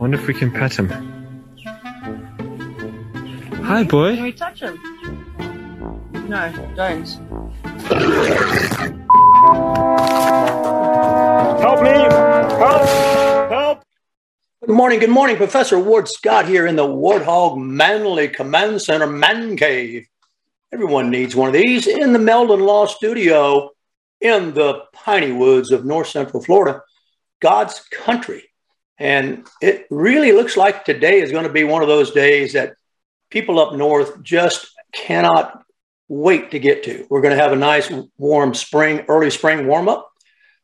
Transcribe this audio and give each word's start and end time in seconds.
Wonder 0.00 0.18
if 0.18 0.26
we 0.26 0.32
can 0.32 0.50
pet 0.50 0.78
him. 0.78 0.88
Hi, 3.64 3.84
boy. 3.84 4.14
Can 4.14 4.22
we 4.22 4.32
touch 4.32 4.60
him? 4.60 4.80
No, 6.26 6.50
don't. 6.74 7.06
Help 11.60 11.82
me! 11.82 11.90
Help! 11.90 12.88
Help! 13.50 13.84
Good 14.64 14.74
morning, 14.74 15.00
good 15.00 15.10
morning. 15.10 15.36
Professor 15.36 15.78
Ward 15.78 16.08
Scott 16.08 16.48
here 16.48 16.66
in 16.66 16.76
the 16.76 16.86
Warthog 16.86 17.58
Manly 17.58 18.28
Command 18.28 18.80
Center 18.80 19.06
Man 19.06 19.54
Cave. 19.58 20.06
Everyone 20.72 21.10
needs 21.10 21.36
one 21.36 21.48
of 21.48 21.52
these 21.52 21.86
in 21.86 22.14
the 22.14 22.18
Meldon 22.18 22.60
Law 22.60 22.86
Studio 22.86 23.68
in 24.22 24.54
the 24.54 24.80
piney 24.94 25.32
woods 25.32 25.70
of 25.70 25.84
north 25.84 26.08
central 26.08 26.42
Florida, 26.42 26.80
God's 27.40 27.80
country. 27.92 28.49
And 29.00 29.48
it 29.62 29.86
really 29.90 30.32
looks 30.32 30.58
like 30.58 30.84
today 30.84 31.20
is 31.20 31.32
going 31.32 31.46
to 31.46 31.52
be 31.52 31.64
one 31.64 31.80
of 31.80 31.88
those 31.88 32.10
days 32.10 32.52
that 32.52 32.74
people 33.30 33.58
up 33.58 33.72
north 33.72 34.22
just 34.22 34.70
cannot 34.92 35.64
wait 36.08 36.50
to 36.50 36.58
get 36.58 36.84
to. 36.84 37.06
We're 37.08 37.22
going 37.22 37.34
to 37.34 37.42
have 37.42 37.52
a 37.52 37.56
nice 37.56 37.90
warm 38.18 38.52
spring, 38.54 39.06
early 39.08 39.30
spring 39.30 39.66
warm 39.66 39.88
up. 39.88 40.06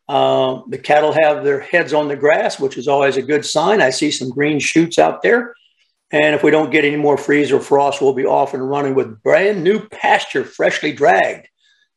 Uh, 0.07 0.61
the 0.69 0.79
cattle 0.79 1.13
have 1.13 1.45
their 1.45 1.61
heads 1.61 1.95
on 1.95 2.09
the 2.09 2.17
grass, 2.17 2.61
which 2.61 2.77
is 2.77 2.89
always 2.89 3.17
a 3.17 3.23
good 3.23 3.45
sign. 3.45 3.81
I 3.81 3.91
see 3.91 4.11
some 4.11 4.29
green 4.29 4.61
shoots 4.61 4.99
out 4.99 5.23
there. 5.23 5.55
And 6.11 6.35
if 6.35 6.45
we 6.45 6.51
don't 6.51 6.71
get 6.71 6.85
any 6.85 6.97
more 6.97 7.17
freeze 7.17 7.51
or 7.51 7.59
frost, 7.59 8.03
we'll 8.03 8.13
be 8.13 8.27
off 8.27 8.55
and 8.55 8.69
running 8.69 8.95
with 8.95 9.23
brand 9.23 9.65
new 9.65 9.89
pasture 9.89 10.45
freshly 10.45 10.93
dragged. 10.93 11.49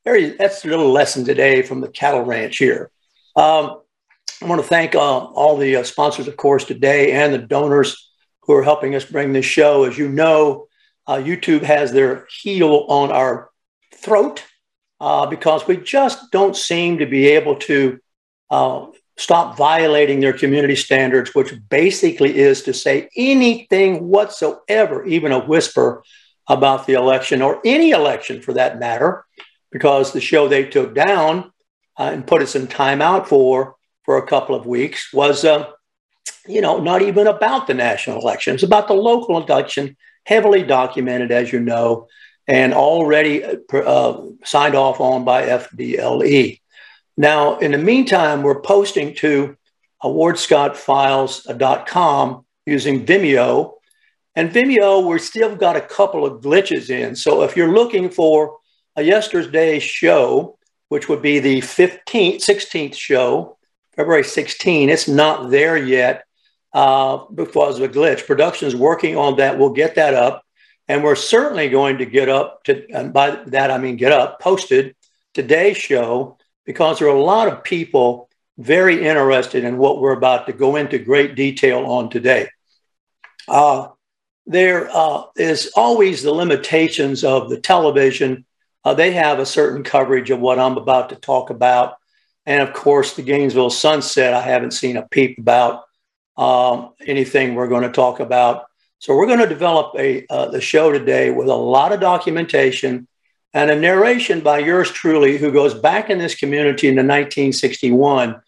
There 0.05 0.15
you- 0.15 0.37
that's 0.37 0.63
a 0.63 0.69
little 0.69 0.91
lesson 0.91 1.25
today 1.25 1.61
from 1.63 1.81
the 1.81 1.89
cattle 1.89 2.21
ranch 2.21 2.57
here. 2.57 2.89
Um, 3.35 3.81
I 4.41 4.45
want 4.45 4.61
to 4.61 4.67
thank 4.67 4.95
uh, 4.95 4.99
all 4.99 5.57
the 5.57 5.77
uh, 5.77 5.83
sponsors, 5.83 6.29
of 6.29 6.37
course, 6.37 6.63
today 6.63 7.11
and 7.11 7.33
the 7.33 7.39
donors 7.39 8.09
who 8.43 8.53
are 8.53 8.63
helping 8.63 8.95
us 8.95 9.03
bring 9.03 9.33
this 9.33 9.45
show. 9.45 9.83
As 9.83 9.97
you 9.97 10.07
know, 10.07 10.67
uh, 11.07 11.17
YouTube 11.17 11.61
has 11.63 11.91
their 11.91 12.25
heel 12.41 12.85
on 12.87 13.11
our 13.11 13.49
throat 13.93 14.45
uh, 15.01 15.25
because 15.25 15.67
we 15.67 15.75
just 15.75 16.31
don't 16.31 16.55
seem 16.55 16.99
to 16.99 17.05
be 17.05 17.27
able 17.27 17.57
to 17.57 17.99
uh, 18.49 18.85
stop 19.17 19.57
violating 19.57 20.21
their 20.21 20.31
community 20.31 20.75
standards, 20.75 21.35
which 21.35 21.53
basically 21.69 22.37
is 22.37 22.63
to 22.63 22.73
say 22.73 23.09
anything 23.17 24.07
whatsoever, 24.07 25.05
even 25.05 25.33
a 25.33 25.45
whisper 25.45 26.01
about 26.47 26.87
the 26.87 26.93
election 26.93 27.41
or 27.41 27.59
any 27.65 27.91
election 27.91 28.41
for 28.41 28.53
that 28.53 28.79
matter, 28.79 29.25
because 29.69 30.13
the 30.13 30.21
show 30.21 30.47
they 30.47 30.63
took 30.63 30.95
down 30.95 31.51
uh, 31.97 32.09
and 32.13 32.25
put 32.25 32.41
us 32.41 32.55
in 32.55 32.67
timeout 32.67 33.27
for 33.27 33.75
for 34.09 34.17
a 34.17 34.25
couple 34.25 34.55
of 34.55 34.65
weeks 34.65 35.13
was, 35.13 35.45
uh, 35.45 35.69
you 36.47 36.61
know, 36.61 36.79
not 36.79 37.03
even 37.03 37.27
about 37.27 37.67
the 37.67 37.75
national 37.75 38.19
election. 38.19 38.55
It's 38.55 38.63
about 38.63 38.87
the 38.87 38.95
local 38.95 39.39
election, 39.39 39.95
heavily 40.25 40.63
documented, 40.63 41.31
as 41.31 41.53
you 41.53 41.59
know, 41.59 42.07
and 42.47 42.73
already 42.73 43.43
uh, 43.71 44.21
signed 44.43 44.73
off 44.73 44.99
on 44.99 45.25
by 45.25 45.43
FDLE. 45.43 46.59
Now, 47.17 47.59
in 47.59 47.71
the 47.71 47.77
meantime, 47.77 48.41
we're 48.41 48.61
posting 48.61 49.13
to 49.17 49.55
awardscottfiles.com 50.03 52.45
using 52.65 53.05
Vimeo. 53.05 53.73
And 54.35 54.49
Vimeo, 54.49 55.05
we're 55.05 55.19
still 55.19 55.55
got 55.55 55.75
a 55.75 55.81
couple 55.81 56.25
of 56.25 56.41
glitches 56.41 56.89
in. 56.89 57.15
So 57.15 57.43
if 57.43 57.55
you're 57.55 57.75
looking 57.75 58.09
for 58.09 58.57
a 58.95 59.03
yesterday's 59.03 59.83
show, 59.83 60.57
which 60.87 61.07
would 61.09 61.21
be 61.21 61.37
the 61.37 61.61
15th, 61.61 62.37
16th 62.37 62.95
show, 62.95 63.58
February 63.99 64.23
16, 64.23 64.89
it's 64.89 65.09
not 65.09 65.49
there 65.49 65.75
yet 65.75 66.23
uh, 66.71 67.17
because 67.35 67.77
of 67.77 67.83
a 67.83 67.93
glitch. 67.93 68.25
Production 68.25 68.69
is 68.69 68.73
working 68.73 69.17
on 69.17 69.35
that. 69.35 69.59
We'll 69.59 69.71
get 69.71 69.95
that 69.95 70.13
up. 70.13 70.41
And 70.87 71.03
we're 71.03 71.17
certainly 71.17 71.67
going 71.67 71.97
to 71.97 72.05
get 72.05 72.29
up 72.29 72.63
to, 72.63 72.89
and 72.91 73.11
by 73.11 73.31
that 73.47 73.71
I 73.71 73.77
mean 73.77 73.97
get 73.97 74.13
up, 74.13 74.39
posted 74.39 74.95
today's 75.33 75.75
show 75.75 76.37
because 76.65 76.99
there 76.99 77.09
are 77.09 77.15
a 77.17 77.21
lot 77.21 77.49
of 77.49 77.65
people 77.65 78.29
very 78.57 79.05
interested 79.05 79.65
in 79.65 79.77
what 79.77 79.99
we're 79.99 80.15
about 80.15 80.45
to 80.45 80.53
go 80.53 80.77
into 80.77 80.97
great 80.97 81.35
detail 81.35 81.85
on 81.85 82.09
today. 82.09 82.47
Uh, 83.49 83.89
there 84.45 84.89
uh, 84.93 85.23
is 85.35 85.73
always 85.75 86.23
the 86.23 86.31
limitations 86.31 87.25
of 87.25 87.49
the 87.49 87.59
television. 87.59 88.45
Uh, 88.85 88.93
they 88.93 89.11
have 89.11 89.39
a 89.39 89.45
certain 89.45 89.83
coverage 89.83 90.29
of 90.29 90.39
what 90.39 90.57
I'm 90.57 90.77
about 90.77 91.09
to 91.09 91.17
talk 91.17 91.49
about. 91.49 91.98
And 92.49 92.67
of 92.67 92.73
course, 92.73 93.13
the 93.13 93.21
Gainesville 93.21 93.69
Sunset, 93.69 94.33
I 94.33 94.41
haven't 94.41 94.71
seen 94.71 94.97
a 94.97 95.07
peep 95.07 95.37
about 95.37 95.83
um, 96.35 96.93
anything 97.05 97.53
we're 97.53 97.67
going 97.67 97.83
to 97.83 97.91
talk 97.91 98.19
about. 98.19 98.65
So 98.97 99.15
we're 99.15 99.27
going 99.27 99.37
to 99.37 99.47
develop 99.47 99.93
a 99.95 100.25
uh, 100.31 100.47
the 100.47 100.59
show 100.59 100.91
today 100.91 101.29
with 101.29 101.47
a 101.47 101.53
lot 101.53 101.91
of 101.91 101.99
documentation 101.99 103.07
and 103.53 103.69
a 103.69 103.79
narration 103.79 104.39
by 104.39 104.59
yours 104.59 104.89
truly, 104.89 105.37
who 105.37 105.51
goes 105.51 105.75
back 105.75 106.09
in 106.09 106.17
this 106.17 106.33
community 106.33 106.87
in 106.87 106.95
1961 106.95 108.41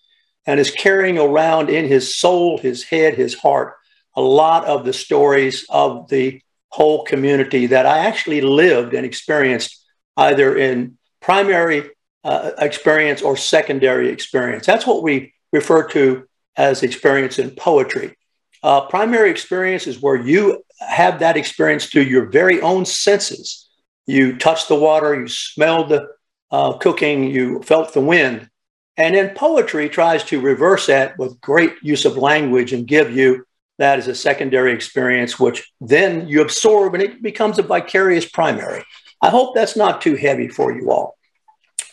and 0.48 0.60
is 0.60 0.72
carrying 0.72 1.20
around 1.20 1.70
in 1.70 1.86
his 1.86 2.16
soul, 2.16 2.58
his 2.58 2.84
head, 2.84 3.14
his 3.14 3.36
heart, 3.36 3.76
a 4.16 4.22
lot 4.22 4.66
of 4.66 4.84
the 4.84 4.94
stories 4.94 5.64
of 5.70 6.10
the 6.10 6.42
whole 6.70 7.04
community 7.04 7.68
that 7.68 7.86
I 7.86 8.00
actually 8.00 8.42
lived 8.42 8.96
and 8.96 9.06
experienced 9.06 9.80
either 10.18 10.58
in 10.58 10.98
primary 11.20 11.92
uh, 12.24 12.52
experience 12.60 13.22
or 13.22 13.36
secondary 13.36 14.10
experience. 14.10 14.66
That's 14.66 14.86
what 14.86 15.04
we 15.04 15.34
refer 15.52 15.88
to 15.90 16.28
as 16.56 16.84
experience 16.84 17.40
in 17.40 17.52
poetry. 17.52 18.18
Uh, 18.64 18.82
primary 18.82 19.32
experience 19.32 19.88
is 19.88 20.02
where 20.02 20.16
you 20.16 20.64
have 20.80 21.20
that 21.20 21.38
experience 21.38 21.86
through 21.86 22.04
your 22.04 22.26
very 22.26 22.62
own 22.62 22.86
senses. 22.86 23.70
You 24.06 24.38
touched 24.38 24.68
the 24.68 24.76
water, 24.76 25.20
you 25.20 25.28
smelled 25.28 25.90
the 25.90 26.10
uh, 26.52 26.74
cooking, 26.74 27.24
you 27.24 27.62
felt 27.64 27.94
the 27.94 28.02
wind. 28.02 28.50
And 28.98 29.16
then 29.16 29.34
poetry 29.34 29.90
tries 29.90 30.24
to 30.26 30.42
reverse 30.42 30.88
that 30.88 31.18
with 31.18 31.42
great 31.42 31.74
use 31.82 32.06
of 32.06 32.18
language 32.18 32.74
and 32.74 32.86
give 32.86 33.16
you 33.16 33.46
that 33.80 33.98
as 33.98 34.08
a 34.08 34.14
secondary 34.14 34.74
experience, 34.74 35.40
which 35.40 35.72
then 35.80 36.28
you 36.28 36.42
absorb 36.42 36.94
and 36.94 37.02
it 37.02 37.24
becomes 37.24 37.58
a 37.58 37.64
vicarious 37.64 38.30
primary. 38.30 38.84
I 39.22 39.30
hope 39.30 39.56
that's 39.56 39.76
not 39.76 40.02
too 40.02 40.16
heavy 40.16 40.50
for 40.50 40.72
you 40.72 40.92
all. 40.92 41.18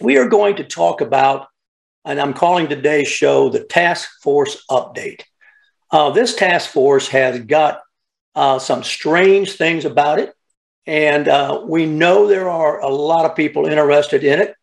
We 0.01 0.17
are 0.19 0.29
going 0.29 0.57
to 0.57 0.65
talk 0.65 1.01
about, 1.01 1.49
and 2.05 2.21
I'm 2.21 2.33
calling 2.33 2.69
today's 2.69 3.09
show 3.09 3.49
the 3.49 3.65
Task 3.65 4.09
Force 4.23 4.65
Update. 4.71 5.23
Uh, 5.91 6.11
this 6.11 6.37
task 6.37 6.71
force 6.71 7.09
has 7.09 7.41
got 7.41 7.81
uh, 8.37 8.61
some 8.61 8.85
strange 8.85 9.53
things 9.53 9.85
about 9.85 10.21
it. 10.21 10.33
And 10.87 11.27
uh, 11.27 11.63
we 11.65 11.85
know 11.85 12.29
there 12.29 12.49
are 12.49 12.81
a 12.81 12.89
lot 12.89 13.25
of 13.25 13.35
people 13.35 13.67
interested 13.67 14.23
in 14.23 14.41
it. 14.41 14.55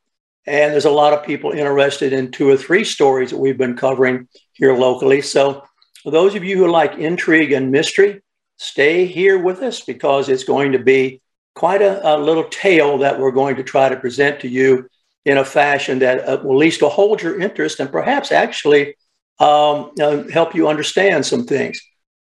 And 0.48 0.72
there's 0.72 0.86
a 0.86 0.92
lot 0.92 1.12
of 1.12 1.26
people 1.26 1.52
interested 1.52 2.14
in 2.14 2.32
two 2.32 2.50
or 2.50 2.56
three 2.56 2.86
stories 2.86 3.32
that 3.32 3.38
we've 3.38 3.58
been 3.58 3.76
covering 3.76 4.30
here 4.54 4.74
locally. 4.74 5.22
So, 5.22 5.64
for 6.04 6.12
those 6.12 6.36
of 6.36 6.44
you 6.44 6.56
who 6.58 6.72
like 6.72 6.94
intrigue 6.94 7.52
and 7.52 7.72
mystery, 7.72 8.22
stay 8.58 9.06
here 9.06 9.40
with 9.40 9.64
us 9.64 9.82
because 9.82 10.30
it's 10.30 10.44
going 10.44 10.72
to 10.74 10.80
be 10.80 11.22
quite 11.56 11.82
a, 11.82 12.16
a 12.16 12.20
little 12.20 12.44
tale 12.46 13.00
that 13.00 13.20
we're 13.20 13.32
going 13.32 13.56
to 13.56 13.64
try 13.64 13.90
to 13.90 13.98
present 13.98 14.40
to 14.42 14.48
you 14.48 14.88
in 15.26 15.38
a 15.38 15.46
fashion 15.46 16.00
that 16.00 16.28
uh, 16.28 16.40
will 16.44 16.54
at 16.54 16.58
least 16.58 16.82
will 16.82 16.90
hold 16.90 17.22
your 17.22 17.40
interest 17.40 17.80
and 17.80 17.92
perhaps 17.92 18.32
actually 18.32 18.96
um, 19.40 19.92
uh, 20.00 20.24
help 20.32 20.56
you 20.56 20.68
understand 20.68 21.26
some 21.26 21.46
things. 21.46 21.82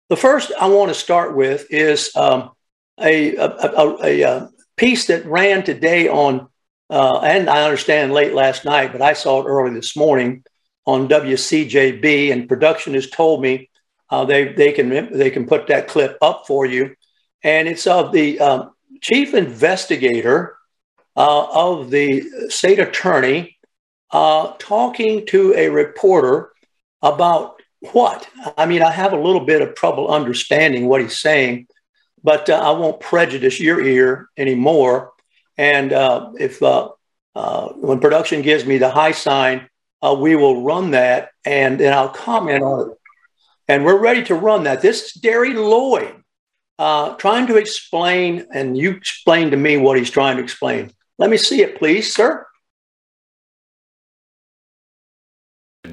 The 0.09 0.15
first 0.15 0.51
I 0.59 0.67
want 0.67 0.89
to 0.89 0.95
start 0.95 1.35
with 1.35 1.65
is 1.69 2.15
um, 2.15 2.51
a, 2.99 3.35
a, 3.35 3.47
a, 3.47 4.21
a, 4.23 4.49
piece 4.77 5.07
that 5.07 5.25
ran 5.25 5.63
today 5.63 6.07
on, 6.07 6.47
uh, 6.89 7.19
and 7.19 7.49
I 7.49 7.63
understand 7.63 8.13
late 8.13 8.33
last 8.33 8.65
night, 8.65 8.91
but 8.91 9.01
I 9.01 9.13
saw 9.13 9.41
it 9.41 9.45
early 9.45 9.73
this 9.73 9.95
morning 9.95 10.43
on 10.85 11.07
WCJB, 11.07 12.31
and 12.31 12.49
production 12.49 12.95
has 12.95 13.09
told 13.09 13.41
me 13.41 13.69
uh, 14.09 14.25
they 14.25 14.53
they 14.53 14.71
can 14.71 14.89
they 15.15 15.29
can 15.29 15.45
put 15.45 15.67
that 15.67 15.87
clip 15.87 16.17
up 16.21 16.45
for 16.47 16.65
you, 16.65 16.95
and 17.43 17.67
it's 17.67 17.85
of 17.85 18.11
the 18.11 18.39
um, 18.39 18.71
chief 19.01 19.33
investigator 19.33 20.57
uh, 21.21 21.47
of 21.53 21.91
the 21.91 22.49
state 22.49 22.79
attorney 22.79 23.55
uh, 24.09 24.53
talking 24.57 25.23
to 25.27 25.53
a 25.55 25.69
reporter 25.69 26.51
about 27.03 27.61
what? 27.91 28.27
I 28.57 28.65
mean, 28.65 28.81
I 28.81 28.89
have 28.89 29.13
a 29.13 29.21
little 29.21 29.45
bit 29.45 29.61
of 29.61 29.75
trouble 29.75 30.07
understanding 30.07 30.87
what 30.87 30.99
he's 30.99 31.19
saying, 31.19 31.67
but 32.23 32.49
uh, 32.49 32.55
I 32.55 32.71
won't 32.71 32.99
prejudice 32.99 33.59
your 33.59 33.79
ear 33.81 34.29
anymore. 34.35 35.11
And 35.57 35.93
uh, 35.93 36.31
if 36.39 36.63
uh, 36.63 36.89
uh 37.35 37.67
when 37.73 37.99
production 37.99 38.41
gives 38.41 38.65
me 38.65 38.79
the 38.79 38.89
high 38.89 39.11
sign, 39.11 39.69
we 40.17 40.35
will 40.35 40.63
run 40.63 40.91
that 40.91 41.29
and 41.45 41.79
then 41.79 41.93
I'll 41.93 42.09
comment 42.09 42.63
on 42.63 42.89
it. 42.89 42.97
And 43.67 43.85
we're 43.85 44.01
ready 44.09 44.23
to 44.23 44.33
run 44.33 44.63
that. 44.63 44.81
This 44.81 45.05
is 45.05 45.13
Derry 45.13 45.53
Lloyd 45.53 46.15
uh, 46.79 47.13
trying 47.17 47.45
to 47.45 47.57
explain, 47.57 48.47
and 48.51 48.75
you 48.75 48.89
explain 48.91 49.51
to 49.51 49.57
me 49.57 49.77
what 49.77 49.99
he's 49.99 50.09
trying 50.09 50.37
to 50.37 50.43
explain. 50.43 50.91
Let 51.21 51.29
me 51.29 51.37
see 51.37 51.61
it, 51.61 51.77
please, 51.77 52.15
sir. 52.15 52.47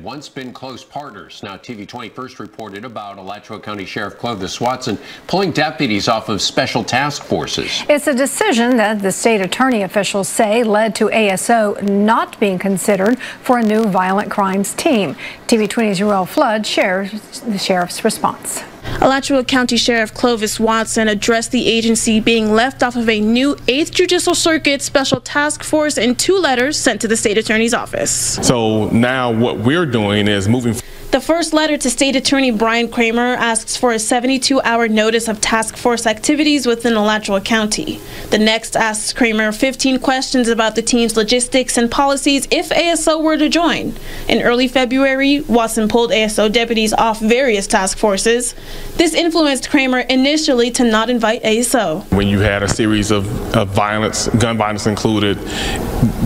once 0.02 0.26
been 0.26 0.54
close 0.54 0.82
partners. 0.82 1.42
Now, 1.42 1.58
TV 1.58 1.86
20 1.86 2.08
first 2.08 2.40
reported 2.40 2.86
about 2.86 3.18
Alachua 3.18 3.60
County 3.60 3.84
Sheriff 3.84 4.16
Clovis 4.16 4.58
Watson 4.58 4.96
pulling 5.26 5.52
deputies 5.52 6.08
off 6.08 6.30
of 6.30 6.40
special 6.40 6.82
task 6.82 7.24
forces. 7.24 7.82
It's 7.90 8.06
a 8.06 8.14
decision 8.14 8.78
that 8.78 9.02
the 9.02 9.12
state 9.12 9.42
attorney 9.42 9.82
officials 9.82 10.26
say 10.26 10.64
led 10.64 10.94
to 10.94 11.08
ASO 11.08 11.82
not 11.82 12.40
being 12.40 12.58
considered 12.58 13.18
for 13.18 13.58
a 13.58 13.62
new 13.62 13.84
violent 13.84 14.30
crimes 14.30 14.72
team. 14.72 15.14
TV 15.46 15.68
20's 15.68 16.00
Ruel 16.00 16.24
Flood 16.24 16.66
shares 16.66 17.40
the 17.40 17.58
sheriff's 17.58 18.02
response. 18.02 18.62
Alachua 19.00 19.44
County 19.44 19.76
Sheriff 19.76 20.12
Clovis 20.12 20.58
Watson 20.58 21.08
addressed 21.08 21.52
the 21.52 21.66
agency 21.66 22.20
being 22.20 22.52
left 22.52 22.82
off 22.82 22.96
of 22.96 23.08
a 23.08 23.20
new 23.20 23.54
8th 23.54 23.92
Judicial 23.92 24.34
Circuit 24.34 24.82
Special 24.82 25.20
Task 25.20 25.62
Force 25.62 25.96
in 25.96 26.14
two 26.14 26.36
letters 26.36 26.76
sent 26.76 27.00
to 27.00 27.08
the 27.08 27.16
state 27.16 27.38
attorney's 27.38 27.74
office. 27.74 28.38
So 28.46 28.88
now 28.90 29.32
what 29.32 29.58
we're 29.58 29.86
doing 29.86 30.28
is 30.28 30.48
moving 30.48 30.74
the 31.10 31.20
first 31.22 31.54
letter 31.54 31.78
to 31.78 31.88
State 31.88 32.16
Attorney 32.16 32.50
Brian 32.50 32.86
Kramer 32.86 33.32
asks 33.32 33.78
for 33.78 33.92
a 33.92 33.98
72 33.98 34.60
hour 34.60 34.88
notice 34.88 35.26
of 35.26 35.40
task 35.40 35.74
force 35.74 36.06
activities 36.06 36.66
within 36.66 36.92
Alachua 36.92 37.40
County. 37.40 37.98
The 38.28 38.38
next 38.38 38.76
asks 38.76 39.14
Kramer 39.14 39.50
15 39.50 40.00
questions 40.00 40.48
about 40.48 40.74
the 40.74 40.82
team's 40.82 41.16
logistics 41.16 41.78
and 41.78 41.90
policies 41.90 42.46
if 42.50 42.68
ASO 42.68 43.22
were 43.22 43.38
to 43.38 43.48
join. 43.48 43.96
In 44.28 44.42
early 44.42 44.68
February, 44.68 45.40
Watson 45.40 45.88
pulled 45.88 46.10
ASO 46.10 46.52
deputies 46.52 46.92
off 46.92 47.20
various 47.20 47.66
task 47.66 47.96
forces. 47.96 48.54
This 48.96 49.14
influenced 49.14 49.70
Kramer 49.70 50.00
initially 50.00 50.70
to 50.72 50.84
not 50.84 51.08
invite 51.08 51.42
ASO. 51.44 52.10
When 52.12 52.26
you 52.26 52.40
had 52.40 52.62
a 52.62 52.68
series 52.68 53.10
of, 53.12 53.26
of 53.56 53.68
violence, 53.68 54.28
gun 54.28 54.58
violence 54.58 54.86
included, 54.86 55.38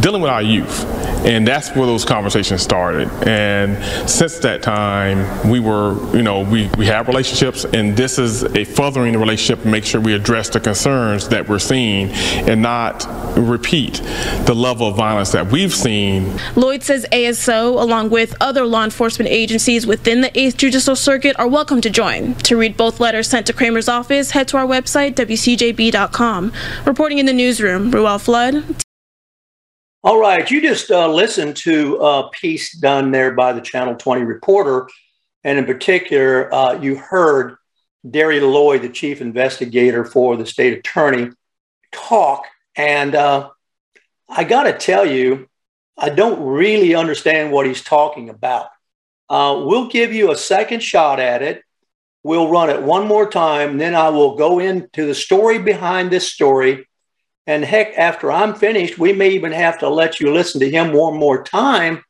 dealing 0.00 0.22
with 0.22 0.30
our 0.30 0.42
youth, 0.42 0.84
and 1.24 1.46
that's 1.46 1.70
where 1.76 1.86
those 1.86 2.04
conversations 2.04 2.62
started. 2.62 3.08
And 3.26 4.10
since 4.10 4.38
that 4.40 4.62
time, 4.62 5.48
we 5.48 5.60
were, 5.60 5.94
you 6.16 6.22
know, 6.22 6.40
we, 6.40 6.68
we 6.76 6.86
have 6.86 7.08
relationships, 7.08 7.64
and 7.64 7.96
this 7.96 8.18
is 8.18 8.42
a 8.42 8.64
furthering 8.64 9.12
the 9.12 9.18
relationship 9.18 9.62
to 9.62 9.68
make 9.68 9.84
sure 9.84 10.00
we 10.00 10.14
address 10.14 10.48
the 10.48 10.58
concerns 10.58 11.28
that 11.28 11.48
we're 11.48 11.58
seeing 11.58 12.08
and 12.48 12.60
not 12.60 13.06
repeat 13.36 14.02
the 14.46 14.54
level 14.54 14.88
of 14.88 14.96
violence 14.96 15.30
that 15.32 15.46
we've 15.46 15.74
seen. 15.74 16.38
Lloyd 16.56 16.82
says 16.82 17.06
ASO, 17.12 17.80
along 17.80 18.10
with 18.10 18.34
other 18.40 18.64
law 18.64 18.82
enforcement 18.82 19.30
agencies 19.30 19.86
within 19.86 20.22
the 20.22 20.30
8th 20.30 20.56
Judicial 20.56 20.96
Circuit, 20.96 21.38
are 21.38 21.48
welcome 21.48 21.80
to 21.80 21.90
join. 21.90 22.31
To 22.38 22.56
read 22.56 22.76
both 22.76 23.00
letters 23.00 23.28
sent 23.28 23.46
to 23.46 23.52
Kramer's 23.52 23.88
office, 23.88 24.32
head 24.32 24.48
to 24.48 24.56
our 24.56 24.66
website, 24.66 25.14
WCJB.com. 25.14 26.52
Reporting 26.84 27.18
in 27.18 27.26
the 27.26 27.32
newsroom, 27.32 27.90
Ruel 27.90 28.18
Flood. 28.18 28.82
All 30.04 30.18
right, 30.18 30.50
you 30.50 30.60
just 30.60 30.90
uh, 30.90 31.08
listened 31.08 31.56
to 31.58 31.96
a 31.96 32.28
piece 32.30 32.76
done 32.76 33.12
there 33.12 33.32
by 33.32 33.52
the 33.52 33.60
Channel 33.60 33.94
20 33.94 34.22
reporter. 34.22 34.88
And 35.44 35.58
in 35.58 35.64
particular, 35.64 36.52
uh, 36.52 36.80
you 36.80 36.96
heard 36.96 37.56
Derry 38.08 38.40
Lloyd, 38.40 38.82
the 38.82 38.88
chief 38.88 39.20
investigator 39.20 40.04
for 40.04 40.36
the 40.36 40.46
state 40.46 40.76
attorney, 40.76 41.30
talk. 41.92 42.46
And 42.74 43.14
uh, 43.14 43.50
I 44.28 44.44
got 44.44 44.64
to 44.64 44.76
tell 44.76 45.06
you, 45.06 45.48
I 45.96 46.08
don't 46.08 46.44
really 46.44 46.94
understand 46.94 47.52
what 47.52 47.66
he's 47.66 47.82
talking 47.82 48.28
about. 48.28 48.68
Uh, 49.28 49.62
we'll 49.64 49.88
give 49.88 50.12
you 50.12 50.32
a 50.32 50.36
second 50.36 50.82
shot 50.82 51.20
at 51.20 51.42
it. 51.42 51.62
We'll 52.24 52.50
run 52.50 52.70
it 52.70 52.82
one 52.82 53.06
more 53.06 53.28
time. 53.28 53.78
Then 53.78 53.94
I 53.94 54.08
will 54.10 54.36
go 54.36 54.58
into 54.58 55.06
the 55.06 55.14
story 55.14 55.58
behind 55.58 56.10
this 56.10 56.32
story 56.32 56.86
and 57.46 57.64
heck, 57.64 57.98
after 57.98 58.30
I'm 58.30 58.54
finished, 58.54 58.98
we 58.98 59.12
may 59.12 59.30
even 59.30 59.52
have 59.52 59.78
to 59.80 59.88
let 59.88 60.20
you 60.20 60.32
listen 60.32 60.60
to 60.60 60.70
him 60.70 60.92
one 60.92 61.16
more 61.16 61.42
time 61.42 62.04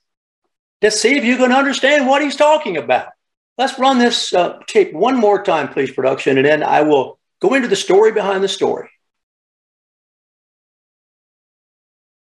to 0.82 0.90
see 0.90 1.16
if 1.16 1.24
you 1.24 1.36
can 1.36 1.52
understand 1.52 2.06
what 2.06 2.22
he's 2.22 2.36
talking 2.36 2.76
about. 2.76 3.08
Let's 3.56 3.78
run 3.78 3.98
this 3.98 4.34
uh, 4.34 4.58
tape 4.66 4.92
one 4.92 5.16
more 5.16 5.42
time, 5.42 5.68
please, 5.68 5.90
production, 5.90 6.36
and 6.36 6.46
then 6.46 6.62
I 6.62 6.82
will 6.82 7.18
go 7.40 7.54
into 7.54 7.68
the 7.68 7.76
story 7.76 8.12
behind 8.12 8.44
the 8.44 8.48
story. 8.48 8.90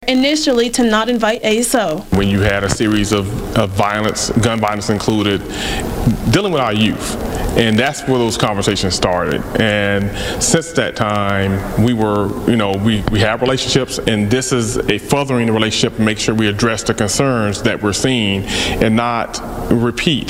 Initially, 0.09 0.71
to 0.71 0.83
not 0.83 1.11
invite 1.11 1.43
ASO. 1.43 2.03
When 2.17 2.29
you 2.29 2.41
had 2.41 2.65
a 2.65 2.71
series 2.71 3.13
of, 3.13 3.29
of 3.59 3.69
violence, 3.69 4.31
gun 4.31 4.59
violence 4.59 4.89
included, 4.89 5.41
dealing 6.31 6.51
with 6.51 6.63
our 6.63 6.73
youth, 6.73 7.17
and 7.59 7.79
that's 7.79 8.07
where 8.07 8.19
those 8.19 8.39
conversations 8.39 8.95
started. 8.95 9.43
And 9.61 10.11
since 10.43 10.73
that 10.73 10.97
time, 10.97 11.85
we 11.85 11.93
were, 11.93 12.29
you 12.49 12.57
know, 12.57 12.73
we, 12.73 13.03
we 13.11 13.21
have 13.21 13.43
relationships, 13.43 13.99
and 13.99 14.31
this 14.31 14.53
is 14.53 14.77
a 14.77 14.97
furthering 14.99 15.47
the 15.47 15.53
relationship 15.53 15.99
make 15.99 16.19
sure 16.19 16.35
we 16.35 16.47
address 16.47 16.85
the 16.85 16.95
concerns 16.95 17.63
that 17.63 17.83
we're 17.83 17.93
seeing 17.93 18.45
and 18.83 18.95
not 18.95 19.41
repeat 19.71 20.29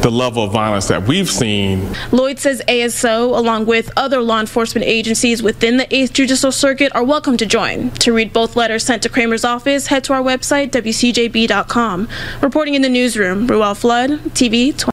the 0.00 0.10
level 0.10 0.42
of 0.42 0.52
violence 0.52 0.88
that 0.88 1.06
we've 1.06 1.30
seen. 1.30 1.94
Lloyd 2.10 2.38
says 2.38 2.62
ASO, 2.66 3.36
along 3.36 3.66
with 3.66 3.92
other 3.96 4.22
law 4.22 4.40
enforcement 4.40 4.86
agencies 4.86 5.42
within 5.42 5.76
the 5.76 5.84
8th 5.86 6.12
Judicial 6.14 6.50
Circuit, 6.50 6.92
are 6.94 7.04
welcome 7.04 7.36
to 7.36 7.46
join. 7.46 7.90
To 7.90 8.12
read 8.12 8.32
both 8.32 8.56
letters 8.56 8.84
sent 8.84 9.02
to 9.02 9.08
Kramer's 9.20 9.44
office, 9.44 9.88
head 9.88 10.02
to 10.04 10.14
our 10.14 10.22
website, 10.22 10.70
WCJB.com. 10.70 12.08
Reporting 12.40 12.74
in 12.74 12.80
the 12.80 12.88
newsroom, 12.88 13.46
Ruel 13.46 13.74
Flood, 13.74 14.12
TV 14.30 14.74
20. 14.74 14.90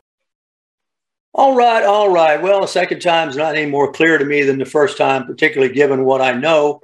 All 1.34 1.56
right, 1.56 1.86
all 1.86 2.12
right. 2.12 2.42
Well, 2.42 2.60
the 2.60 2.68
second 2.68 3.00
time 3.00 3.30
is 3.30 3.38
not 3.38 3.56
any 3.56 3.72
more 3.72 3.90
clear 3.90 4.18
to 4.18 4.26
me 4.26 4.44
than 4.44 4.60
the 4.60 4.66
first 4.66 4.98
time, 4.98 5.26
particularly 5.26 5.74
given 5.74 6.04
what 6.04 6.20
I 6.20 6.34
know. 6.34 6.82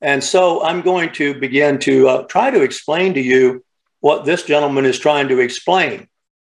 And 0.00 0.24
so 0.24 0.64
I'm 0.64 0.80
going 0.80 1.12
to 1.12 1.38
begin 1.38 1.78
to 1.78 2.08
uh, 2.08 2.22
try 2.24 2.50
to 2.50 2.60
explain 2.60 3.14
to 3.14 3.20
you 3.20 3.64
what 4.00 4.24
this 4.24 4.42
gentleman 4.42 4.84
is 4.84 4.98
trying 4.98 5.28
to 5.28 5.38
explain. 5.38 6.08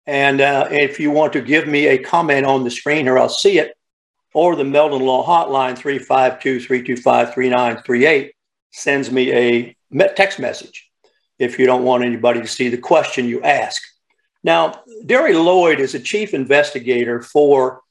And 0.08 0.40
uh, 0.40 0.70
if 0.72 1.02
you 1.02 1.12
want 1.12 1.34
to 1.34 1.42
give 1.42 1.68
me 1.68 1.88
a 1.88 1.98
comment 1.98 2.46
on 2.46 2.64
the 2.64 2.72
screen 2.72 3.04
here, 3.04 3.20
I'll 3.20 3.28
see 3.28 3.60
it, 3.60 3.74
or 4.34 4.56
the 4.56 4.64
Meldon 4.64 5.02
Law 5.02 5.28
Hotline 5.28 5.78
352 5.78 6.62
325 6.62 7.34
3938 7.34 8.34
sends 8.72 9.12
me 9.12 9.34
a 9.34 9.76
text 10.16 10.40
message 10.40 10.90
if 11.38 11.58
you 11.58 11.66
don't 11.66 11.84
want 11.84 12.04
anybody 12.04 12.42
to 12.42 12.48
see 12.48 12.70
the 12.70 12.78
question 12.78 13.28
you 13.28 13.42
ask. 13.42 13.82
Now, 14.44 14.84
Derry 15.06 15.34
Lloyd 15.34 15.80
is 15.80 15.96
a 15.96 16.00
chief 16.00 16.34
investigator 16.34 17.22
for 17.22 17.82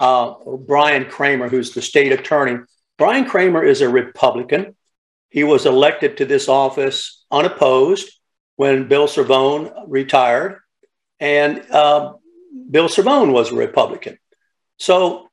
uh, 0.00 0.34
Brian 0.66 1.06
Kramer, 1.06 1.48
who's 1.48 1.72
the 1.72 1.82
state 1.82 2.12
attorney. 2.12 2.64
Brian 2.96 3.24
Kramer 3.24 3.64
is 3.64 3.80
a 3.80 3.88
Republican. 3.88 4.76
He 5.30 5.44
was 5.44 5.66
elected 5.66 6.16
to 6.16 6.24
this 6.24 6.48
office 6.48 7.24
unopposed 7.30 8.10
when 8.56 8.88
Bill 8.88 9.06
Cervone 9.06 9.84
retired, 9.86 10.60
and 11.20 11.64
uh, 11.70 12.14
Bill 12.70 12.88
Cervone 12.88 13.32
was 13.32 13.52
a 13.52 13.54
Republican. 13.54 14.18
So, 14.78 15.28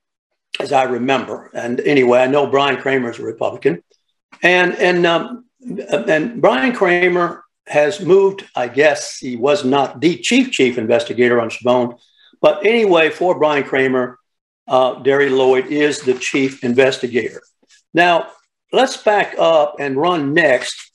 as 0.60 0.72
I 0.72 0.84
remember, 0.84 1.50
and 1.54 1.80
anyway, 1.80 2.20
I 2.20 2.28
know 2.28 2.48
Brian 2.48 2.78
Kramer 2.80 3.10
is 3.10 3.20
a 3.20 3.24
Republican, 3.24 3.84
and 4.44 4.76
and 4.76 5.06
um, 5.06 5.46
and 5.66 6.42
Brian 6.42 6.74
Kramer 6.74 7.44
has 7.68 8.00
moved. 8.00 8.46
I 8.56 8.68
guess 8.68 9.18
he 9.18 9.36
was 9.36 9.66
not 9.66 10.00
the 10.00 10.18
chief 10.18 10.52
chief 10.52 10.78
investigator 10.78 11.42
on 11.42 11.50
Cervone, 11.50 12.00
but 12.42 12.66
anyway, 12.66 13.10
for 13.10 13.38
Brian 13.38 13.64
Kramer, 13.64 14.20
uh, 14.68 14.96
Derry 14.96 15.30
Lloyd 15.30 15.68
is 15.68 16.02
the 16.02 16.14
chief 16.14 16.64
investigator. 16.64 17.42
Now, 17.94 18.28
let's 18.72 18.98
back 18.98 19.36
up 19.38 19.76
and 19.80 19.98
run 19.98 20.34
next. 20.34 20.92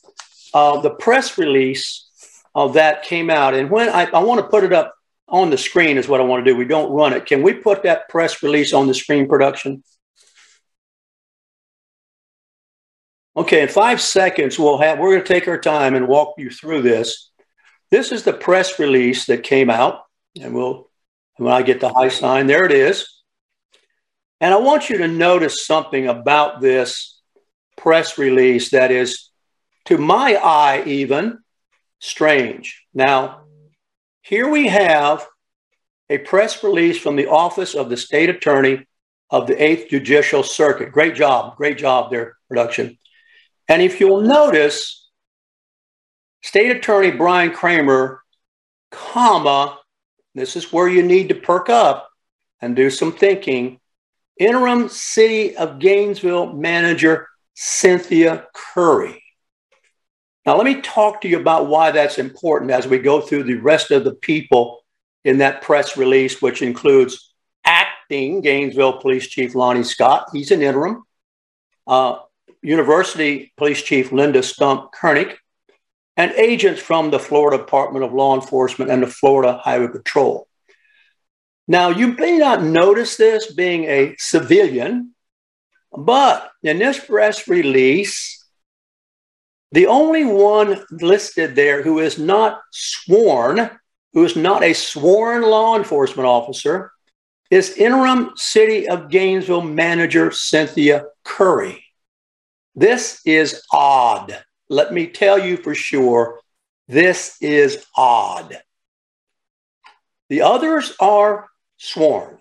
Uh, 0.52 0.80
the 0.80 0.90
press 0.90 1.38
release 1.38 2.08
of 2.54 2.74
that 2.74 3.02
came 3.04 3.30
out, 3.30 3.54
and 3.54 3.70
when 3.70 3.88
I, 3.88 4.04
I 4.06 4.20
want 4.20 4.40
to 4.40 4.46
put 4.48 4.64
it 4.64 4.72
up 4.72 4.94
on 5.28 5.50
the 5.50 5.58
screen 5.58 5.96
is 5.96 6.08
what 6.08 6.20
I 6.20 6.24
want 6.24 6.44
to 6.44 6.50
do. 6.50 6.56
We 6.56 6.64
don't 6.64 6.92
run 6.92 7.12
it. 7.12 7.24
Can 7.24 7.42
we 7.42 7.52
put 7.52 7.84
that 7.84 8.08
press 8.08 8.42
release 8.42 8.72
on 8.72 8.88
the 8.88 8.94
screen 8.94 9.28
production? 9.28 9.84
Okay, 13.40 13.62
in 13.62 13.68
five 13.68 14.02
seconds, 14.02 14.58
we'll 14.58 14.76
have, 14.76 14.98
we're 14.98 15.12
going 15.12 15.24
to 15.24 15.26
take 15.26 15.48
our 15.48 15.58
time 15.58 15.94
and 15.94 16.06
walk 16.06 16.34
you 16.36 16.50
through 16.50 16.82
this. 16.82 17.30
This 17.90 18.12
is 18.12 18.22
the 18.22 18.34
press 18.34 18.78
release 18.78 19.24
that 19.26 19.44
came 19.44 19.70
out, 19.70 20.02
and 20.38 20.54
we'll, 20.54 20.90
when 21.38 21.50
I 21.50 21.62
get 21.62 21.80
the 21.80 21.88
high 21.88 22.10
sign, 22.10 22.48
there 22.48 22.66
it 22.66 22.70
is. 22.70 23.22
And 24.42 24.52
I 24.52 24.58
want 24.58 24.90
you 24.90 24.98
to 24.98 25.08
notice 25.08 25.64
something 25.64 26.06
about 26.06 26.60
this 26.60 27.18
press 27.78 28.18
release 28.18 28.72
that 28.72 28.90
is, 28.90 29.30
to 29.86 29.96
my 29.96 30.34
eye, 30.34 30.82
even 30.84 31.38
strange. 31.98 32.84
Now, 32.92 33.44
here 34.20 34.50
we 34.50 34.68
have 34.68 35.26
a 36.10 36.18
press 36.18 36.62
release 36.62 36.98
from 36.98 37.16
the 37.16 37.28
office 37.28 37.74
of 37.74 37.88
the 37.88 37.96
state 37.96 38.28
attorney 38.28 38.86
of 39.30 39.46
the 39.46 39.54
8th 39.54 39.88
Judicial 39.88 40.42
Circuit. 40.42 40.92
Great 40.92 41.14
job. 41.14 41.56
Great 41.56 41.78
job 41.78 42.10
there, 42.10 42.36
production. 42.46 42.98
And 43.70 43.80
if 43.80 44.00
you'll 44.00 44.22
notice, 44.22 45.08
State 46.42 46.76
Attorney 46.76 47.12
Brian 47.12 47.52
Kramer, 47.52 48.20
comma, 48.90 49.78
this 50.34 50.56
is 50.56 50.72
where 50.72 50.88
you 50.88 51.04
need 51.04 51.28
to 51.28 51.36
perk 51.36 51.70
up 51.70 52.10
and 52.60 52.74
do 52.74 52.90
some 52.90 53.12
thinking. 53.12 53.78
Interim 54.36 54.88
City 54.88 55.56
of 55.56 55.78
Gainesville 55.78 56.52
Manager 56.52 57.28
Cynthia 57.54 58.48
Curry. 58.54 59.22
Now, 60.44 60.56
let 60.56 60.64
me 60.64 60.80
talk 60.80 61.20
to 61.20 61.28
you 61.28 61.38
about 61.38 61.68
why 61.68 61.92
that's 61.92 62.18
important 62.18 62.72
as 62.72 62.88
we 62.88 62.98
go 62.98 63.20
through 63.20 63.44
the 63.44 63.58
rest 63.58 63.92
of 63.92 64.02
the 64.02 64.14
people 64.14 64.80
in 65.24 65.38
that 65.38 65.62
press 65.62 65.96
release, 65.96 66.42
which 66.42 66.60
includes 66.60 67.32
acting 67.64 68.40
Gainesville 68.40 68.94
Police 68.94 69.28
Chief 69.28 69.54
Lonnie 69.54 69.84
Scott. 69.84 70.30
He's 70.32 70.50
an 70.50 70.60
interim. 70.60 71.04
Uh, 71.86 72.16
University 72.62 73.52
Police 73.56 73.82
Chief 73.82 74.12
Linda 74.12 74.42
Stump 74.42 74.92
Kurnick, 74.92 75.36
and 76.16 76.32
agents 76.32 76.80
from 76.80 77.10
the 77.10 77.18
Florida 77.18 77.58
Department 77.58 78.04
of 78.04 78.12
Law 78.12 78.34
Enforcement 78.34 78.90
and 78.90 79.02
the 79.02 79.06
Florida 79.06 79.60
Highway 79.62 79.88
Patrol. 79.88 80.46
Now, 81.66 81.90
you 81.90 82.08
may 82.08 82.36
not 82.36 82.62
notice 82.62 83.16
this 83.16 83.52
being 83.52 83.84
a 83.84 84.16
civilian, 84.18 85.14
but 85.96 86.50
in 86.62 86.78
this 86.78 86.98
press 86.98 87.48
release, 87.48 88.44
the 89.72 89.86
only 89.86 90.24
one 90.24 90.84
listed 90.90 91.54
there 91.54 91.82
who 91.82 92.00
is 92.00 92.18
not 92.18 92.60
sworn, 92.72 93.70
who 94.12 94.24
is 94.24 94.34
not 94.34 94.64
a 94.64 94.72
sworn 94.72 95.42
law 95.42 95.76
enforcement 95.76 96.26
officer, 96.26 96.90
is 97.50 97.76
interim 97.76 98.32
City 98.34 98.88
of 98.88 99.08
Gainesville 99.08 99.62
manager 99.62 100.32
Cynthia 100.32 101.04
Curry. 101.24 101.84
This 102.74 103.20
is 103.24 103.62
odd. 103.72 104.36
Let 104.68 104.92
me 104.92 105.08
tell 105.08 105.38
you 105.38 105.56
for 105.56 105.74
sure, 105.74 106.40
this 106.86 107.36
is 107.40 107.84
odd. 107.96 108.60
The 110.28 110.42
others 110.42 110.94
are 111.00 111.48
sworn. 111.76 112.38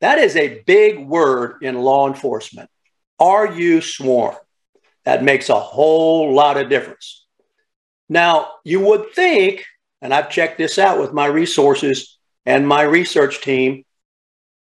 That 0.00 0.18
is 0.18 0.36
a 0.36 0.62
big 0.62 1.06
word 1.06 1.62
in 1.62 1.80
law 1.80 2.08
enforcement. 2.08 2.70
Are 3.18 3.52
you 3.52 3.80
sworn? 3.80 4.36
That 5.04 5.24
makes 5.24 5.48
a 5.48 5.58
whole 5.58 6.32
lot 6.32 6.56
of 6.56 6.68
difference. 6.68 7.26
Now, 8.08 8.52
you 8.64 8.80
would 8.80 9.12
think, 9.14 9.64
and 10.00 10.14
I've 10.14 10.30
checked 10.30 10.58
this 10.58 10.78
out 10.78 11.00
with 11.00 11.12
my 11.12 11.26
resources 11.26 12.18
and 12.46 12.66
my 12.66 12.82
research 12.82 13.40
team, 13.40 13.84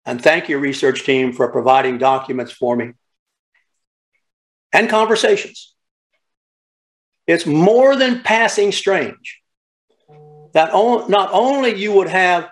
and 0.05 0.21
thank 0.21 0.49
you, 0.49 0.57
research 0.57 1.03
team, 1.03 1.33
for 1.33 1.51
providing 1.51 1.97
documents 1.97 2.51
for 2.51 2.75
me 2.75 2.93
and 4.73 4.89
conversations. 4.89 5.73
It's 7.27 7.45
more 7.45 7.95
than 7.95 8.23
passing 8.23 8.71
strange 8.71 9.41
that 10.53 10.71
on, 10.73 11.09
not 11.09 11.29
only 11.31 11.75
you 11.75 11.93
would 11.93 12.09
have 12.09 12.49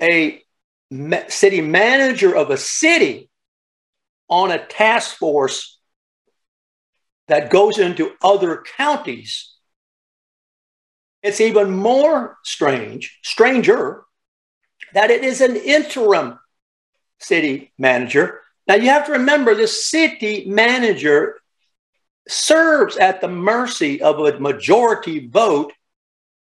a 0.00 0.42
city 1.28 1.60
manager 1.60 2.34
of 2.34 2.50
a 2.50 2.56
city 2.56 3.30
on 4.28 4.50
a 4.50 4.64
task 4.66 5.16
force 5.16 5.78
that 7.28 7.50
goes 7.50 7.78
into 7.78 8.12
other 8.22 8.62
counties. 8.76 9.54
It's 11.22 11.40
even 11.40 11.70
more 11.70 12.38
strange, 12.42 13.18
stranger, 13.22 14.02
that 14.92 15.10
it 15.10 15.24
is 15.24 15.40
an 15.40 15.56
interim 15.56 16.38
city 17.18 17.72
manager. 17.78 18.40
Now 18.66 18.74
you 18.74 18.88
have 18.88 19.06
to 19.06 19.12
remember 19.12 19.54
the 19.54 19.68
city 19.68 20.44
manager 20.46 21.40
serves 22.28 22.96
at 22.96 23.20
the 23.20 23.28
mercy 23.28 24.00
of 24.02 24.18
a 24.18 24.38
majority 24.38 25.26
vote 25.26 25.72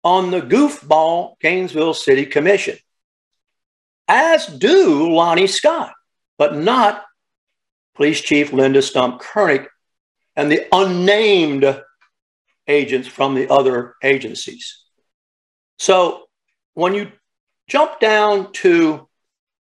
on 0.03 0.31
the 0.31 0.41
goofball 0.41 1.39
Gainesville 1.41 1.95
City 1.95 2.27
Commission, 2.27 2.77
as 4.09 4.47
do 4.47 5.13
Lonnie 5.13 5.47
Scott, 5.47 5.93
but 6.39 6.57
not 6.57 7.05
Police 7.95 8.21
Chief 8.21 8.53
Linda 8.53 8.83
Stump 8.83 9.21
Kurnick 9.21 9.67
and 10.37 10.53
the 10.53 10.67
unnamed 10.73 11.83
agents 12.69 13.09
from 13.09 13.35
the 13.35 13.49
other 13.51 13.95
agencies. 14.03 14.83
So 15.79 16.25
when 16.75 16.95
you 16.95 17.11
jump 17.69 18.01
down 18.01 18.53
to 18.55 19.09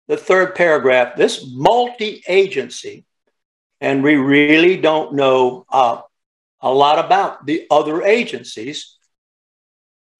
the 0.08 0.18
third 0.18 0.56
paragraph, 0.56 1.15
this 1.15 1.48
multi 1.50 2.24
agency 2.27 3.06
and 3.81 4.03
we 4.03 4.15
really 4.15 4.77
don't 4.77 5.13
know 5.13 5.65
uh, 5.69 6.01
a 6.62 6.74
lot 6.74 7.03
about 7.03 7.45
the 7.45 7.65
other 7.71 8.03
agencies 8.03 8.98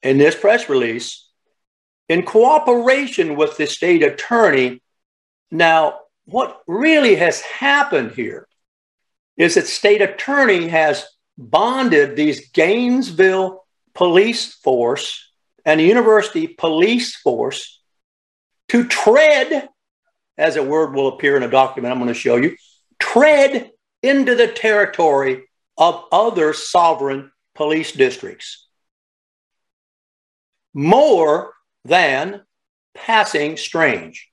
in 0.01 0.18
this 0.18 0.36
press 0.36 0.70
release 0.70 1.28
in 2.08 2.24
cooperation 2.24 3.36
with 3.36 3.58
the 3.58 3.68
state 3.68 4.01
attorney. 4.01 4.82
Now, 5.51 6.00
what 6.25 6.62
really 6.68 7.16
has 7.16 7.42
happened 7.42 8.12
here 8.12 8.48
is 9.38 9.56
that 9.56 9.68
state 9.68 10.01
attorney 10.01 10.68
has 10.68 11.06
bonded 11.38 12.16
these 12.16 12.50
Gainesville 12.50 13.66
police 13.94 14.54
force 14.54 15.32
and 15.66 15.80
the 15.80 15.86
university 15.86 16.48
police 16.48 17.16
force 17.16 17.82
to 18.70 18.86
tread, 18.86 19.68
as 20.38 20.56
a 20.56 20.63
word 20.63 20.94
will 20.94 21.10
appear 21.10 21.36
in 21.36 21.44
a 21.44 21.50
document 21.50 21.92
I'm 21.92 22.00
going 22.00 22.08
to 22.08 22.13
show 22.13 22.38
you, 22.38 22.56
tread 23.00 23.72
into 24.03 24.36
the 24.36 24.48
territory 24.48 25.46
of 25.77 26.06
other 26.12 26.53
sovereign 26.53 27.32
police 27.56 27.91
districts 27.91 28.68
more 30.74 31.53
than 31.86 32.41
passing 32.96 33.58
strange. 33.58 34.29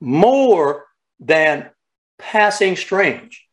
More 0.00 0.86
than 1.18 1.70
passing 2.18 2.76
strange. 2.76 3.46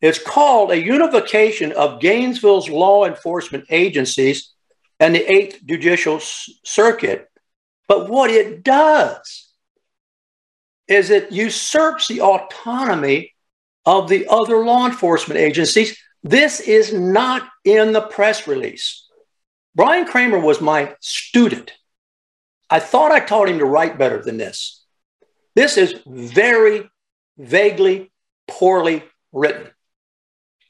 It's 0.00 0.18
called 0.18 0.70
a 0.70 0.82
unification 0.82 1.72
of 1.72 2.00
Gainesville's 2.00 2.68
law 2.68 3.04
enforcement 3.04 3.66
agencies 3.70 4.52
and 4.98 5.14
the 5.14 5.24
8th 5.24 5.64
Judicial 5.64 6.18
Circuit. 6.20 7.28
But 7.88 8.08
what 8.08 8.30
it 8.30 8.62
does 8.62 9.41
is 10.92 11.10
it 11.10 11.32
usurps 11.32 12.08
the 12.08 12.20
autonomy 12.20 13.32
of 13.84 14.08
the 14.08 14.26
other 14.28 14.64
law 14.64 14.86
enforcement 14.86 15.40
agencies. 15.40 15.98
This 16.22 16.60
is 16.60 16.92
not 16.92 17.48
in 17.64 17.92
the 17.92 18.00
press 18.00 18.46
release. 18.46 19.08
Brian 19.74 20.06
Kramer 20.06 20.38
was 20.38 20.60
my 20.60 20.94
student. 21.00 21.72
I 22.70 22.78
thought 22.78 23.10
I 23.10 23.20
taught 23.20 23.48
him 23.48 23.58
to 23.58 23.64
write 23.64 23.98
better 23.98 24.22
than 24.22 24.36
this. 24.36 24.84
This 25.54 25.76
is 25.76 25.94
very 26.06 26.88
vaguely, 27.36 28.10
poorly 28.46 29.02
written. 29.32 29.68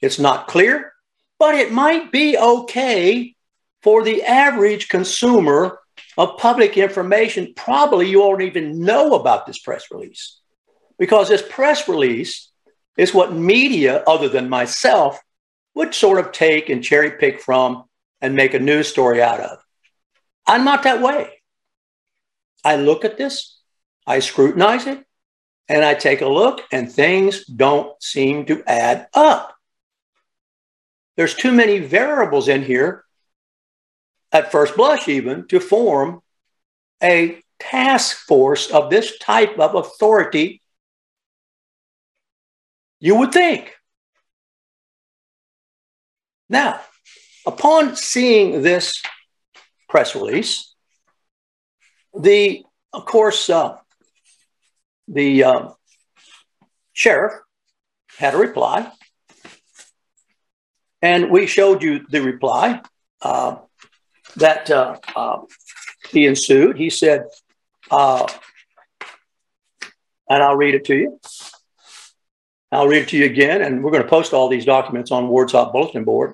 It's 0.01 0.19
not 0.19 0.47
clear, 0.47 0.91
but 1.39 1.55
it 1.55 1.71
might 1.71 2.11
be 2.11 2.37
okay 2.37 3.35
for 3.81 4.03
the 4.03 4.23
average 4.23 4.89
consumer 4.89 5.79
of 6.17 6.37
public 6.37 6.77
information, 6.77 7.53
probably 7.55 8.09
you 8.09 8.19
won't 8.19 8.41
even 8.41 8.79
know 8.81 9.15
about 9.15 9.45
this 9.45 9.59
press 9.59 9.85
release 9.91 10.39
because 10.97 11.29
this 11.29 11.43
press 11.49 11.87
release 11.87 12.51
is 12.97 13.13
what 13.13 13.33
media, 13.33 14.03
other 14.05 14.29
than 14.29 14.49
myself, 14.49 15.19
would 15.75 15.93
sort 15.93 16.19
of 16.19 16.31
take 16.31 16.69
and 16.69 16.83
cherry 16.83 17.11
pick 17.11 17.41
from 17.41 17.85
and 18.21 18.35
make 18.35 18.53
a 18.53 18.59
news 18.59 18.87
story 18.87 19.21
out 19.21 19.39
of. 19.39 19.59
I'm 20.45 20.63
not 20.63 20.83
that 20.83 21.01
way. 21.01 21.41
I 22.63 22.75
look 22.75 23.03
at 23.03 23.17
this, 23.17 23.59
I 24.05 24.19
scrutinize 24.19 24.87
it, 24.87 25.03
and 25.67 25.83
I 25.83 25.93
take 25.95 26.21
a 26.21 26.27
look, 26.27 26.61
and 26.71 26.91
things 26.91 27.45
don't 27.45 28.01
seem 28.01 28.45
to 28.45 28.63
add 28.67 29.07
up. 29.13 29.55
There's 31.17 31.35
too 31.35 31.51
many 31.51 31.79
variables 31.79 32.47
in 32.47 32.63
here 32.63 33.03
at 34.33 34.51
first 34.51 34.75
blush, 34.75 35.07
even 35.07 35.47
to 35.47 35.59
form 35.59 36.21
a 37.01 37.39
task 37.59 38.17
force 38.17 38.69
of 38.71 38.89
this 38.89 39.17
type 39.19 39.59
of 39.59 39.75
authority, 39.75 40.61
you 42.99 43.15
would 43.15 43.31
think. 43.31 43.75
Now, 46.49 46.81
upon 47.45 47.95
seeing 47.95 48.63
this 48.63 49.01
press 49.87 50.15
release, 50.15 50.73
the, 52.19 52.63
of 52.91 53.05
course, 53.05 53.49
uh, 53.49 53.77
the 55.07 55.43
uh, 55.43 55.69
sheriff 56.93 57.33
had 58.17 58.33
a 58.33 58.37
reply, 58.37 58.91
and 61.01 61.29
we 61.29 61.45
showed 61.47 61.83
you 61.83 62.05
the 62.09 62.21
reply. 62.21 62.81
Uh, 63.21 63.57
that 64.37 64.69
uh, 64.69 64.97
uh, 65.15 65.41
he 66.09 66.25
ensued. 66.25 66.77
He 66.77 66.89
said, 66.89 67.25
uh, 67.91 68.27
and 70.29 70.43
I'll 70.43 70.55
read 70.55 70.75
it 70.75 70.85
to 70.85 70.95
you. 70.95 71.19
I'll 72.71 72.87
read 72.87 73.03
it 73.03 73.09
to 73.09 73.17
you 73.17 73.25
again, 73.25 73.61
and 73.61 73.83
we're 73.83 73.91
going 73.91 74.03
to 74.03 74.09
post 74.09 74.33
all 74.33 74.49
these 74.49 74.65
documents 74.65 75.11
on 75.11 75.27
Ward's 75.27 75.51
Hot 75.51 75.71
Bulletin 75.71 76.03
Board. 76.03 76.33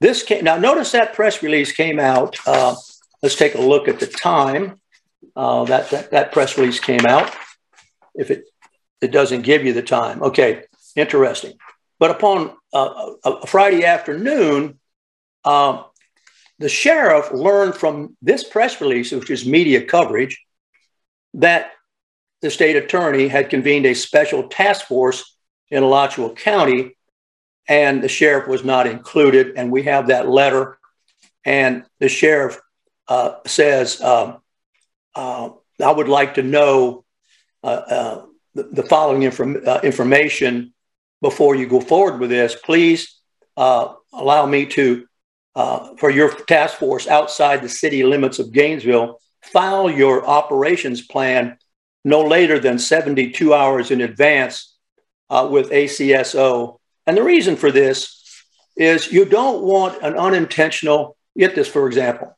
This 0.00 0.22
came, 0.22 0.44
now 0.44 0.56
notice 0.58 0.92
that 0.92 1.14
press 1.14 1.42
release 1.42 1.72
came 1.72 1.98
out. 1.98 2.36
Uh, 2.46 2.74
let's 3.22 3.36
take 3.36 3.54
a 3.54 3.60
look 3.60 3.88
at 3.88 4.00
the 4.00 4.06
time 4.06 4.80
uh, 5.36 5.64
that, 5.64 5.90
that 5.90 6.10
that 6.10 6.32
press 6.32 6.58
release 6.58 6.80
came 6.80 7.06
out. 7.06 7.34
If 8.14 8.30
it 8.30 8.44
it 9.00 9.10
doesn't 9.10 9.42
give 9.42 9.64
you 9.64 9.72
the 9.72 9.82
time, 9.82 10.22
okay, 10.22 10.64
interesting. 10.96 11.54
But 11.98 12.10
upon 12.10 12.52
uh, 12.74 13.12
a 13.24 13.46
Friday 13.46 13.84
afternoon, 13.84 14.78
uh, 15.44 15.84
the 16.58 16.68
sheriff 16.68 17.32
learned 17.32 17.74
from 17.74 18.16
this 18.22 18.44
press 18.44 18.80
release, 18.80 19.12
which 19.12 19.30
is 19.30 19.46
media 19.46 19.84
coverage, 19.84 20.40
that 21.34 21.72
the 22.40 22.50
state 22.50 22.76
attorney 22.76 23.28
had 23.28 23.50
convened 23.50 23.86
a 23.86 23.94
special 23.94 24.48
task 24.48 24.86
force 24.86 25.36
in 25.70 25.82
Alachua 25.82 26.34
County, 26.34 26.96
and 27.68 28.02
the 28.02 28.08
sheriff 28.08 28.48
was 28.48 28.64
not 28.64 28.86
included. 28.86 29.54
And 29.56 29.70
we 29.70 29.84
have 29.84 30.08
that 30.08 30.28
letter, 30.28 30.78
and 31.44 31.84
the 31.98 32.08
sheriff 32.08 32.60
uh, 33.08 33.36
says, 33.46 34.00
um, 34.00 34.38
uh, 35.14 35.50
I 35.82 35.90
would 35.90 36.08
like 36.08 36.34
to 36.34 36.42
know 36.42 37.04
uh, 37.62 37.66
uh 37.66 38.26
the, 38.54 38.64
the, 38.64 38.82
following 38.82 39.22
inform- 39.22 39.62
uh, 39.66 39.80
information 39.82 40.74
before 41.22 41.54
you 41.54 41.66
go 41.66 41.80
forward 41.80 42.20
with 42.20 42.28
this. 42.28 42.54
Please 42.54 43.18
uh, 43.56 43.94
allow 44.12 44.44
me 44.46 44.66
to, 44.66 45.06
for 45.98 46.10
your 46.10 46.34
task 46.44 46.78
force 46.78 47.06
outside 47.06 47.62
the 47.62 47.68
city 47.68 48.04
limits 48.04 48.38
of 48.38 48.52
Gainesville, 48.52 49.20
file 49.42 49.90
your 49.90 50.26
operations 50.26 51.02
plan 51.02 51.58
no 52.04 52.22
later 52.22 52.58
than 52.58 52.78
72 52.78 53.54
hours 53.54 53.90
in 53.90 54.00
advance 54.00 54.76
uh, 55.30 55.48
with 55.50 55.70
ACSO. 55.70 56.78
And 57.06 57.16
the 57.16 57.22
reason 57.22 57.56
for 57.56 57.70
this 57.70 58.44
is 58.76 59.12
you 59.12 59.24
don't 59.24 59.62
want 59.62 60.02
an 60.02 60.14
unintentional, 60.14 61.16
get 61.36 61.54
this 61.54 61.68
for 61.68 61.86
example. 61.86 62.36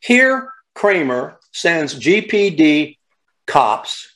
Here, 0.00 0.52
Kramer 0.74 1.38
sends 1.52 1.98
GPD 1.98 2.98
cops 3.46 4.14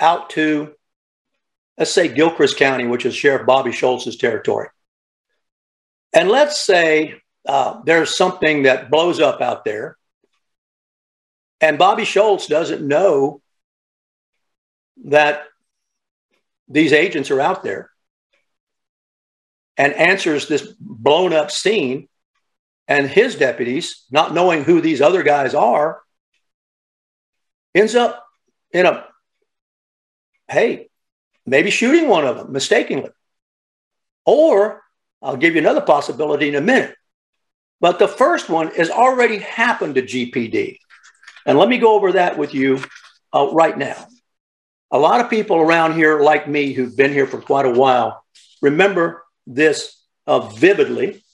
out 0.00 0.30
to, 0.30 0.74
let's 1.78 1.92
say, 1.92 2.08
Gilchrist 2.08 2.56
County, 2.56 2.86
which 2.86 3.06
is 3.06 3.14
Sheriff 3.14 3.46
Bobby 3.46 3.70
Schultz's 3.70 4.16
territory. 4.16 4.68
And 6.12 6.28
let's 6.28 6.60
say 6.60 7.14
uh, 7.48 7.80
there's 7.84 8.14
something 8.14 8.64
that 8.64 8.90
blows 8.90 9.20
up 9.20 9.40
out 9.40 9.64
there, 9.64 9.96
and 11.60 11.78
Bobby 11.78 12.04
Schultz 12.04 12.46
doesn't 12.46 12.86
know 12.86 13.40
that 15.04 15.44
these 16.68 16.92
agents 16.92 17.30
are 17.30 17.40
out 17.40 17.62
there 17.62 17.90
and 19.76 19.92
answers 19.94 20.48
this 20.48 20.66
blown 20.78 21.32
up 21.32 21.50
scene 21.50 22.08
and 22.88 23.08
his 23.08 23.36
deputies 23.36 24.04
not 24.10 24.34
knowing 24.34 24.64
who 24.64 24.80
these 24.80 25.00
other 25.00 25.22
guys 25.22 25.54
are 25.54 26.02
ends 27.74 27.94
up 27.94 28.24
in 28.72 28.86
a 28.86 29.04
hey 30.48 30.88
maybe 31.46 31.70
shooting 31.70 32.08
one 32.08 32.26
of 32.26 32.36
them 32.36 32.52
mistakenly. 32.52 33.10
Or 34.24 34.81
i'll 35.22 35.36
give 35.36 35.54
you 35.54 35.60
another 35.60 35.80
possibility 35.80 36.48
in 36.48 36.54
a 36.54 36.60
minute 36.60 36.94
but 37.80 37.98
the 37.98 38.08
first 38.08 38.48
one 38.48 38.68
has 38.68 38.90
already 38.90 39.38
happened 39.38 39.94
to 39.94 40.02
gpd 40.02 40.78
and 41.46 41.58
let 41.58 41.68
me 41.68 41.78
go 41.78 41.94
over 41.94 42.12
that 42.12 42.38
with 42.38 42.54
you 42.54 42.82
uh, 43.32 43.48
right 43.52 43.76
now 43.76 44.06
a 44.92 44.98
lot 44.98 45.22
of 45.22 45.30
people 45.30 45.56
around 45.56 45.94
here, 45.94 46.20
like 46.20 46.46
me, 46.46 46.74
who've 46.74 46.94
been 46.94 47.12
here 47.12 47.26
for 47.26 47.40
quite 47.40 47.64
a 47.64 47.70
while, 47.70 48.22
remember 48.60 49.24
this 49.46 49.98
uh, 50.26 50.40
vividly. 50.40 51.24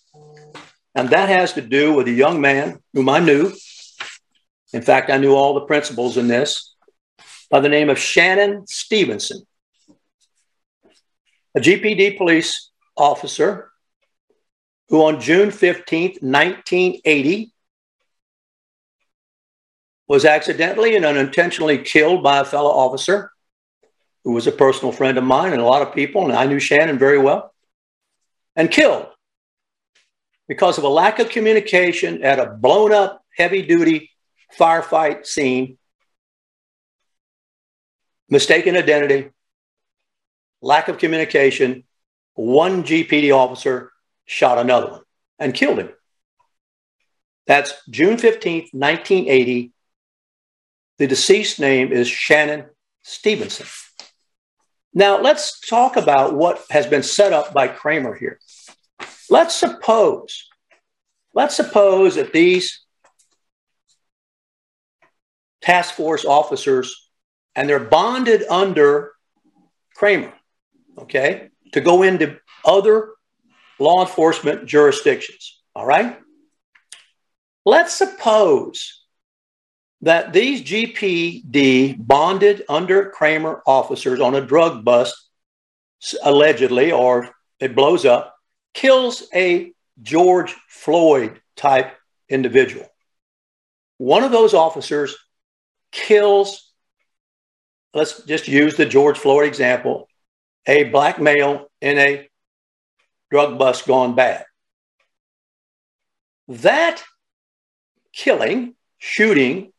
And 0.94 1.10
that 1.10 1.28
has 1.28 1.54
to 1.54 1.60
do 1.60 1.92
with 1.92 2.06
a 2.06 2.12
young 2.12 2.40
man 2.40 2.78
whom 2.94 3.08
I 3.08 3.18
knew. 3.18 3.52
In 4.72 4.82
fact, 4.82 5.10
I 5.10 5.18
knew 5.18 5.34
all 5.34 5.54
the 5.54 5.66
principals 5.66 6.16
in 6.16 6.28
this 6.28 6.76
by 7.50 7.58
the 7.58 7.68
name 7.68 7.90
of 7.90 7.98
Shannon 7.98 8.64
Stevenson, 8.68 9.42
a 11.56 11.60
GPD 11.60 12.16
police 12.16 12.70
officer 12.96 13.67
who 14.88 15.04
on 15.04 15.20
June 15.20 15.50
15th, 15.50 16.22
1980, 16.22 17.52
was 20.06 20.24
accidentally 20.24 20.96
and 20.96 21.04
unintentionally 21.04 21.78
killed 21.78 22.22
by 22.22 22.38
a 22.38 22.44
fellow 22.44 22.70
officer 22.70 23.30
who 24.24 24.32
was 24.32 24.46
a 24.46 24.52
personal 24.52 24.92
friend 24.92 25.18
of 25.18 25.24
mine 25.24 25.52
and 25.52 25.60
a 25.60 25.64
lot 25.64 25.82
of 25.82 25.94
people, 25.94 26.24
and 26.24 26.32
I 26.32 26.46
knew 26.46 26.58
Shannon 26.58 26.98
very 26.98 27.18
well, 27.18 27.54
and 28.56 28.70
killed 28.70 29.06
because 30.48 30.78
of 30.78 30.84
a 30.84 30.88
lack 30.88 31.18
of 31.18 31.28
communication 31.28 32.24
at 32.24 32.38
a 32.38 32.46
blown 32.46 32.92
up 32.92 33.22
heavy 33.36 33.62
duty 33.62 34.10
firefight 34.58 35.26
scene, 35.26 35.76
mistaken 38.30 38.76
identity, 38.76 39.30
lack 40.62 40.88
of 40.88 40.98
communication. 40.98 41.84
One 42.34 42.84
GPD 42.84 43.34
officer 43.34 43.92
shot 44.28 44.58
another 44.58 44.90
one 44.90 45.02
and 45.38 45.54
killed 45.54 45.78
him. 45.78 45.88
That's 47.46 47.72
June 47.88 48.18
15th, 48.18 48.72
1980. 48.72 49.72
The 50.98 51.06
deceased 51.06 51.58
name 51.58 51.92
is 51.92 52.06
Shannon 52.06 52.66
Stevenson. 53.02 53.66
Now, 54.92 55.20
let's 55.20 55.60
talk 55.60 55.96
about 55.96 56.34
what 56.34 56.62
has 56.70 56.86
been 56.86 57.02
set 57.02 57.32
up 57.32 57.54
by 57.54 57.68
Kramer 57.68 58.14
here. 58.14 58.38
Let's 59.30 59.54
suppose, 59.54 60.46
let's 61.34 61.56
suppose 61.56 62.16
that 62.16 62.32
these 62.32 62.84
task 65.62 65.94
force 65.94 66.24
officers 66.24 67.10
and 67.54 67.68
they're 67.68 67.78
bonded 67.78 68.42
under 68.48 69.12
Kramer, 69.96 70.34
okay, 70.98 71.48
to 71.72 71.80
go 71.80 72.02
into 72.02 72.38
other 72.64 73.10
law 73.78 74.00
enforcement 74.00 74.66
jurisdictions. 74.66 75.60
All 75.74 75.86
right. 75.86 76.18
Let's 77.64 77.94
suppose 77.94 79.04
that 80.00 80.32
these 80.32 80.62
GPD 80.62 81.96
bonded 81.98 82.64
under 82.68 83.10
Kramer 83.10 83.62
officers 83.66 84.20
on 84.20 84.34
a 84.34 84.40
drug 84.40 84.84
bust, 84.84 85.28
allegedly, 86.22 86.92
or 86.92 87.30
it 87.58 87.74
blows 87.74 88.04
up, 88.04 88.36
kills 88.74 89.24
a 89.34 89.72
George 90.00 90.54
Floyd 90.68 91.40
type 91.56 91.92
individual. 92.28 92.86
One 93.98 94.22
of 94.22 94.30
those 94.30 94.54
officers 94.54 95.16
kills, 95.90 96.72
let's 97.92 98.22
just 98.24 98.46
use 98.46 98.76
the 98.76 98.86
George 98.86 99.18
Floyd 99.18 99.46
example, 99.46 100.08
a 100.66 100.84
black 100.84 101.20
male 101.20 101.66
in 101.80 101.98
a 101.98 102.28
drug 103.30 103.58
bust 103.58 103.86
gone 103.86 104.14
bad. 104.14 104.44
That 106.48 107.02
killing, 108.12 108.74
shooting, 108.98 109.72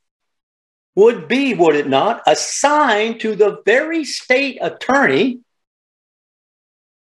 would 0.96 1.28
be, 1.28 1.54
would 1.54 1.76
it 1.76 1.88
not, 1.88 2.22
assigned 2.28 3.22
to 3.22 3.36
the 3.36 3.62
very 3.66 4.04
state 4.04 4.58
attorney 4.62 5.40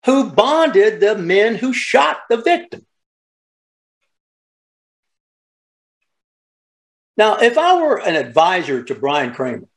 who 0.07 0.31
bonded 0.31 1.01
the 1.01 1.16
men 1.16 1.55
who 1.55 1.73
shot 1.73 2.19
the 2.29 2.38
victim. 2.38 2.87
Now, 7.16 7.37
if 7.38 7.59
I 7.59 7.81
were 7.81 8.01
an 8.01 8.16
advisor 8.16 8.83
to 8.83 8.95
Brian 8.95 9.35
Kramer, 9.35 9.69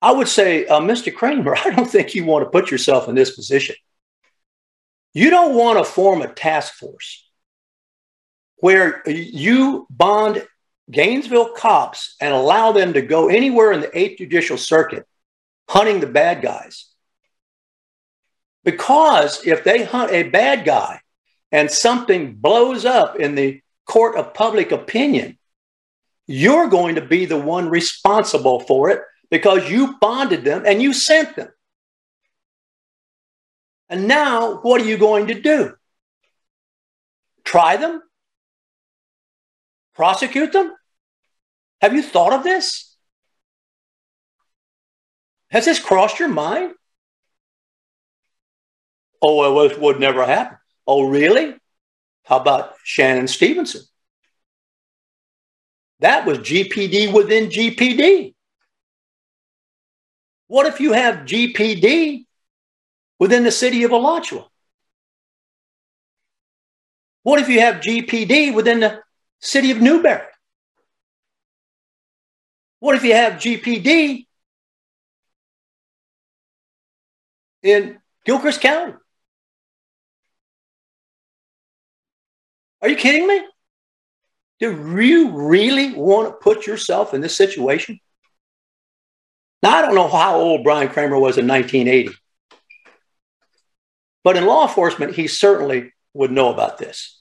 I 0.00 0.12
would 0.12 0.28
say, 0.28 0.66
uh, 0.66 0.80
Mr. 0.80 1.14
Kramer, 1.14 1.56
I 1.64 1.70
don't 1.70 1.90
think 1.90 2.14
you 2.14 2.24
want 2.24 2.44
to 2.44 2.50
put 2.50 2.70
yourself 2.70 3.08
in 3.08 3.14
this 3.14 3.34
position. 3.34 3.76
You 5.14 5.30
don't 5.30 5.54
want 5.54 5.78
to 5.78 5.84
form 5.84 6.22
a 6.22 6.32
task 6.32 6.74
force 6.74 7.28
where 8.56 9.02
you 9.08 9.86
bond 9.90 10.46
Gainesville 10.90 11.52
cops 11.54 12.16
and 12.20 12.32
allow 12.32 12.72
them 12.72 12.92
to 12.94 13.02
go 13.02 13.28
anywhere 13.28 13.72
in 13.72 13.80
the 13.80 13.88
8th 13.88 14.18
Judicial 14.18 14.56
Circuit 14.56 15.06
hunting 15.68 16.00
the 16.00 16.06
bad 16.06 16.42
guys. 16.42 16.88
Because 18.64 19.44
if 19.46 19.64
they 19.64 19.84
hunt 19.84 20.12
a 20.12 20.24
bad 20.24 20.64
guy 20.64 21.00
and 21.50 21.70
something 21.70 22.34
blows 22.34 22.84
up 22.84 23.16
in 23.16 23.34
the 23.34 23.60
court 23.86 24.16
of 24.16 24.34
public 24.34 24.72
opinion, 24.72 25.38
you're 26.26 26.68
going 26.68 26.94
to 26.94 27.00
be 27.00 27.26
the 27.26 27.36
one 27.36 27.68
responsible 27.68 28.60
for 28.60 28.90
it 28.90 29.02
because 29.30 29.68
you 29.68 29.96
bonded 30.00 30.44
them 30.44 30.62
and 30.64 30.80
you 30.80 30.92
sent 30.92 31.34
them. 31.36 31.48
And 33.92 34.08
now, 34.08 34.56
what 34.62 34.80
are 34.80 34.86
you 34.86 34.96
going 34.96 35.26
to 35.26 35.34
do? 35.34 35.74
Try 37.44 37.76
them? 37.76 38.00
prosecute 39.94 40.52
them? 40.52 40.72
Have 41.82 41.94
you 41.94 42.02
thought 42.02 42.32
of 42.32 42.42
this? 42.42 42.96
Has 45.50 45.66
this 45.66 45.78
crossed 45.78 46.18
your 46.18 46.28
mind? 46.28 46.72
Oh, 49.20 49.62
it 49.64 49.78
would 49.78 50.00
never 50.00 50.24
happen. 50.24 50.56
Oh, 50.86 51.08
really? 51.08 51.54
How 52.24 52.38
about 52.38 52.74
Shannon 52.84 53.28
Stevenson? 53.28 53.82
That 56.00 56.24
was 56.24 56.38
GPD 56.38 57.12
within 57.12 57.50
GPD. 57.50 58.34
What 60.46 60.66
if 60.66 60.80
you 60.80 60.92
have 60.92 61.26
GPD 61.26 62.24
within 63.22 63.44
the 63.44 63.52
city 63.52 63.84
of 63.84 63.92
Alachua? 63.92 64.48
What 67.22 67.40
if 67.40 67.48
you 67.48 67.60
have 67.60 67.76
GPD 67.76 68.52
within 68.52 68.80
the 68.80 69.00
city 69.38 69.70
of 69.70 69.80
Newberry? 69.80 70.26
What 72.80 72.96
if 72.96 73.04
you 73.04 73.14
have 73.14 73.34
GPD 73.34 74.26
in 77.62 78.00
Gilchrist 78.24 78.60
County? 78.60 78.94
Are 82.80 82.88
you 82.88 82.96
kidding 82.96 83.28
me? 83.28 83.40
Do 84.58 84.96
you 85.00 85.30
really 85.30 85.94
want 85.94 86.26
to 86.26 86.32
put 86.32 86.66
yourself 86.66 87.14
in 87.14 87.20
this 87.20 87.36
situation? 87.36 88.00
Now, 89.62 89.76
I 89.76 89.82
don't 89.82 89.94
know 89.94 90.08
how 90.08 90.40
old 90.40 90.64
Brian 90.64 90.88
Kramer 90.88 91.20
was 91.20 91.38
in 91.38 91.46
1980, 91.46 92.16
but 94.24 94.36
in 94.36 94.46
law 94.46 94.66
enforcement, 94.66 95.14
he 95.14 95.26
certainly 95.28 95.92
would 96.14 96.30
know 96.30 96.52
about 96.52 96.78
this. 96.78 97.18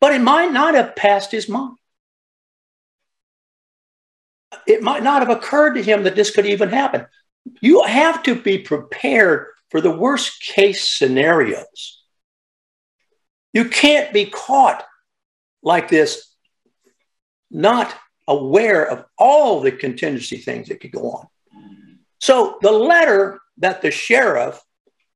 But 0.00 0.14
it 0.14 0.20
might 0.20 0.52
not 0.52 0.74
have 0.74 0.96
passed 0.96 1.32
his 1.32 1.48
mind. 1.48 1.76
It 4.66 4.82
might 4.82 5.02
not 5.02 5.26
have 5.26 5.36
occurred 5.36 5.74
to 5.74 5.82
him 5.82 6.04
that 6.04 6.16
this 6.16 6.30
could 6.30 6.46
even 6.46 6.68
happen. 6.68 7.06
You 7.60 7.82
have 7.84 8.22
to 8.24 8.34
be 8.34 8.58
prepared 8.58 9.48
for 9.70 9.80
the 9.80 9.90
worst 9.90 10.40
case 10.40 10.88
scenarios. 10.88 12.02
You 13.52 13.66
can't 13.66 14.12
be 14.12 14.26
caught 14.26 14.84
like 15.62 15.88
this, 15.88 16.34
not 17.50 17.94
aware 18.26 18.88
of 18.88 19.04
all 19.18 19.60
the 19.60 19.72
contingency 19.72 20.36
things 20.36 20.68
that 20.68 20.80
could 20.80 20.92
go 20.92 21.10
on. 21.10 21.26
So 22.20 22.58
the 22.62 22.72
letter 22.72 23.40
that 23.58 23.82
the 23.82 23.90
sheriff 23.90 24.60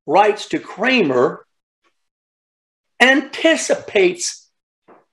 writes 0.05 0.47
to 0.49 0.59
Kramer 0.59 1.45
anticipates 2.99 4.49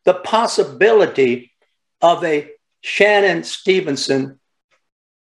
the 0.05 0.15
possibility 0.15 1.53
of 2.01 2.25
a 2.25 2.51
Shannon 2.81 3.45
Stevenson 3.45 4.41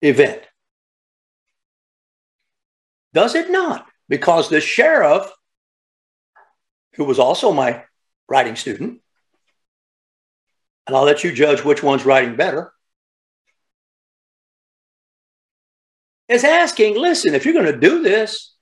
event. 0.02 0.42
Does 3.14 3.34
it 3.34 3.50
not? 3.50 3.86
Because 4.08 4.48
the 4.48 4.60
sheriff, 4.60 5.30
who 6.94 7.04
was 7.04 7.18
also 7.18 7.52
my 7.52 7.84
writing 8.28 8.56
student, 8.56 9.00
and 10.86 10.96
I'll 10.96 11.04
let 11.04 11.24
you 11.24 11.32
judge 11.32 11.64
which 11.64 11.82
one's 11.82 12.04
writing 12.04 12.36
better, 12.36 12.72
is 16.28 16.44
asking 16.44 16.96
listen, 16.96 17.34
if 17.34 17.44
you're 17.44 17.54
going 17.54 17.72
to 17.72 17.78
do 17.78 18.02
this, 18.02 18.55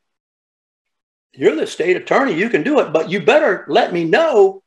you're 1.36 1.56
the 1.56 1.66
state 1.66 1.96
attorney, 1.96 2.34
you 2.34 2.48
can 2.48 2.62
do 2.62 2.80
it, 2.80 2.92
but 2.92 3.10
you 3.10 3.20
better 3.20 3.64
let 3.68 3.92
me 3.92 4.04
know 4.04 4.62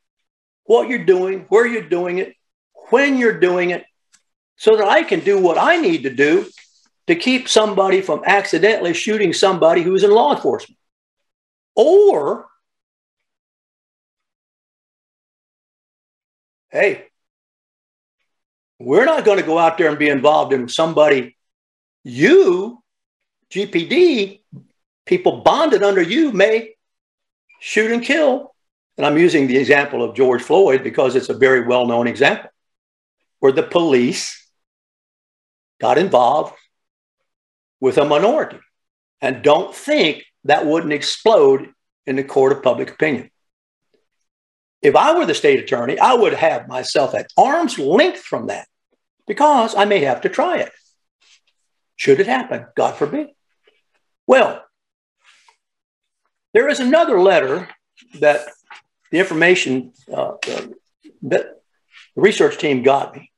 what 0.64 0.88
you're 0.88 1.04
doing, 1.04 1.46
where 1.48 1.66
you're 1.66 1.88
doing 1.88 2.18
it, 2.18 2.34
when 2.90 3.16
you're 3.16 3.38
doing 3.40 3.70
it, 3.70 3.84
so 4.56 4.76
that 4.76 4.86
I 4.86 5.02
can 5.02 5.20
do 5.20 5.40
what 5.40 5.56
I 5.56 5.76
need 5.76 6.02
to 6.02 6.10
do 6.10 6.46
to 7.06 7.14
keep 7.14 7.48
somebody 7.48 8.02
from 8.02 8.22
accidentally 8.26 8.92
shooting 8.92 9.32
somebody 9.32 9.82
who's 9.82 10.04
in 10.04 10.10
law 10.10 10.34
enforcement. 10.34 10.78
Or, 11.74 12.46
hey, 16.70 17.06
we're 18.78 19.06
not 19.06 19.24
going 19.24 19.38
to 19.38 19.46
go 19.46 19.58
out 19.58 19.78
there 19.78 19.88
and 19.88 19.98
be 19.98 20.08
involved 20.08 20.52
in 20.52 20.68
somebody, 20.68 21.36
you, 22.04 22.82
GPD, 23.50 24.37
people 25.08 25.40
bonded 25.40 25.82
under 25.82 26.02
you 26.02 26.30
may 26.30 26.74
shoot 27.60 27.90
and 27.90 28.04
kill. 28.04 28.54
And 28.96 29.06
I'm 29.06 29.18
using 29.18 29.46
the 29.46 29.56
example 29.56 30.02
of 30.02 30.14
George 30.14 30.42
Floyd 30.42 30.84
because 30.84 31.16
it's 31.16 31.30
a 31.30 31.34
very 31.34 31.66
well 31.66 31.86
known 31.86 32.06
example 32.06 32.50
where 33.40 33.52
the 33.52 33.62
police 33.62 34.46
got 35.80 35.98
involved 35.98 36.54
with 37.80 37.96
a 37.98 38.04
minority. 38.04 38.58
And 39.20 39.42
don't 39.42 39.74
think 39.74 40.24
that 40.44 40.66
wouldn't 40.66 40.92
explode 40.92 41.72
in 42.06 42.16
the 42.16 42.24
court 42.24 42.52
of 42.52 42.62
public 42.62 42.90
opinion. 42.90 43.30
If 44.82 44.94
I 44.94 45.16
were 45.16 45.26
the 45.26 45.34
state 45.34 45.58
attorney, 45.58 45.98
I 45.98 46.14
would 46.14 46.34
have 46.34 46.68
myself 46.68 47.14
at 47.14 47.32
arm's 47.36 47.78
length 47.78 48.20
from 48.20 48.46
that 48.46 48.68
because 49.26 49.74
I 49.74 49.84
may 49.84 50.00
have 50.00 50.20
to 50.22 50.28
try 50.28 50.58
it. 50.58 50.72
Should 51.96 52.20
it 52.20 52.26
happen, 52.26 52.66
God 52.76 52.94
forbid. 52.94 53.28
Well, 54.26 54.64
there 56.54 56.68
is 56.68 56.80
another 56.80 57.20
letter 57.20 57.68
that 58.20 58.40
the 59.10 59.18
information 59.18 59.92
uh, 60.12 60.34
that 61.22 61.62
the 62.14 62.20
research 62.20 62.58
team 62.58 62.82
got 62.82 63.14
me. 63.14 63.30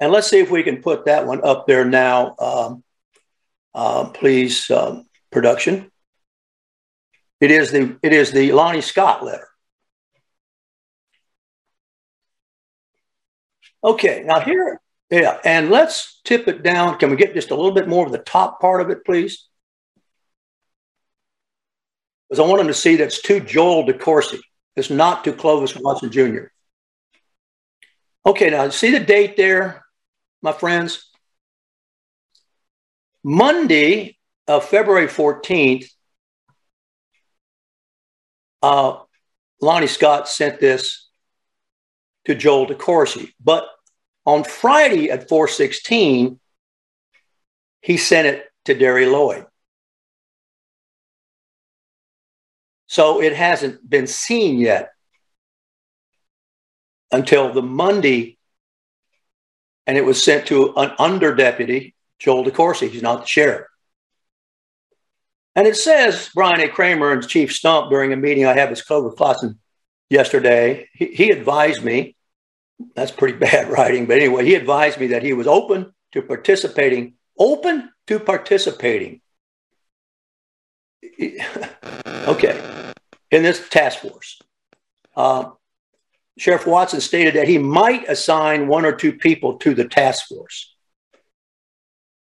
And 0.00 0.10
let's 0.10 0.28
see 0.28 0.40
if 0.40 0.50
we 0.50 0.62
can 0.62 0.82
put 0.82 1.04
that 1.04 1.26
one 1.26 1.44
up 1.44 1.66
there 1.66 1.84
now. 1.84 2.34
Um, 2.38 2.84
uh, 3.74 4.10
please, 4.10 4.70
um, 4.70 5.06
production. 5.30 5.90
It 7.40 7.50
is 7.50 7.70
the 7.70 7.98
it 8.02 8.12
is 8.12 8.32
the 8.32 8.52
Lonnie 8.52 8.80
Scott 8.80 9.24
letter. 9.24 9.48
Okay, 13.84 14.22
now 14.24 14.38
here, 14.38 14.80
yeah, 15.10 15.38
and 15.44 15.68
let's 15.68 16.20
tip 16.24 16.46
it 16.46 16.62
down. 16.62 16.98
Can 16.98 17.10
we 17.10 17.16
get 17.16 17.34
just 17.34 17.50
a 17.50 17.56
little 17.56 17.72
bit 17.72 17.88
more 17.88 18.06
of 18.06 18.12
the 18.12 18.18
top 18.18 18.60
part 18.60 18.80
of 18.80 18.90
it, 18.90 19.04
please? 19.04 19.48
Because 22.32 22.46
I 22.46 22.48
want 22.48 22.60
them 22.60 22.68
to 22.68 22.72
see 22.72 22.96
that's 22.96 23.20
to 23.20 23.40
Joel 23.40 23.84
DeCourcy. 23.84 24.40
It's 24.74 24.88
not 24.88 25.22
to 25.24 25.34
Clovis 25.34 25.76
Watson 25.76 26.10
Jr. 26.10 26.44
Okay, 28.24 28.48
now 28.48 28.70
see 28.70 28.90
the 28.90 29.00
date 29.00 29.36
there, 29.36 29.84
my 30.40 30.52
friends? 30.52 31.10
Monday 33.22 34.16
of 34.48 34.64
February 34.64 35.08
14th, 35.08 35.90
uh, 38.62 39.00
Lonnie 39.60 39.86
Scott 39.86 40.26
sent 40.26 40.58
this 40.58 41.10
to 42.24 42.34
Joel 42.34 42.66
DeCourcy. 42.66 43.34
But 43.44 43.66
on 44.24 44.44
Friday 44.44 45.10
at 45.10 45.28
416, 45.28 46.40
he 47.82 47.96
sent 47.98 48.26
it 48.26 48.46
to 48.64 48.72
Derry 48.72 49.04
Lloyd. 49.04 49.44
So 52.92 53.22
it 53.22 53.34
hasn't 53.34 53.88
been 53.88 54.06
seen 54.06 54.60
yet 54.60 54.90
until 57.10 57.50
the 57.50 57.62
Monday, 57.62 58.36
and 59.86 59.96
it 59.96 60.04
was 60.04 60.22
sent 60.22 60.48
to 60.48 60.74
an 60.76 60.92
under 60.98 61.34
deputy, 61.34 61.94
Joel 62.18 62.44
DeCourcy. 62.44 62.90
He's 62.90 63.00
not 63.00 63.22
the 63.22 63.26
sheriff. 63.26 63.66
And 65.56 65.66
it 65.66 65.76
says 65.76 66.28
Brian 66.34 66.60
A. 66.60 66.68
Kramer 66.68 67.12
and 67.12 67.26
Chief 67.26 67.54
Stump 67.54 67.88
during 67.88 68.12
a 68.12 68.16
meeting 68.16 68.44
I 68.44 68.52
had 68.52 68.68
with 68.68 68.86
Clovis 68.86 69.14
Clausen 69.16 69.58
yesterday, 70.10 70.90
he, 70.92 71.06
he 71.06 71.30
advised 71.30 71.82
me 71.82 72.14
that's 72.94 73.10
pretty 73.10 73.38
bad 73.46 73.70
writing, 73.70 74.04
but 74.04 74.18
anyway, 74.18 74.44
he 74.44 74.54
advised 74.54 75.00
me 75.00 75.06
that 75.06 75.22
he 75.22 75.32
was 75.32 75.46
open 75.46 75.94
to 76.12 76.20
participating, 76.20 77.14
open 77.38 77.90
to 78.08 78.20
participating. 78.20 79.21
okay, 82.06 82.92
in 83.30 83.42
this 83.42 83.68
task 83.68 84.00
force. 84.00 84.40
Uh, 85.16 85.50
Sheriff 86.38 86.66
Watson 86.66 87.00
stated 87.00 87.34
that 87.34 87.48
he 87.48 87.58
might 87.58 88.08
assign 88.08 88.66
one 88.66 88.84
or 88.84 88.92
two 88.92 89.12
people 89.12 89.58
to 89.58 89.74
the 89.74 89.86
task 89.86 90.28
force. 90.28 90.74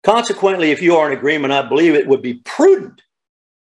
Consequently, 0.03 0.71
if 0.71 0.83
you 0.83 0.97
are 0.97 1.13
in 1.13 1.17
agreement, 1.17 1.53
I 1.53 1.69
believe 1.69 1.95
it 1.95 2.09
would 2.09 2.23
be 2.23 2.35
prudent 2.35 3.03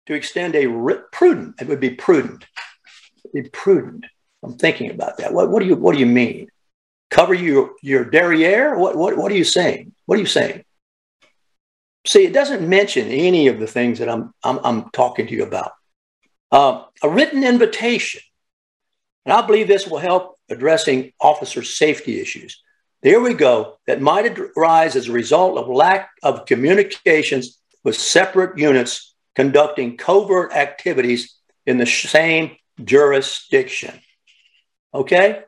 to 0.08 0.14
extend 0.14 0.56
a 0.56 0.68
prudent. 1.12 1.56
It 1.62 1.68
would 1.68 1.80
be 1.80 1.92
prudent. 1.92 2.46
Be 3.34 3.44
prudent. 3.44 4.06
I'm 4.44 4.58
thinking 4.58 4.90
about 4.90 5.18
that. 5.18 5.34
What, 5.34 5.50
what 5.52 5.62
do 5.62 5.68
you 5.68 5.76
What 5.76 5.94
do 5.94 6.00
you 6.00 6.06
mean? 6.06 6.48
Cover 7.10 7.34
your 7.34 7.72
your 7.82 8.06
derriere? 8.06 8.78
What 8.78 8.96
what 8.96 9.18
what 9.18 9.32
are 9.32 9.36
you 9.36 9.44
saying? 9.44 9.94
What 10.06 10.18
are 10.18 10.22
you 10.22 10.28
saying? 10.28 10.64
See, 12.06 12.26
it 12.26 12.34
doesn't 12.34 12.68
mention 12.68 13.08
any 13.08 13.48
of 13.48 13.60
the 13.60 13.68
things 13.68 14.00
that 14.00 14.10
I'm 14.10 14.34
I'm, 14.44 14.60
I'm 14.64 14.90
talking 14.92 15.28
to 15.28 15.34
you 15.34 15.44
about. 15.44 15.72
Uh, 16.52 16.86
a 17.02 17.10
written 17.10 17.44
invitation, 17.44 18.22
and 19.26 19.34
I 19.34 19.46
believe 19.46 19.68
this 19.68 19.88
will 19.88 20.00
help 20.00 20.38
addressing 20.50 21.14
officer 21.22 21.64
safety 21.64 22.20
issues. 22.20 22.62
there 23.04 23.22
we 23.22 23.34
go, 23.34 23.78
that 23.88 24.02
might 24.02 24.38
arise 24.58 24.96
as 24.96 25.08
a 25.08 25.12
result 25.12 25.58
of 25.58 25.68
lack 25.68 26.10
of 26.22 26.46
communications 26.46 27.58
with 27.84 27.96
separate 27.96 28.58
units 28.58 29.16
conducting 29.36 29.98
covert 29.98 30.52
activities 30.54 31.36
in 31.66 31.78
the 31.78 31.86
same 31.86 32.58
jurisdiction. 32.84 34.00
Okay? 34.94 35.44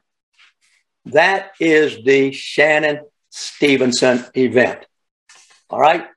That 1.05 1.51
is 1.59 2.03
the 2.03 2.31
Shannon 2.31 3.01
Stevenson 3.29 4.25
event. 4.35 4.85
All 5.69 5.79
right? 5.79 6.07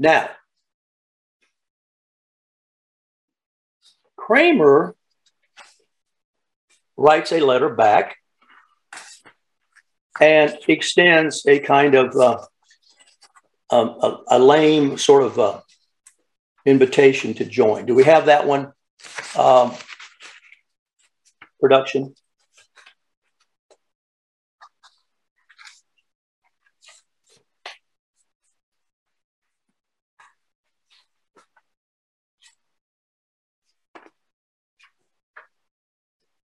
Now, 0.00 0.30
Kramer 4.16 4.96
writes 6.96 7.32
a 7.32 7.40
letter 7.40 7.68
back 7.68 8.16
and 10.18 10.56
extends 10.66 11.44
a 11.46 11.58
kind 11.58 11.94
of 11.94 12.16
uh, 12.16 12.38
um, 13.68 13.88
a, 14.00 14.18
a, 14.28 14.38
lame 14.38 14.96
sort 14.96 15.22
of 15.22 15.38
uh, 15.38 15.60
invitation 16.64 17.34
to 17.34 17.44
join. 17.44 17.84
Do 17.84 17.94
we 17.94 18.04
have 18.04 18.24
that 18.24 18.46
one? 18.46 18.72
Um, 19.36 19.74
production. 21.60 22.14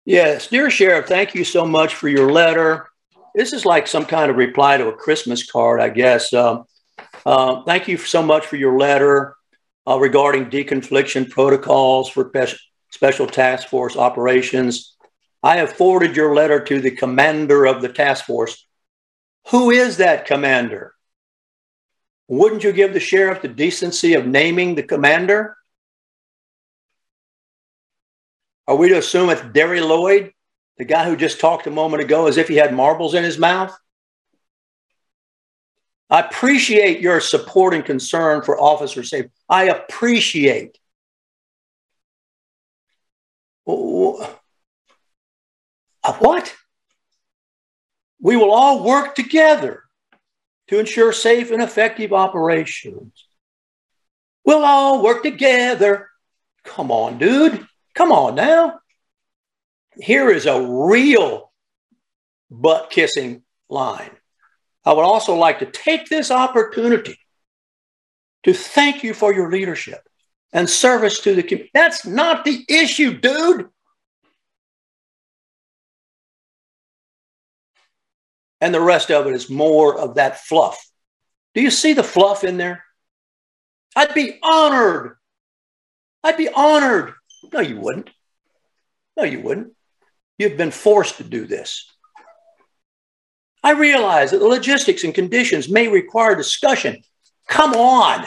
Yes, 0.08 0.46
dear 0.46 0.70
Sheriff, 0.70 1.06
thank 1.06 1.34
you 1.34 1.44
so 1.44 1.66
much 1.66 1.94
for 1.94 2.08
your 2.08 2.32
letter. 2.32 2.88
This 3.34 3.52
is 3.52 3.66
like 3.66 3.86
some 3.86 4.06
kind 4.06 4.30
of 4.30 4.38
reply 4.38 4.78
to 4.78 4.88
a 4.88 4.96
Christmas 4.96 5.44
card, 5.44 5.82
I 5.82 5.90
guess. 5.90 6.32
Uh, 6.32 6.62
thank 7.66 7.88
you 7.88 7.98
so 7.98 8.22
much 8.22 8.46
for 8.46 8.56
your 8.56 8.78
letter 8.78 9.36
uh, 9.86 9.98
regarding 9.98 10.48
deconfliction 10.48 11.28
protocols 11.28 12.08
for 12.08 12.32
special 12.90 13.26
task 13.26 13.68
force 13.68 13.98
operations. 13.98 14.96
I 15.42 15.56
have 15.56 15.74
forwarded 15.74 16.16
your 16.16 16.34
letter 16.34 16.64
to 16.64 16.80
the 16.80 16.92
commander 16.92 17.66
of 17.66 17.82
the 17.82 17.90
task 17.90 18.24
force. 18.24 18.66
Who 19.50 19.70
is 19.70 19.98
that 19.98 20.24
commander? 20.24 20.94
Wouldn't 22.28 22.64
you 22.64 22.72
give 22.72 22.94
the 22.94 22.98
sheriff 22.98 23.42
the 23.42 23.48
decency 23.48 24.14
of 24.14 24.26
naming 24.26 24.74
the 24.74 24.84
commander? 24.84 25.57
Are 28.68 28.76
we 28.76 28.90
to 28.90 28.98
assume 28.98 29.30
it's 29.30 29.40
Derry 29.40 29.80
Lloyd, 29.80 30.32
the 30.76 30.84
guy 30.84 31.06
who 31.06 31.16
just 31.16 31.40
talked 31.40 31.66
a 31.66 31.70
moment 31.70 32.02
ago 32.02 32.26
as 32.26 32.36
if 32.36 32.48
he 32.48 32.56
had 32.56 32.74
marbles 32.74 33.14
in 33.14 33.24
his 33.24 33.38
mouth? 33.38 33.74
I 36.10 36.20
appreciate 36.20 37.00
your 37.00 37.20
support 37.20 37.72
and 37.72 37.82
concern 37.82 38.42
for 38.42 38.60
officer 38.60 39.02
safety. 39.02 39.30
I 39.48 39.64
appreciate. 39.64 40.78
What? 46.18 46.54
We 48.20 48.36
will 48.36 48.50
all 48.50 48.84
work 48.84 49.14
together 49.14 49.84
to 50.68 50.78
ensure 50.78 51.12
safe 51.12 51.50
and 51.50 51.62
effective 51.62 52.12
operations. 52.12 53.12
We'll 54.44 54.64
all 54.64 55.02
work 55.02 55.22
together. 55.22 56.08
Come 56.64 56.90
on, 56.90 57.16
dude. 57.18 57.66
Come 57.98 58.12
on 58.12 58.36
now. 58.36 58.78
Here 59.96 60.30
is 60.30 60.46
a 60.46 60.64
real 60.64 61.50
butt 62.48 62.90
kissing 62.90 63.42
line. 63.68 64.12
I 64.84 64.92
would 64.92 65.02
also 65.02 65.34
like 65.34 65.58
to 65.58 65.66
take 65.66 66.08
this 66.08 66.30
opportunity 66.30 67.18
to 68.44 68.54
thank 68.54 69.02
you 69.02 69.14
for 69.14 69.34
your 69.34 69.50
leadership 69.50 69.98
and 70.52 70.70
service 70.70 71.22
to 71.22 71.34
the 71.34 71.42
community. 71.42 71.72
That's 71.74 72.06
not 72.06 72.44
the 72.44 72.64
issue, 72.68 73.18
dude. 73.18 73.66
And 78.60 78.72
the 78.72 78.80
rest 78.80 79.10
of 79.10 79.26
it 79.26 79.34
is 79.34 79.50
more 79.50 79.98
of 79.98 80.14
that 80.14 80.38
fluff. 80.38 80.88
Do 81.56 81.62
you 81.62 81.72
see 81.72 81.94
the 81.94 82.04
fluff 82.04 82.44
in 82.44 82.58
there? 82.58 82.84
I'd 83.96 84.14
be 84.14 84.38
honored. 84.40 85.16
I'd 86.22 86.36
be 86.36 86.48
honored 86.48 87.14
no, 87.52 87.60
you 87.60 87.78
wouldn't. 87.78 88.10
No, 89.16 89.24
you 89.24 89.40
wouldn't. 89.40 89.72
You've 90.38 90.56
been 90.56 90.70
forced 90.70 91.16
to 91.16 91.24
do 91.24 91.46
this. 91.46 91.90
I 93.62 93.72
realize 93.72 94.30
that 94.30 94.38
the 94.38 94.46
logistics 94.46 95.04
and 95.04 95.14
conditions 95.14 95.68
may 95.68 95.88
require 95.88 96.34
discussion. 96.36 97.02
Come 97.48 97.74
on. 97.74 98.26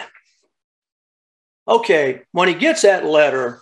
Okay, 1.67 2.21
when 2.31 2.47
he 2.47 2.53
gets 2.53 2.81
that 2.81 3.05
letter, 3.05 3.61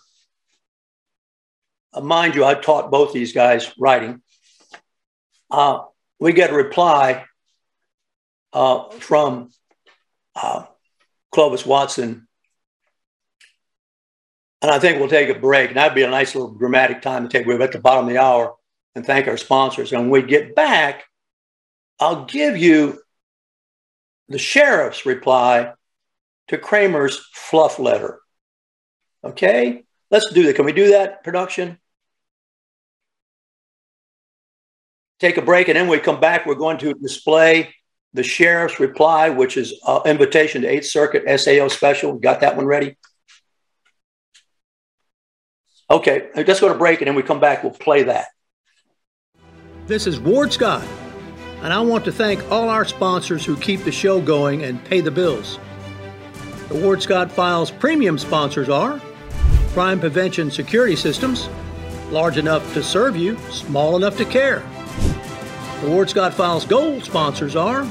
uh, 1.94 2.02
mind 2.02 2.34
you, 2.34 2.44
I 2.44 2.56
taught 2.56 2.90
both 2.90 3.14
these 3.14 3.34
guys 3.34 3.72
writing. 3.78 4.22
Uh, 5.52 5.84
we 6.20 6.34
get 6.34 6.50
a 6.50 6.56
reply 6.56 7.26
uh, 8.54 8.90
from 8.90 9.52
uh, 10.36 10.66
Clovis 11.32 11.66
Watson 11.66 12.28
and 14.62 14.72
I 14.72 14.80
think 14.80 15.00
we'll 15.00 15.10
take 15.10 15.30
a 15.30 15.40
break. 15.40 15.70
And 15.70 15.78
that'd 15.78 15.96
be 15.96 16.04
a 16.04 16.10
nice 16.10 16.36
little 16.36 16.52
dramatic 16.52 17.02
time 17.02 17.28
to 17.28 17.30
take. 17.30 17.48
We're 17.48 17.62
at 17.62 17.72
the 17.72 17.80
bottom 17.80 18.06
of 18.06 18.10
the 18.14 18.22
hour 18.22 18.56
and 18.96 19.06
thank 19.06 19.28
our 19.28 19.38
sponsors. 19.38 19.94
And 19.94 20.04
when 20.04 20.10
we 20.10 20.22
get 20.22 20.56
back, 20.56 21.06
I'll 22.00 22.26
give 22.26 22.58
you 22.58 23.00
the 24.28 24.38
sheriff's 24.38 25.06
reply 25.06 25.74
to 26.50 26.58
Kramer's 26.58 27.18
fluff 27.34 27.80
letter. 27.80 28.20
Okay, 29.24 29.84
let's 30.12 30.32
do 30.32 30.44
that. 30.44 30.56
Can 30.56 30.66
we 30.66 30.74
do 30.74 30.92
that, 30.92 31.24
production? 31.24 31.78
Take 35.20 35.38
a 35.38 35.42
break, 35.42 35.68
and 35.68 35.76
then 35.76 35.90
we 35.90 36.00
come 36.00 36.22
back. 36.22 36.46
We're 36.46 36.56
going 36.56 36.78
to 36.78 36.94
display 36.94 37.74
the 38.14 38.24
sheriff's 38.24 38.80
reply, 38.80 39.30
which 39.30 39.58
is 39.58 39.74
uh, 39.86 40.02
invitation 40.06 40.62
to 40.62 40.68
Eighth 40.70 40.86
Circuit 40.86 41.24
SAO 41.40 41.68
special. 41.68 42.14
Got 42.18 42.40
that 42.40 42.56
one 42.56 42.66
ready. 42.66 42.96
Okay, 45.92 46.30
let's 46.36 46.60
go 46.60 46.68
to 46.68 46.76
break 46.76 47.02
and 47.02 47.08
then 47.08 47.16
we 47.16 47.24
come 47.24 47.40
back, 47.40 47.64
we'll 47.64 47.72
play 47.72 48.04
that. 48.04 48.28
This 49.88 50.06
is 50.06 50.20
Ward 50.20 50.54
Scott, 50.54 50.86
and 51.64 51.74
I 51.74 51.82
want 51.82 52.06
to 52.06 52.12
thank 52.12 52.44
all 52.52 52.70
our 52.70 52.86
sponsors 52.86 53.44
who 53.44 53.58
keep 53.58 53.84
the 53.84 53.92
show 53.92 54.22
going 54.22 54.64
and 54.64 54.84
pay 54.86 55.02
the 55.02 55.10
bills. 55.10 55.58
The 56.68 56.76
Ward 56.76 57.02
Scott 57.02 57.32
Files 57.32 57.72
premium 57.72 58.20
sponsors 58.20 58.70
are 58.70 59.02
Crime 59.74 60.00
Prevention 60.00 60.52
Security 60.52 60.96
Systems, 60.96 61.50
large 62.12 62.38
enough 62.38 62.72
to 62.76 62.84
serve 62.84 63.16
you, 63.16 63.36
small 63.50 63.96
enough 63.96 64.16
to 64.18 64.26
care. 64.26 64.60
The 65.82 65.90
Ward 65.90 66.12
Scott 66.12 66.36
Files 66.36 66.66
Gold 66.66 67.04
sponsors 67.04 67.56
are 67.56 67.82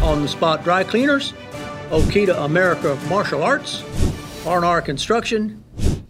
On 0.00 0.22
the 0.22 0.28
Spot 0.28 0.64
Dry 0.64 0.84
Cleaners, 0.84 1.34
Okita 1.90 2.46
America 2.46 2.98
Martial 3.10 3.42
Arts, 3.42 3.84
R&R 4.46 4.80
Construction, 4.80 5.62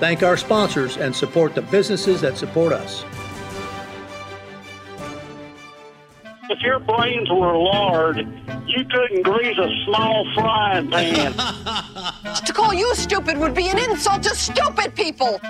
thank 0.00 0.22
our 0.22 0.36
sponsors, 0.36 0.96
and 0.96 1.14
support 1.14 1.54
the 1.54 1.62
businesses 1.62 2.20
that 2.20 2.36
support 2.36 2.72
us. 2.72 3.04
If 6.50 6.60
your 6.60 6.78
brains 6.78 7.30
were 7.30 7.56
lard, 7.56 8.18
you 8.66 8.84
couldn't 8.84 9.22
grease 9.22 9.56
a 9.58 9.84
small 9.86 10.26
frying 10.34 10.90
pan. 10.90 11.32
to 12.44 12.52
call 12.52 12.74
you 12.74 12.94
stupid 12.94 13.38
would 13.38 13.54
be 13.54 13.68
an 13.68 13.78
insult 13.78 14.22
to 14.24 14.34
stupid 14.34 14.94
people. 14.94 15.40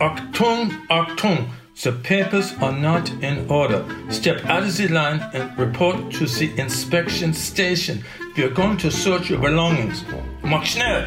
Achtung, 0.00 0.86
Achtung. 0.88 1.48
The 1.82 1.92
papers 1.92 2.54
are 2.60 2.72
not 2.72 3.10
in 3.22 3.50
order. 3.50 3.84
Step 4.10 4.44
out 4.46 4.62
of 4.62 4.76
the 4.76 4.88
line 4.88 5.20
and 5.32 5.58
report 5.58 6.12
to 6.12 6.26
the 6.26 6.58
inspection 6.58 7.32
station. 7.32 8.04
We 8.36 8.44
are 8.44 8.50
going 8.50 8.76
to 8.78 8.90
search 8.90 9.30
your 9.30 9.38
belongings. 9.38 10.04
Mach 10.42 10.64
schnell! 10.64 11.06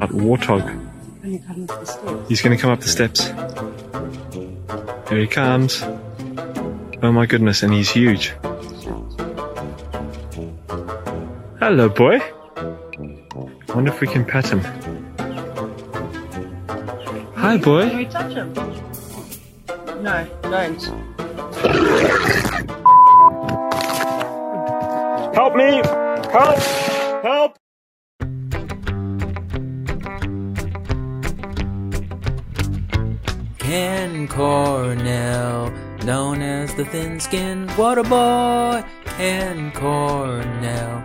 At 0.00 0.10
Warthog 0.10 0.89
He's 1.22 2.40
going 2.42 2.56
to 2.56 2.60
come 2.60 2.70
up 2.70 2.80
the 2.80 2.88
steps. 2.88 3.26
Here 5.08 5.18
he 5.18 5.26
comes. 5.26 5.82
Oh 7.02 7.12
my 7.12 7.26
goodness, 7.26 7.62
and 7.62 7.72
he's 7.72 7.90
huge. 7.90 8.34
Hello, 11.58 11.88
boy. 11.88 12.20
Wonder 13.74 13.92
if 13.92 14.00
we 14.00 14.06
can 14.06 14.24
pet 14.24 14.48
him. 14.48 14.60
Hi, 17.36 17.56
boy. 17.58 17.88
Can 17.88 17.96
we 17.96 18.06
touch 18.06 18.32
him? 18.32 18.52
No, 20.02 20.26
don't. 20.42 20.82
Help 25.34 25.54
me! 25.54 25.82
Help! 26.32 26.58
Help! 27.22 27.59
Ken 33.70 34.26
Cornell, 34.26 35.70
known 36.04 36.42
as 36.42 36.74
the 36.74 36.84
thin 36.86 37.20
skinned 37.20 37.70
water 37.78 38.02
boy. 38.02 38.82
Ken 39.04 39.70
Cornell, 39.70 41.04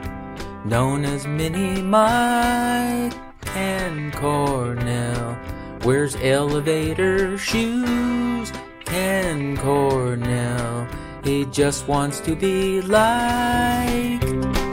known 0.66 1.06
as 1.06 1.28
Mini 1.28 1.84
Mike. 1.84 3.14
Ken 3.42 4.12
Cornell, 4.14 5.38
wears 5.84 6.16
elevator 6.16 7.38
shoes. 7.38 8.52
Ken 8.84 9.56
Cornell, 9.58 10.88
he 11.24 11.46
just 11.46 11.88
wants 11.88 12.20
to 12.22 12.36
be 12.36 12.82
like. 12.82 14.65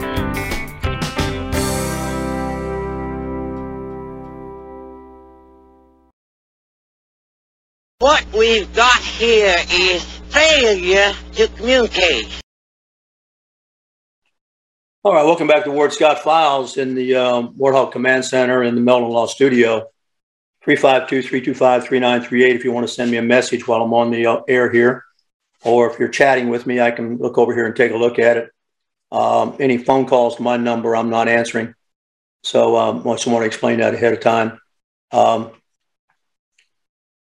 What 8.03 8.25
we've 8.33 8.67
got 8.75 8.99
here 9.01 9.55
is 9.71 10.03
failure 10.27 11.13
to 11.35 11.47
communicate. 11.55 12.41
All 15.05 15.13
right, 15.13 15.23
welcome 15.23 15.47
back 15.47 15.63
to 15.63 15.71
Ward 15.71 15.93
Scott 15.93 16.19
Files 16.19 16.75
in 16.75 16.95
the 16.95 17.15
um, 17.15 17.55
Warthog 17.57 17.93
Command 17.93 18.25
Center 18.25 18.61
in 18.61 18.75
the 18.75 18.81
Meldon 18.81 19.07
Law 19.07 19.25
Studio. 19.25 19.87
352-325-3938 20.67 22.55
if 22.55 22.65
you 22.65 22.73
want 22.73 22.85
to 22.85 22.93
send 22.93 23.09
me 23.09 23.15
a 23.15 23.21
message 23.21 23.65
while 23.69 23.81
I'm 23.81 23.93
on 23.93 24.11
the 24.11 24.25
uh, 24.25 24.41
air 24.49 24.69
here. 24.69 25.05
Or 25.63 25.89
if 25.89 25.97
you're 25.97 26.09
chatting 26.09 26.49
with 26.49 26.67
me, 26.67 26.81
I 26.81 26.91
can 26.91 27.19
look 27.19 27.37
over 27.37 27.55
here 27.55 27.67
and 27.67 27.73
take 27.73 27.93
a 27.93 27.97
look 27.97 28.19
at 28.19 28.35
it. 28.35 28.49
Um, 29.13 29.55
any 29.61 29.77
phone 29.77 30.07
calls 30.07 30.35
to 30.35 30.43
my 30.43 30.57
number, 30.57 30.93
I'm 30.93 31.09
not 31.09 31.29
answering. 31.29 31.73
So 32.43 32.75
um, 32.75 33.07
I 33.07 33.13
just 33.13 33.27
want 33.27 33.43
to 33.43 33.47
explain 33.47 33.79
that 33.79 33.93
ahead 33.93 34.11
of 34.11 34.19
time. 34.19 34.59
Um, 35.13 35.51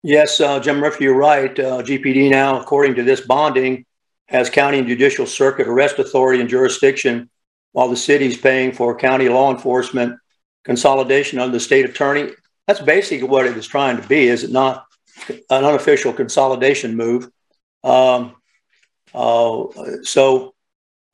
yes, 0.04 0.40
uh, 0.40 0.60
Jim 0.60 0.78
Murphy, 0.78 1.06
you're 1.06 1.16
right. 1.16 1.58
Uh, 1.58 1.82
GPD 1.82 2.30
now, 2.30 2.60
according 2.60 2.96
to 2.96 3.04
this 3.04 3.22
bonding, 3.22 3.86
has 4.28 4.50
county 4.50 4.80
and 4.80 4.88
judicial 4.88 5.26
circuit 5.26 5.68
arrest 5.68 6.00
authority 6.00 6.40
and 6.40 6.50
jurisdiction 6.50 7.30
while 7.72 7.90
the 7.90 7.96
city's 7.96 8.38
paying 8.38 8.72
for 8.72 8.96
county 8.96 9.30
law 9.30 9.52
enforcement 9.52 10.18
consolidation 10.64 11.40
under 11.40 11.54
the 11.54 11.60
state 11.60 11.86
attorney. 11.86 12.32
That's 12.68 12.80
basically 12.80 13.28
what 13.28 13.46
it 13.46 13.58
is 13.58 13.68
trying 13.68 14.00
to 14.00 14.08
be, 14.08 14.28
is 14.28 14.44
it 14.44 14.52
not? 14.52 14.86
An 15.28 15.66
unofficial 15.66 16.14
consolidation 16.14 16.96
move. 16.96 17.30
Um, 17.84 18.36
uh, 19.14 19.64
so 20.04 20.54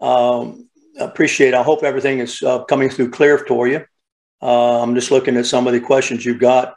um, 0.01 0.69
appreciate. 0.99 1.53
I 1.53 1.63
hope 1.63 1.83
everything 1.83 2.19
is 2.19 2.43
uh, 2.43 2.63
coming 2.65 2.89
through 2.89 3.11
clear 3.11 3.37
for 3.37 3.67
you. 3.67 3.85
Uh, 4.41 4.81
I'm 4.81 4.93
just 4.95 5.11
looking 5.11 5.37
at 5.37 5.45
some 5.45 5.67
of 5.67 5.73
the 5.73 5.79
questions 5.79 6.25
you've 6.25 6.39
got. 6.39 6.75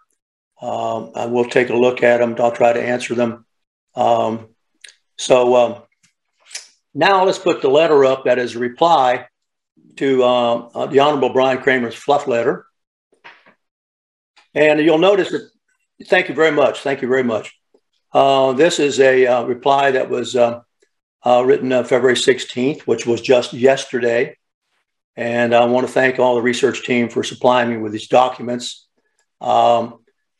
Um, 0.60 1.12
I 1.14 1.26
will 1.26 1.44
take 1.44 1.70
a 1.70 1.76
look 1.76 2.02
at 2.02 2.18
them. 2.18 2.34
I'll 2.38 2.52
try 2.52 2.72
to 2.72 2.82
answer 2.82 3.14
them. 3.14 3.46
Um, 3.94 4.48
so 5.16 5.56
um, 5.56 5.82
now 6.94 7.24
let's 7.24 7.38
put 7.38 7.62
the 7.62 7.68
letter 7.68 8.04
up 8.04 8.24
that 8.24 8.38
is 8.38 8.56
a 8.56 8.58
reply 8.58 9.26
to 9.96 10.24
um, 10.24 10.70
uh, 10.74 10.86
the 10.86 11.00
Honorable 11.00 11.30
Brian 11.30 11.58
Kramer's 11.58 11.94
fluff 11.94 12.26
letter. 12.26 12.66
And 14.54 14.80
you'll 14.80 14.98
notice 14.98 15.30
that, 15.30 15.48
thank 16.06 16.28
you 16.28 16.34
very 16.34 16.52
much. 16.52 16.80
Thank 16.80 17.02
you 17.02 17.08
very 17.08 17.24
much. 17.24 17.54
Uh, 18.12 18.52
this 18.52 18.78
is 18.78 18.98
a 19.00 19.26
uh, 19.26 19.44
reply 19.44 19.90
that 19.90 20.08
was 20.08 20.34
uh, 20.34 20.60
uh, 21.24 21.42
written 21.44 21.72
uh, 21.72 21.84
February 21.84 22.16
16th, 22.16 22.82
which 22.82 23.06
was 23.06 23.20
just 23.20 23.52
yesterday. 23.52 24.36
And 25.16 25.54
I 25.54 25.64
want 25.66 25.86
to 25.86 25.92
thank 25.92 26.18
all 26.18 26.36
the 26.36 26.42
research 26.42 26.84
team 26.84 27.08
for 27.08 27.22
supplying 27.22 27.70
me 27.70 27.76
with 27.76 27.92
these 27.92 28.08
documents. 28.08 28.86
Um, 29.40 29.98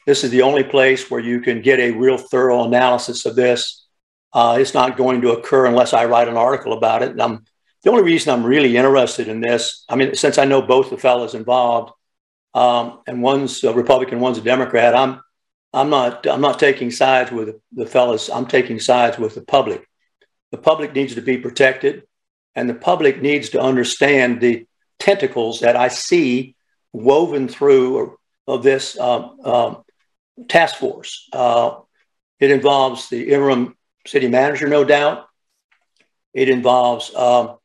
this 0.09 0.25
is 0.25 0.31
the 0.31 0.40
only 0.40 0.64
place 0.64 1.11
where 1.11 1.21
you 1.21 1.38
can 1.38 1.61
get 1.61 1.79
a 1.81 1.90
real 1.90 2.16
thorough 2.16 2.64
analysis 2.64 3.27
of 3.27 3.37
this. 3.37 3.87
Uh, 4.33 4.57
it's 4.59 4.73
not 4.73 4.97
going 4.97 5.21
to 5.21 5.33
occur 5.33 5.66
unless 5.66 5.92
I 5.92 6.07
write 6.07 6.29
an 6.29 6.37
article 6.38 6.73
about 6.73 7.03
it. 7.03 7.11
And 7.11 7.21
I'm, 7.21 7.44
the 7.83 7.90
only 7.90 8.05
reason 8.05 8.33
I'm 8.33 8.47
really 8.47 8.79
interested 8.79 9.29
in 9.29 9.42
this, 9.42 9.85
I 9.87 9.97
mean, 9.97 10.14
since 10.14 10.38
I 10.38 10.47
know 10.47 10.62
both 10.62 10.88
the 10.88 10.97
fellows 10.97 11.35
involved, 11.35 11.92
um, 12.55 13.03
and 13.07 13.21
one's 13.21 13.62
a 13.64 13.75
Republican, 13.75 14.18
one's 14.18 14.38
a 14.38 14.40
Democrat, 14.40 14.97
I'm, 14.97 15.21
I'm 15.75 15.90
not, 15.90 16.27
I'm 16.27 16.40
not 16.40 16.59
taking 16.59 16.90
sides 16.90 17.31
with 17.31 17.57
the 17.73 17.85
fellows. 17.85 18.31
I'm 18.31 18.47
taking 18.47 18.81
sides 18.81 19.18
with 19.18 19.35
the 19.35 19.42
public. 19.42 19.87
The 20.53 20.59
public 20.59 20.94
needs 20.94 21.16
to 21.16 21.21
be 21.21 21.37
protected, 21.37 22.05
and 22.55 22.66
the 22.66 22.75
public 22.75 23.21
needs 23.21 23.51
to 23.51 23.61
understand 23.61 24.40
the 24.40 24.66
tentacles 24.99 25.61
that 25.61 25.77
I 25.77 25.88
see 25.88 26.57
woven 26.94 27.47
through 27.47 28.16
of 28.47 28.62
this 28.62 28.99
um, 28.99 29.37
um, 29.44 29.85
task 30.48 30.77
force. 30.77 31.29
Uh, 31.33 31.81
it 32.40 32.51
involves 32.51 33.09
the 33.09 33.33
interim 33.33 33.77
city 34.07 34.29
manager, 34.29 34.68
no 34.68 34.85
doubt. 34.85 35.27
It 36.35 36.48
involves 36.48 37.14
um, 37.14 37.59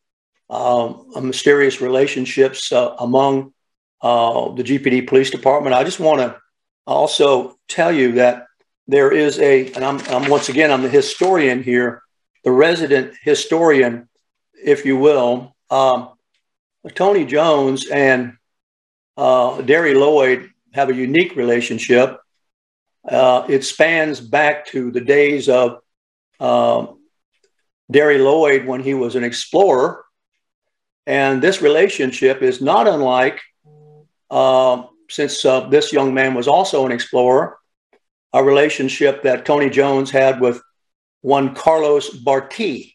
um, 0.49 1.05
mysterious 1.21 1.81
relationships 1.81 2.71
uh, 2.71 2.95
among 2.99 3.53
uh, 4.01 4.51
the 4.53 4.63
GPD 4.63 5.07
Police 5.07 5.31
Department. 5.31 5.75
I 5.75 5.83
just 5.83 5.99
want 5.99 6.19
to 6.19 6.39
also 6.85 7.57
tell 7.67 7.91
you 7.91 8.13
that 8.13 8.47
there 8.87 9.11
is 9.11 9.39
a, 9.39 9.71
and 9.73 9.83
I'm, 9.83 9.99
I'm 10.07 10.29
once 10.29 10.49
again, 10.49 10.71
I'm 10.71 10.81
the 10.81 10.89
historian 10.89 11.63
here, 11.63 12.01
the 12.43 12.51
resident 12.51 13.13
historian, 13.21 14.09
if 14.53 14.85
you 14.85 14.97
will. 14.97 15.55
Um, 15.69 16.09
Tony 16.93 17.25
Jones 17.25 17.87
and 17.87 18.33
uh, 19.15 19.61
Derry 19.61 19.93
Lloyd 19.93 20.49
have 20.73 20.89
a 20.89 20.95
unique 20.95 21.35
relationship. 21.35 22.19
Uh, 23.07 23.45
it 23.49 23.63
spans 23.63 24.19
back 24.19 24.65
to 24.67 24.91
the 24.91 25.01
days 25.01 25.49
of 25.49 25.79
uh, 26.39 26.87
Derry 27.91 28.17
Lloyd 28.17 28.65
when 28.65 28.81
he 28.81 28.93
was 28.93 29.15
an 29.15 29.23
explorer. 29.23 30.03
And 31.05 31.41
this 31.41 31.61
relationship 31.61 32.41
is 32.41 32.61
not 32.61 32.87
unlike, 32.87 33.41
uh, 34.31 34.83
since 35.09 35.43
uh, 35.43 35.67
this 35.67 35.91
young 35.91 36.13
man 36.13 36.33
was 36.33 36.47
also 36.47 36.85
an 36.85 36.91
explorer, 36.93 37.57
a 38.31 38.43
relationship 38.43 39.23
that 39.23 39.45
Tony 39.45 39.69
Jones 39.69 40.09
had 40.11 40.39
with 40.39 40.61
one 41.21 41.53
Carlos 41.53 42.09
Barti. 42.09 42.93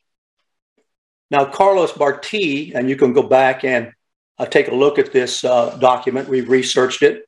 Now, 1.30 1.44
Carlos 1.44 1.92
Barti, 1.92 2.74
and 2.74 2.88
you 2.88 2.96
can 2.96 3.12
go 3.12 3.22
back 3.22 3.62
and 3.62 3.92
uh, 4.38 4.46
take 4.46 4.68
a 4.68 4.74
look 4.74 4.98
at 4.98 5.12
this 5.12 5.44
uh, 5.44 5.76
document. 5.76 6.28
We've 6.28 6.48
researched 6.48 7.02
it. 7.02 7.27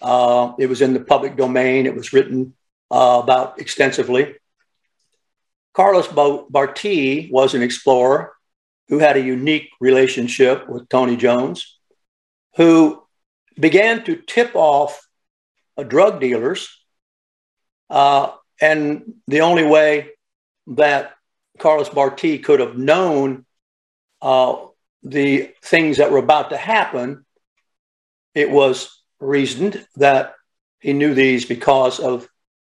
Uh, 0.00 0.52
it 0.58 0.66
was 0.66 0.82
in 0.82 0.92
the 0.92 1.00
public 1.00 1.36
domain. 1.36 1.86
It 1.86 1.96
was 1.96 2.12
written 2.12 2.54
uh, 2.90 3.20
about 3.22 3.60
extensively. 3.60 4.34
Carlos 5.74 6.08
Barti 6.08 7.30
was 7.30 7.54
an 7.54 7.62
explorer 7.62 8.32
who 8.88 8.98
had 8.98 9.16
a 9.16 9.20
unique 9.20 9.68
relationship 9.80 10.68
with 10.68 10.88
Tony 10.88 11.16
Jones, 11.16 11.78
who 12.56 13.02
began 13.58 14.04
to 14.04 14.16
tip 14.16 14.52
off 14.54 15.06
uh, 15.76 15.82
drug 15.82 16.20
dealers. 16.20 16.68
Uh, 17.90 18.32
and 18.60 19.14
the 19.26 19.40
only 19.40 19.64
way 19.64 20.10
that 20.68 21.14
Carlos 21.58 21.88
Barti 21.88 22.42
could 22.42 22.60
have 22.60 22.76
known 22.76 23.44
uh, 24.22 24.56
the 25.02 25.52
things 25.62 25.98
that 25.98 26.10
were 26.10 26.18
about 26.18 26.50
to 26.50 26.56
happen, 26.56 27.24
it 28.34 28.50
was 28.50 28.95
reasoned 29.20 29.86
that 29.96 30.34
he 30.80 30.92
knew 30.92 31.14
these 31.14 31.44
because 31.44 32.00
of 32.00 32.28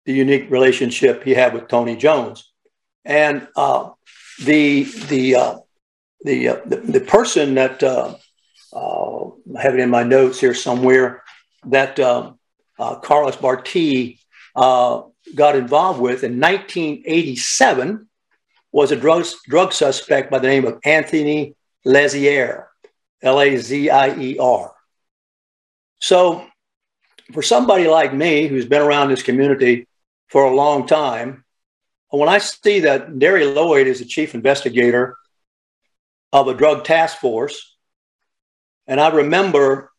the 0.04 0.12
unique 0.12 0.50
relationship 0.50 1.22
he 1.22 1.34
had 1.34 1.54
with 1.54 1.68
Tony 1.68 1.96
Jones. 1.96 2.52
And 3.04 3.46
uh, 3.56 3.90
the, 4.44 4.84
the, 4.84 5.36
uh, 5.36 5.58
the, 6.24 6.48
uh, 6.48 6.60
the, 6.66 6.76
the, 6.76 7.00
person 7.00 7.54
that 7.54 7.82
uh, 7.82 8.14
uh, 8.72 9.24
I 9.56 9.62
have 9.62 9.74
it 9.74 9.80
in 9.80 9.90
my 9.90 10.02
notes 10.02 10.40
here 10.40 10.54
somewhere 10.54 11.22
that 11.66 11.98
uh, 11.98 12.32
Carlos 12.78 13.36
Barti 13.36 14.18
got 14.54 15.56
involved 15.56 16.00
with 16.00 16.24
in 16.24 16.40
1987 16.40 18.08
was 18.72 18.90
a 18.90 18.96
drug, 18.96 19.24
drug 19.46 19.72
suspect 19.72 20.30
by 20.30 20.38
the 20.38 20.48
name 20.48 20.64
of 20.64 20.80
Anthony 20.84 21.54
Lazier, 21.84 22.68
L 23.22 23.40
A 23.40 23.56
Z 23.56 23.90
I 23.90 24.18
E 24.18 24.38
R. 24.38 24.74
So, 26.02 26.44
for 27.32 27.42
somebody 27.42 27.86
like 27.86 28.12
me 28.12 28.48
who's 28.48 28.66
been 28.66 28.82
around 28.82 29.08
this 29.08 29.22
community 29.22 29.86
for 30.26 30.42
a 30.44 30.54
long 30.54 30.88
time, 30.88 31.44
when 32.08 32.28
I 32.28 32.38
see 32.38 32.80
that 32.80 33.20
Derry 33.20 33.46
Lloyd 33.46 33.86
is 33.86 34.00
the 34.00 34.04
chief 34.04 34.34
investigator 34.34 35.16
of 36.32 36.48
a 36.48 36.54
drug 36.54 36.84
task 36.84 37.18
force, 37.18 37.76
And 38.88 39.00
I 39.00 39.10
remember 39.10 39.92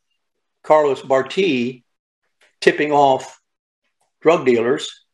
Carlos 0.61 1.01
Barti 1.01 1.83
tipping 2.59 2.91
off 2.91 3.39
drug 4.19 4.45
dealers. 4.45 5.05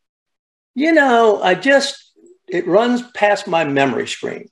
You 0.73 0.91
know, 0.91 1.39
I 1.39 1.53
just, 1.53 2.13
it 2.47 2.65
runs 2.65 3.03
past 3.11 3.47
my 3.47 3.63
memory 3.63 4.07
screen. 4.07 4.49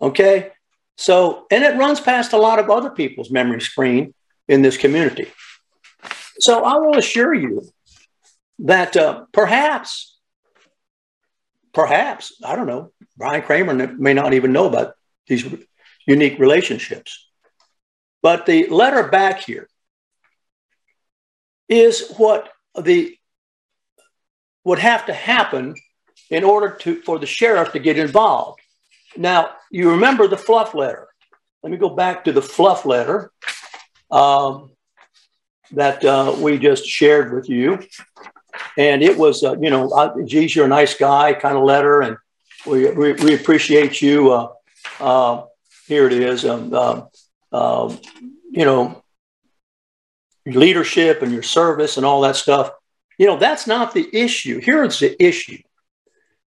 Okay. 0.00 0.52
So, 0.96 1.46
and 1.50 1.64
it 1.64 1.76
runs 1.76 2.00
past 2.00 2.32
a 2.32 2.38
lot 2.38 2.60
of 2.60 2.70
other 2.70 2.90
people's 2.90 3.32
memory 3.32 3.60
screen 3.60 4.14
in 4.46 4.62
this 4.62 4.76
community. 4.76 5.26
So 6.40 6.64
I 6.64 6.76
will 6.76 6.96
assure 6.96 7.34
you 7.34 7.62
that 8.60 8.96
uh, 8.96 9.24
perhaps, 9.32 10.18
perhaps, 11.72 12.34
I 12.44 12.56
don't 12.56 12.66
know, 12.66 12.92
Brian 13.16 13.42
Kramer 13.42 13.94
may 13.98 14.14
not 14.14 14.34
even 14.34 14.52
know 14.52 14.66
about 14.66 14.94
these 15.26 15.44
unique 16.06 16.38
relationships. 16.38 17.26
But 18.22 18.46
the 18.46 18.68
letter 18.68 19.08
back 19.08 19.40
here 19.40 19.68
is 21.68 22.12
what 22.16 22.48
the 22.80 23.16
would 24.64 24.78
have 24.78 25.06
to 25.06 25.14
happen 25.14 25.74
in 26.30 26.44
order 26.44 26.76
to 26.76 27.00
for 27.02 27.18
the 27.18 27.26
sheriff 27.26 27.72
to 27.72 27.78
get 27.78 27.98
involved. 27.98 28.60
Now, 29.16 29.50
you 29.70 29.90
remember 29.92 30.28
the 30.28 30.36
fluff 30.36 30.74
letter. 30.74 31.08
Let 31.62 31.72
me 31.72 31.78
go 31.78 31.90
back 31.90 32.24
to 32.24 32.32
the 32.32 32.42
fluff 32.42 32.84
letter 32.84 33.32
um, 34.10 34.70
that 35.72 36.04
uh, 36.04 36.34
we 36.38 36.58
just 36.58 36.84
shared 36.84 37.32
with 37.32 37.48
you. 37.48 37.78
And 38.76 39.02
it 39.02 39.16
was, 39.16 39.42
uh, 39.44 39.56
you 39.60 39.70
know, 39.70 39.90
uh, 39.90 40.14
geez, 40.24 40.54
you're 40.54 40.66
a 40.66 40.68
nice 40.68 40.94
guy 40.94 41.32
kind 41.32 41.56
of 41.56 41.64
letter. 41.64 42.02
And 42.02 42.16
we, 42.66 42.90
we, 42.90 43.12
we 43.12 43.34
appreciate 43.34 44.02
you. 44.02 44.32
Uh, 44.32 44.52
uh, 44.98 45.44
here 45.86 46.06
it 46.06 46.12
is. 46.12 46.44
Um, 46.44 46.72
um, 46.74 47.08
um, 47.52 47.98
you 48.50 48.64
know, 48.64 49.02
your 50.44 50.54
leadership 50.54 51.22
and 51.22 51.32
your 51.32 51.42
service 51.42 51.96
and 51.96 52.06
all 52.06 52.22
that 52.22 52.36
stuff. 52.36 52.70
You 53.18 53.26
know, 53.26 53.36
that's 53.36 53.66
not 53.66 53.92
the 53.92 54.08
issue. 54.12 54.60
Here's 54.60 54.98
the 54.98 55.22
issue. 55.22 55.58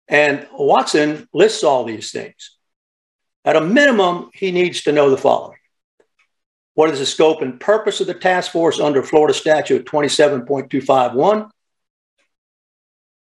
And 0.08 0.46
Watson 0.52 1.28
lists 1.32 1.64
all 1.64 1.84
these 1.84 2.10
things. 2.10 2.56
At 3.44 3.56
a 3.56 3.60
minimum, 3.60 4.30
he 4.34 4.52
needs 4.52 4.82
to 4.82 4.92
know 4.92 5.10
the 5.10 5.16
following 5.16 5.57
What 6.78 6.90
is 6.90 7.00
the 7.00 7.06
scope 7.06 7.42
and 7.42 7.58
purpose 7.58 8.00
of 8.00 8.06
the 8.06 8.14
task 8.14 8.52
force 8.52 8.78
under 8.78 9.02
Florida 9.02 9.34
Statute 9.34 9.84
27.251? 9.84 11.50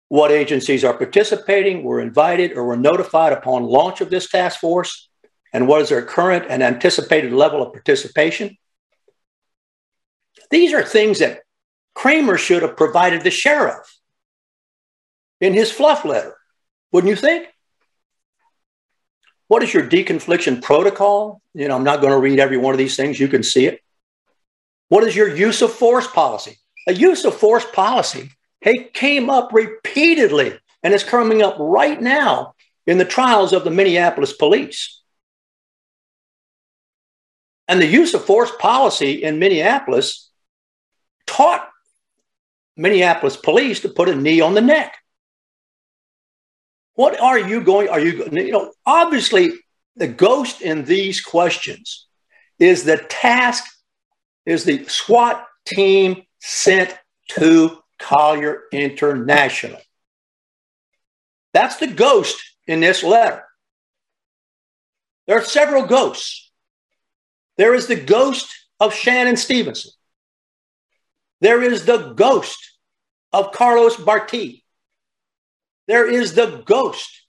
What 0.08 0.32
agencies 0.32 0.86
are 0.86 0.93
participating, 0.93 1.84
were 1.84 1.99
invited, 1.99 2.54
or 2.54 2.64
were 2.64 2.78
notified 2.78 3.34
upon 3.34 3.64
launch 3.64 3.99
of 3.99 4.10
this 4.10 4.30
task 4.30 4.62
force? 4.62 5.10
And 5.52 5.68
what 5.68 5.82
is 5.82 5.89
their 5.89 6.02
current 6.02 6.45
and 6.47 6.64
anticipated 6.64 7.34
level 7.34 7.62
of 7.62 7.74
participation? 7.74 8.56
These 10.49 10.72
are 10.72 10.82
things 10.82 11.20
that 11.20 11.41
Kramer 11.93 12.38
should 12.38 12.62
have 12.62 12.78
provided 12.78 13.22
the 13.22 13.32
sheriff 13.32 13.99
in 15.41 15.54
his 15.54 15.70
fluff 15.70 16.06
letter, 16.06 16.38
wouldn't 16.93 17.10
you 17.10 17.18
think? 17.18 17.49
What 19.52 19.64
is 19.64 19.74
your 19.74 19.84
deconfliction 19.84 20.62
protocol? 20.62 21.41
You 21.54 21.68
know, 21.68 21.76
I'm 21.76 21.84
not 21.84 21.99
going 21.99 22.14
to 22.14 22.20
read 22.20 22.39
every 22.39 22.56
one 22.56 22.74
of 22.74 22.78
these 22.78 22.95
things. 22.95 23.20
You 23.20 23.28
can 23.28 23.43
see 23.43 23.66
it. 23.66 23.82
What 24.88 25.04
is 25.04 25.14
your 25.14 25.28
use 25.28 25.62
of 25.62 25.74
force 25.74 26.08
policy? 26.08 26.58
A 26.88 26.93
use 26.93 27.26
of 27.26 27.36
force 27.36 27.66
policy 27.74 28.30
hey, 28.62 28.86
came 28.93 29.30
up 29.30 29.52
repeatedly 29.52 30.58
and 30.84 30.93
is 30.93 31.04
coming 31.04 31.41
up 31.41 31.58
right 31.60 32.02
now 32.02 32.54
in 32.88 32.97
the 32.97 33.04
trials 33.04 33.52
of 33.52 33.66
the 33.66 33.72
Minneapolis 33.72 34.32
police. 34.32 35.02
And 37.68 37.82
the 37.82 37.88
use 37.88 38.14
of 38.14 38.24
force 38.24 38.54
policy 38.58 39.22
in 39.22 39.38
Minneapolis 39.38 40.30
taught 41.28 41.68
Minneapolis 42.78 43.36
police 43.36 43.82
to 43.82 43.89
put 43.89 44.08
a 44.08 44.16
knee 44.16 44.39
on 44.39 44.54
the 44.54 44.62
neck. 44.62 45.01
What 46.96 47.20
are 47.20 47.39
you 47.39 47.62
going? 47.62 47.89
Are 47.89 48.00
you, 48.00 48.28
you 48.32 48.52
know, 48.52 48.74
obviously 48.86 49.52
the 49.96 50.08
ghost 50.08 50.62
in 50.62 50.86
these 50.86 51.22
questions 51.22 52.08
is 52.60 52.84
the 52.84 52.98
task, 52.98 53.64
is 54.46 54.64
the 54.64 54.86
SWAT 54.86 55.46
team 55.66 56.24
sent 56.39 56.98
to 57.30 57.78
Collier 58.00 58.64
International. 58.72 59.80
That's 61.54 61.78
the 61.78 61.88
ghost 61.88 62.42
in 62.68 62.80
this 62.80 63.04
letter. 63.04 63.44
There 65.28 65.38
are 65.38 65.44
several 65.44 65.86
ghosts. 65.86 66.52
There 67.58 67.74
is 67.74 67.88
the 67.88 67.96
ghost 67.96 68.54
of 68.80 68.94
Shannon 68.94 69.38
Stevenson. 69.38 69.92
There 71.42 71.62
is 71.62 71.86
the 71.86 72.14
ghost 72.14 72.58
of 73.32 73.52
Carlos 73.52 73.96
Barti. 73.96 74.64
There 75.92 76.10
is 76.10 76.36
the 76.36 76.64
ghost 76.66 77.26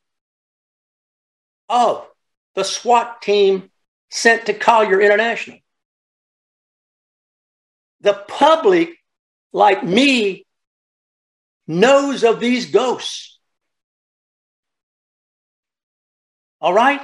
of 1.68 2.06
the 2.54 2.62
SWAT 2.62 3.20
team 3.20 3.72
sent 4.08 4.46
to 4.46 4.54
Collier 4.54 5.00
International. 5.00 5.58
The 8.02 8.14
public, 8.28 8.90
like 9.52 9.82
me, 9.82 10.46
knows 11.66 12.22
of 12.22 12.38
these 12.38 12.70
ghosts. 12.70 13.40
All 16.60 16.72
right? 16.72 17.00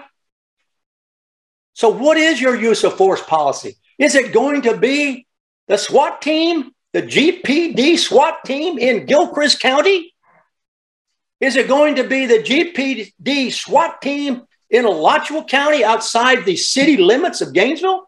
So, 1.72 1.88
what 1.88 2.18
is 2.18 2.40
your 2.40 2.54
use 2.54 2.84
of 2.84 2.96
force 2.96 3.24
policy? 3.24 3.74
Is 3.98 4.14
it 4.14 4.32
going 4.32 4.62
to 4.62 4.76
be 4.76 5.26
the 5.66 5.76
SWAT 5.76 6.22
team 6.22 6.70
the 6.92 7.02
GPD 7.02 7.98
SWAT 7.98 8.44
team 8.44 8.78
in 8.78 9.06
Gilchrist 9.06 9.58
County? 9.58 10.14
Is 11.40 11.56
it 11.56 11.68
going 11.68 11.96
to 11.96 12.04
be 12.04 12.26
the 12.26 12.38
GPD 12.38 13.52
SWAT 13.52 14.02
team 14.02 14.42
in 14.70 14.84
Alachua 14.84 15.44
County 15.44 15.84
outside 15.84 16.44
the 16.44 16.56
city 16.56 16.96
limits 16.96 17.40
of 17.40 17.52
Gainesville? 17.52 18.04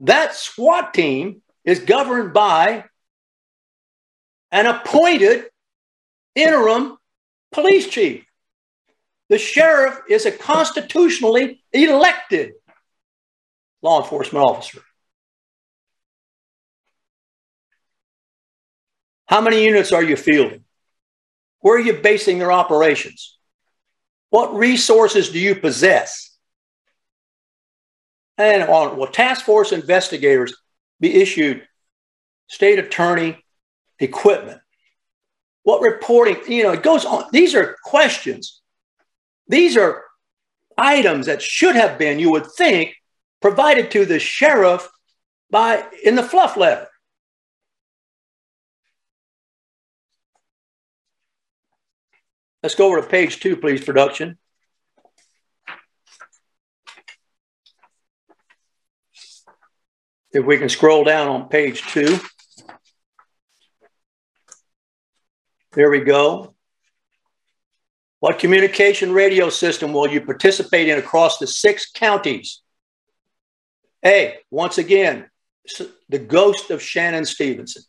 That 0.00 0.34
SWAT 0.34 0.94
team 0.94 1.42
is 1.64 1.80
governed 1.80 2.32
by 2.32 2.84
an 4.52 4.66
appointed 4.66 5.46
interim 6.34 6.96
police 7.50 7.88
chief. 7.88 8.24
The 9.28 9.38
sheriff 9.38 9.98
is 10.08 10.26
a 10.26 10.30
constitutionally 10.30 11.62
elected 11.72 12.52
law 13.82 14.02
enforcement 14.02 14.44
officer. 14.44 14.82
How 19.26 19.40
many 19.40 19.64
units 19.64 19.92
are 19.92 20.02
you 20.02 20.16
fielding? 20.16 20.64
Where 21.60 21.76
are 21.76 21.80
you 21.80 21.94
basing 21.94 22.38
their 22.38 22.52
operations? 22.52 23.36
What 24.30 24.54
resources 24.54 25.30
do 25.30 25.38
you 25.38 25.54
possess? 25.54 26.36
And 28.38 28.62
on 28.62 28.96
will 28.96 29.06
task 29.06 29.44
force 29.44 29.72
investigators 29.72 30.54
be 31.00 31.14
issued 31.14 31.66
state 32.48 32.78
attorney 32.78 33.42
equipment? 33.98 34.60
What 35.62 35.80
reporting, 35.80 36.36
you 36.46 36.62
know, 36.62 36.72
it 36.72 36.82
goes 36.82 37.04
on. 37.04 37.24
These 37.32 37.54
are 37.54 37.76
questions. 37.82 38.60
These 39.48 39.76
are 39.76 40.04
items 40.78 41.26
that 41.26 41.42
should 41.42 41.74
have 41.74 41.98
been, 41.98 42.20
you 42.20 42.30
would 42.30 42.46
think, 42.56 42.94
provided 43.40 43.90
to 43.92 44.04
the 44.04 44.20
sheriff 44.20 44.88
by 45.50 45.84
in 46.04 46.14
the 46.14 46.22
fluff 46.22 46.56
letter. 46.56 46.88
Let's 52.66 52.74
go 52.74 52.88
over 52.88 53.00
to 53.00 53.06
page 53.06 53.38
two, 53.38 53.56
please, 53.56 53.84
production. 53.84 54.38
If 60.32 60.44
we 60.44 60.58
can 60.58 60.68
scroll 60.68 61.04
down 61.04 61.28
on 61.28 61.48
page 61.48 61.82
two. 61.82 62.18
There 65.74 65.90
we 65.90 66.00
go. 66.00 66.56
What 68.18 68.40
communication 68.40 69.12
radio 69.12 69.48
system 69.48 69.92
will 69.92 70.08
you 70.08 70.20
participate 70.20 70.88
in 70.88 70.98
across 70.98 71.38
the 71.38 71.46
six 71.46 71.88
counties? 71.92 72.62
A, 74.04 74.38
once 74.50 74.76
again, 74.76 75.30
the 76.08 76.18
ghost 76.18 76.72
of 76.72 76.82
Shannon 76.82 77.26
Stevenson. 77.26 77.84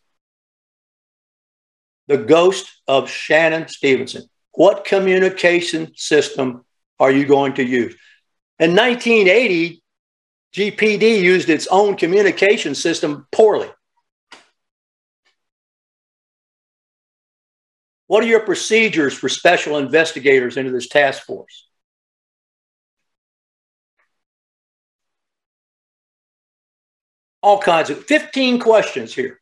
The 2.06 2.18
ghost 2.18 2.70
of 2.86 3.10
Shannon 3.10 3.66
Stephenson. 3.66 4.30
What 4.58 4.84
communication 4.84 5.92
system 5.94 6.64
are 6.98 7.12
you 7.12 7.26
going 7.26 7.54
to 7.54 7.64
use? 7.64 7.94
In 8.58 8.74
1980, 8.74 9.80
GPD 10.52 11.22
used 11.22 11.48
its 11.48 11.68
own 11.68 11.96
communication 11.96 12.74
system 12.74 13.28
poorly. 13.30 13.68
What 18.08 18.24
are 18.24 18.26
your 18.26 18.40
procedures 18.40 19.14
for 19.14 19.28
special 19.28 19.78
investigators 19.78 20.56
into 20.56 20.72
this 20.72 20.88
task 20.88 21.22
force? 21.22 21.68
All 27.44 27.60
kinds 27.60 27.90
of 27.90 28.04
15 28.06 28.58
questions 28.58 29.14
here. 29.14 29.38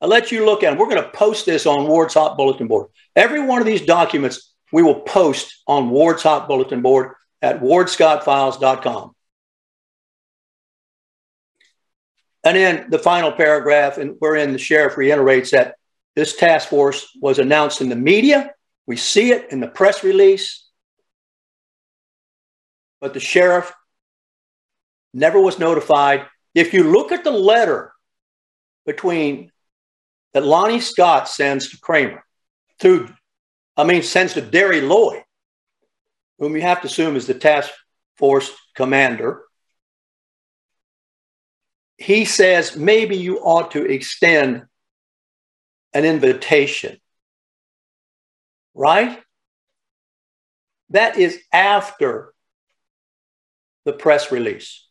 I'll 0.00 0.08
let 0.08 0.30
you 0.30 0.44
look 0.44 0.62
at 0.62 0.70
them. 0.70 0.78
We're 0.78 0.88
going 0.88 1.02
to 1.02 1.10
post 1.10 1.46
this 1.46 1.66
on 1.66 1.86
Warthog 1.86 2.36
Bulletin 2.36 2.68
Board. 2.68 2.88
Every 3.16 3.42
one 3.42 3.60
of 3.60 3.66
these 3.66 3.82
documents 3.82 4.54
we 4.72 4.82
will 4.82 5.00
post 5.00 5.62
on 5.66 5.90
Warthog 5.90 6.46
Bulletin 6.46 6.82
Board 6.82 7.14
at 7.42 7.60
wardscottfiles.com. 7.60 9.14
And 12.44 12.56
then 12.56 12.90
the 12.90 12.98
final 12.98 13.32
paragraph, 13.32 13.98
and 13.98 14.14
wherein 14.20 14.52
the 14.52 14.58
sheriff 14.58 14.96
reiterates 14.96 15.50
that 15.50 15.74
this 16.14 16.36
task 16.36 16.68
force 16.68 17.08
was 17.20 17.38
announced 17.38 17.80
in 17.80 17.88
the 17.88 17.96
media. 17.96 18.52
We 18.86 18.96
see 18.96 19.32
it 19.32 19.50
in 19.50 19.60
the 19.60 19.68
press 19.68 20.04
release. 20.04 20.66
But 23.00 23.14
the 23.14 23.20
sheriff 23.20 23.72
never 25.12 25.40
was 25.40 25.58
notified. 25.58 26.26
If 26.54 26.72
you 26.72 26.84
look 26.84 27.12
at 27.12 27.24
the 27.24 27.30
letter 27.30 27.92
between 28.86 29.52
that 30.34 30.44
Lonnie 30.44 30.80
Scott 30.80 31.28
sends 31.28 31.70
to 31.70 31.80
Kramer 31.80 32.24
through, 32.80 33.08
I 33.76 33.84
mean, 33.84 34.02
sends 34.02 34.34
to 34.34 34.40
Derry 34.40 34.80
Lloyd, 34.80 35.22
whom 36.38 36.54
you 36.54 36.62
have 36.62 36.80
to 36.82 36.86
assume 36.86 37.16
is 37.16 37.26
the 37.26 37.34
task 37.34 37.70
force 38.16 38.50
commander. 38.74 39.42
He 41.96 42.24
says 42.24 42.76
maybe 42.76 43.16
you 43.16 43.38
ought 43.38 43.72
to 43.72 43.84
extend 43.84 44.64
an 45.92 46.04
invitation, 46.04 46.98
right? 48.74 49.20
That 50.90 51.18
is 51.18 51.40
after 51.52 52.32
the 53.84 53.92
press 53.92 54.30
release. 54.30 54.87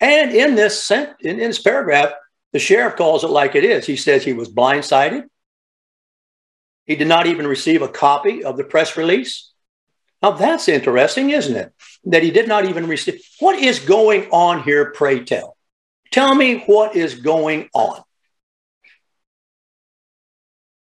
And 0.00 0.32
in 0.32 0.54
this 0.54 0.82
sent 0.82 1.20
in, 1.20 1.40
in 1.40 1.48
this 1.48 1.60
paragraph, 1.60 2.12
the 2.52 2.58
sheriff 2.58 2.96
calls 2.96 3.24
it 3.24 3.30
like 3.30 3.54
it 3.54 3.64
is. 3.64 3.86
He 3.86 3.96
says 3.96 4.24
he 4.24 4.32
was 4.32 4.48
blindsided. 4.48 5.24
He 6.84 6.96
did 6.96 7.08
not 7.08 7.26
even 7.26 7.46
receive 7.46 7.82
a 7.82 7.88
copy 7.88 8.44
of 8.44 8.56
the 8.56 8.64
press 8.64 8.96
release. 8.96 9.52
Now 10.22 10.32
that's 10.32 10.68
interesting, 10.68 11.30
isn't 11.30 11.56
it? 11.56 11.72
That 12.04 12.22
he 12.22 12.30
did 12.30 12.48
not 12.48 12.64
even 12.66 12.86
receive. 12.86 13.20
What 13.40 13.58
is 13.58 13.78
going 13.78 14.28
on 14.30 14.62
here, 14.62 14.92
pray 14.92 15.24
tell? 15.24 15.56
Tell 16.12 16.34
me 16.34 16.62
what 16.66 16.94
is 16.96 17.16
going 17.16 17.68
on. 17.74 18.02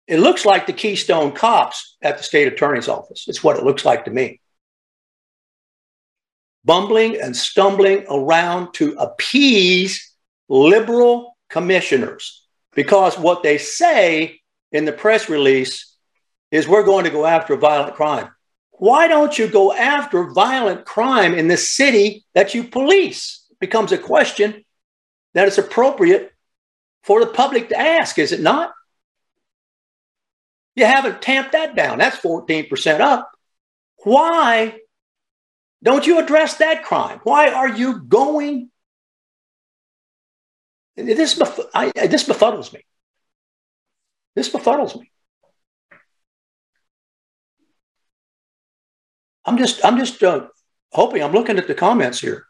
It 0.06 0.18
looks 0.18 0.44
like 0.44 0.66
the 0.66 0.72
Keystone 0.72 1.32
cops 1.32 1.96
at 2.02 2.18
the 2.18 2.24
state 2.24 2.48
attorney's 2.48 2.88
office. 2.88 3.24
It's 3.26 3.42
what 3.42 3.56
it 3.56 3.64
looks 3.64 3.84
like 3.84 4.04
to 4.04 4.10
me 4.10 4.40
bumbling 6.64 7.20
and 7.20 7.36
stumbling 7.36 8.04
around 8.08 8.72
to 8.74 8.94
appease 8.98 10.14
liberal 10.48 11.36
commissioners 11.48 12.46
because 12.74 13.18
what 13.18 13.42
they 13.42 13.58
say 13.58 14.40
in 14.72 14.84
the 14.84 14.92
press 14.92 15.28
release 15.28 15.94
is 16.50 16.68
we're 16.68 16.84
going 16.84 17.04
to 17.04 17.10
go 17.10 17.26
after 17.26 17.56
violent 17.56 17.94
crime. 17.94 18.28
Why 18.72 19.08
don't 19.08 19.38
you 19.38 19.48
go 19.48 19.72
after 19.72 20.32
violent 20.32 20.84
crime 20.84 21.34
in 21.34 21.48
the 21.48 21.56
city 21.56 22.24
that 22.34 22.54
you 22.54 22.64
police? 22.64 23.46
Becomes 23.60 23.92
a 23.92 23.98
question 23.98 24.64
that 25.34 25.48
is 25.48 25.58
appropriate 25.58 26.32
for 27.02 27.20
the 27.20 27.26
public 27.26 27.68
to 27.68 27.78
ask, 27.78 28.18
is 28.18 28.32
it 28.32 28.40
not? 28.40 28.72
You 30.74 30.86
haven't 30.86 31.22
tamped 31.22 31.52
that 31.52 31.76
down. 31.76 31.98
That's 31.98 32.16
14% 32.16 33.00
up. 33.00 33.30
Why 34.02 34.78
don't 35.84 36.06
you 36.06 36.18
address 36.18 36.56
that 36.56 36.82
crime? 36.82 37.20
Why 37.24 37.50
are 37.50 37.68
you 37.68 38.00
going? 38.00 38.70
This, 40.96 41.38
bef- 41.38 41.68
I, 41.74 41.90
this 41.90 42.26
befuddles 42.26 42.72
me. 42.72 42.84
This 44.34 44.48
befuddles 44.48 44.98
me. 44.98 45.10
I'm 49.44 49.58
just, 49.58 49.84
I'm 49.84 49.98
just 49.98 50.22
uh, 50.22 50.46
hoping. 50.92 51.22
I'm 51.22 51.32
looking 51.32 51.58
at 51.58 51.66
the 51.66 51.74
comments 51.74 52.18
here. 52.18 52.46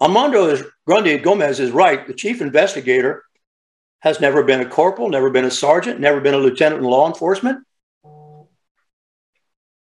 Armando 0.00 0.56
Grundy 0.86 1.18
Gomez 1.18 1.60
is 1.60 1.72
right. 1.72 2.06
The 2.06 2.14
chief 2.14 2.40
investigator 2.40 3.22
has 4.04 4.20
never 4.20 4.42
been 4.42 4.60
a 4.60 4.68
corporal, 4.68 5.08
never 5.08 5.30
been 5.30 5.46
a 5.46 5.50
sergeant, 5.50 5.98
never 5.98 6.20
been 6.20 6.34
a 6.34 6.38
lieutenant 6.38 6.82
in 6.82 6.86
law 6.86 7.08
enforcement. 7.08 7.66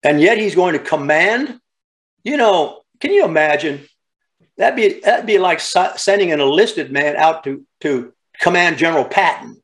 And 0.03 0.19
yet 0.19 0.39
he's 0.39 0.55
going 0.55 0.73
to 0.73 0.79
command. 0.79 1.61
You 2.25 2.39
know, 2.39 2.81
can 3.01 3.13
you 3.13 3.27
imagine? 3.27 3.87
That'd 4.57 4.77
be 4.77 5.01
that'd 5.01 5.27
be 5.27 5.39
like 5.39 5.61
sending 5.61 6.33
an 6.33 6.41
enlisted 6.41 6.91
man 6.91 7.17
out 7.17 7.45
to 7.45 7.67
to 7.83 8.15
command 8.41 8.79
General 8.79 9.05
Patton. 9.05 9.63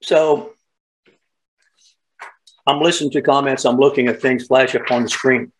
So 0.00 0.54
I'm 2.66 2.80
listening 2.80 3.10
to 3.12 3.22
comments, 3.22 3.64
I'm 3.64 3.78
looking 3.78 4.08
at 4.08 4.20
things 4.20 4.46
flash 4.46 4.74
up 4.74 4.90
on 4.90 5.02
the 5.02 5.08
screen. 5.08 5.52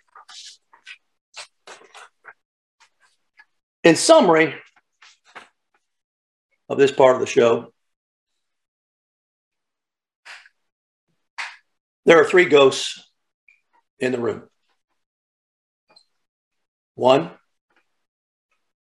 In 3.83 3.97
summary 3.97 4.55
of 6.69 6.79
this 6.79 6.93
part 6.93 7.15
of 7.15 7.21
the 7.21 7.27
show, 7.27 7.73
there 12.05 12.21
are 12.21 12.25
three 12.25 12.45
ghosts 12.45 13.09
in 13.99 14.13
the 14.13 14.19
room. 14.19 14.43
One, 16.95 17.31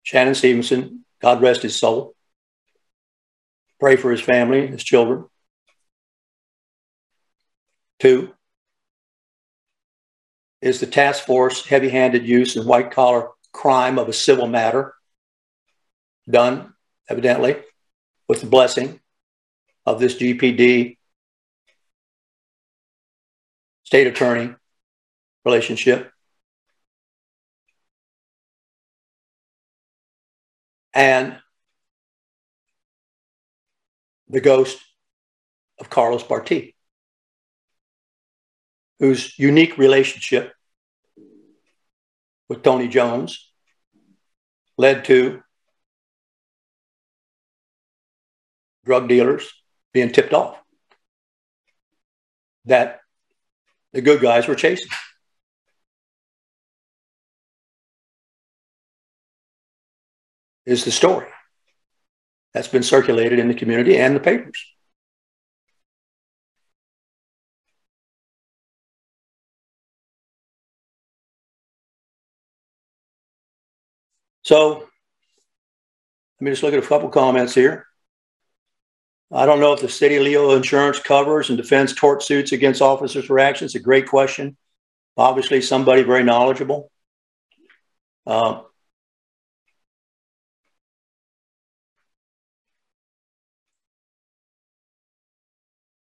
Shannon 0.03 0.36
Stevenson, 0.36 1.05
God 1.22 1.41
rest 1.41 1.61
his 1.61 1.76
soul. 1.76 2.15
Pray 3.80 3.95
for 3.95 4.09
his 4.09 4.22
family, 4.22 4.65
his 4.65 4.84
children. 4.84 5.26
Two 7.99 8.33
is 10.61 10.79
the 10.79 10.85
task 10.87 11.25
force 11.25 11.65
heavy 11.65 11.89
handed 11.89 12.25
use 12.25 12.55
and 12.55 12.65
white 12.65 12.91
collar 12.91 13.29
crime 13.51 13.97
of 13.97 14.07
a 14.07 14.13
civil 14.13 14.47
matter 14.47 14.93
done, 16.29 16.73
evidently, 17.09 17.55
with 18.27 18.41
the 18.41 18.47
blessing 18.47 18.99
of 19.85 19.99
this 19.99 20.15
GPD 20.15 20.97
state 23.83 24.07
attorney 24.07 24.53
relationship. 25.45 26.11
And 30.93 31.37
the 34.27 34.41
ghost 34.41 34.77
of 35.79 35.89
Carlos 35.89 36.23
Barti 36.23 36.73
whose 38.99 39.37
unique 39.37 39.77
relationship 39.77 40.53
with 42.49 42.63
Tony 42.63 42.87
Jones 42.87 43.51
led 44.77 45.05
to 45.05 45.41
drug 48.85 49.07
dealers 49.09 49.51
being 49.93 50.11
tipped 50.11 50.33
off 50.33 50.57
that 52.65 53.01
the 53.93 54.01
good 54.01 54.21
guys 54.21 54.47
were 54.47 54.55
chasing. 54.55 54.89
Is 60.65 60.83
the 60.83 60.91
story 60.91 61.27
that's 62.53 62.67
been 62.67 62.83
circulated 62.83 63.39
in 63.39 63.47
the 63.47 63.53
community 63.53 63.97
and 63.97 64.15
the 64.15 64.19
papers. 64.19 64.65
So 74.47 74.77
let 74.79 74.85
me 76.39 76.51
just 76.51 76.63
look 76.63 76.73
at 76.73 76.81
a 76.81 76.87
couple 76.87 77.09
comments 77.09 77.53
here. 77.53 77.85
I 79.29 79.45
don't 79.45 79.59
know 79.59 79.73
if 79.73 79.81
the 79.81 79.89
city 79.89 80.15
of 80.15 80.23
Leo 80.23 80.51
insurance 80.51 80.99
covers 80.99 81.49
and 81.49 81.57
defends 81.57 81.91
tort 81.91 82.23
suits 82.23 82.53
against 82.53 82.81
officers 82.81 83.25
for 83.25 83.39
actions. 83.39 83.75
A 83.75 83.79
great 83.79 84.07
question. 84.07 84.55
Obviously, 85.17 85.59
somebody 85.59 86.03
very 86.03 86.23
knowledgeable. 86.23 86.89
Uh, 88.25 88.61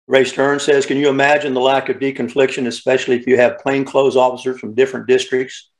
Ray 0.06 0.26
Stern 0.26 0.60
says, 0.60 0.84
Can 0.84 0.98
you 0.98 1.08
imagine 1.08 1.54
the 1.54 1.62
lack 1.62 1.88
of 1.88 1.96
deconfliction, 1.96 2.66
especially 2.66 3.16
if 3.16 3.26
you 3.26 3.38
have 3.38 3.60
plainclothes 3.60 4.16
officers 4.16 4.60
from 4.60 4.74
different 4.74 5.06
districts 5.06 5.70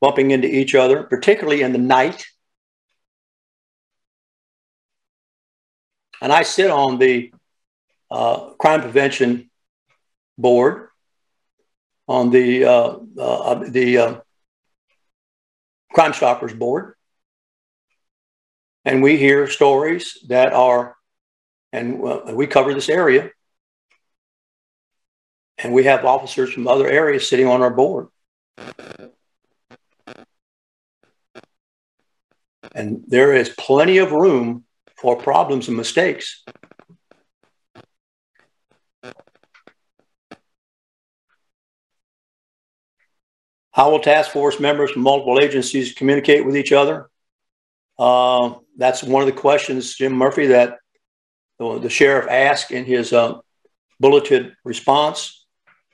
bumping 0.00 0.30
into 0.30 0.48
each 0.48 0.74
other, 0.74 1.02
particularly 1.02 1.62
in 1.62 1.72
the 1.72 1.78
night? 1.78 2.26
And 6.22 6.32
I 6.32 6.42
sit 6.42 6.70
on 6.70 6.98
the 6.98 7.32
uh, 8.10 8.50
crime 8.58 8.82
prevention 8.82 9.50
board, 10.36 10.88
on 12.08 12.30
the 12.30 12.64
uh, 12.64 12.96
uh, 13.18 13.54
the 13.68 13.98
uh, 13.98 14.20
Crime 15.94 16.12
Stoppers 16.12 16.52
board, 16.52 16.94
and 18.84 19.02
we 19.02 19.16
hear 19.16 19.46
stories 19.48 20.18
that 20.28 20.52
are, 20.52 20.96
and 21.72 22.00
we 22.34 22.46
cover 22.46 22.74
this 22.74 22.88
area, 22.88 23.30
and 25.58 25.72
we 25.72 25.84
have 25.84 26.04
officers 26.04 26.52
from 26.52 26.66
other 26.66 26.88
areas 26.88 27.28
sitting 27.28 27.46
on 27.46 27.62
our 27.62 27.70
board. 27.70 28.08
And 32.72 33.04
there 33.06 33.32
is 33.32 33.48
plenty 33.50 33.98
of 33.98 34.12
room 34.12 34.64
for 34.96 35.16
problems 35.16 35.68
and 35.68 35.76
mistakes. 35.76 36.44
How 43.72 43.90
will 43.90 44.00
task 44.00 44.32
force 44.32 44.60
members 44.60 44.90
from 44.90 45.02
multiple 45.02 45.38
agencies 45.40 45.92
communicate 45.92 46.44
with 46.44 46.56
each 46.56 46.72
other? 46.72 47.08
Uh, 47.98 48.54
that's 48.76 49.02
one 49.02 49.22
of 49.22 49.26
the 49.26 49.40
questions, 49.40 49.94
Jim 49.94 50.12
Murphy, 50.12 50.48
that 50.48 50.78
the 51.58 51.88
sheriff 51.88 52.26
asked 52.28 52.72
in 52.72 52.84
his 52.84 53.12
uh, 53.12 53.38
bulleted 54.00 54.54
response. 54.64 55.46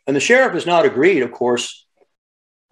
And 0.07 0.15
the 0.15 0.21
sheriff 0.21 0.55
has 0.55 0.67
not 0.67 0.87
agreed, 0.87 1.23
of 1.23 1.33
course, 1.33 1.87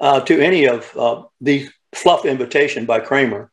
uh, 0.01 0.21
to 0.21 0.41
any 0.41 0.67
of 0.67 0.97
uh, 0.97 1.25
the 1.41 1.69
fluff 1.93 2.25
invitation 2.25 2.87
by 2.87 3.01
Kramer. 3.01 3.51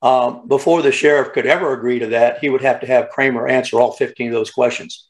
Um, 0.00 0.46
before 0.46 0.82
the 0.82 0.92
sheriff 0.92 1.32
could 1.32 1.46
ever 1.46 1.72
agree 1.72 1.98
to 1.98 2.06
that, 2.08 2.38
he 2.38 2.50
would 2.50 2.62
have 2.62 2.80
to 2.80 2.86
have 2.86 3.10
Kramer 3.10 3.48
answer 3.48 3.80
all 3.80 3.92
15 3.92 4.28
of 4.28 4.34
those 4.34 4.50
questions. 4.50 5.08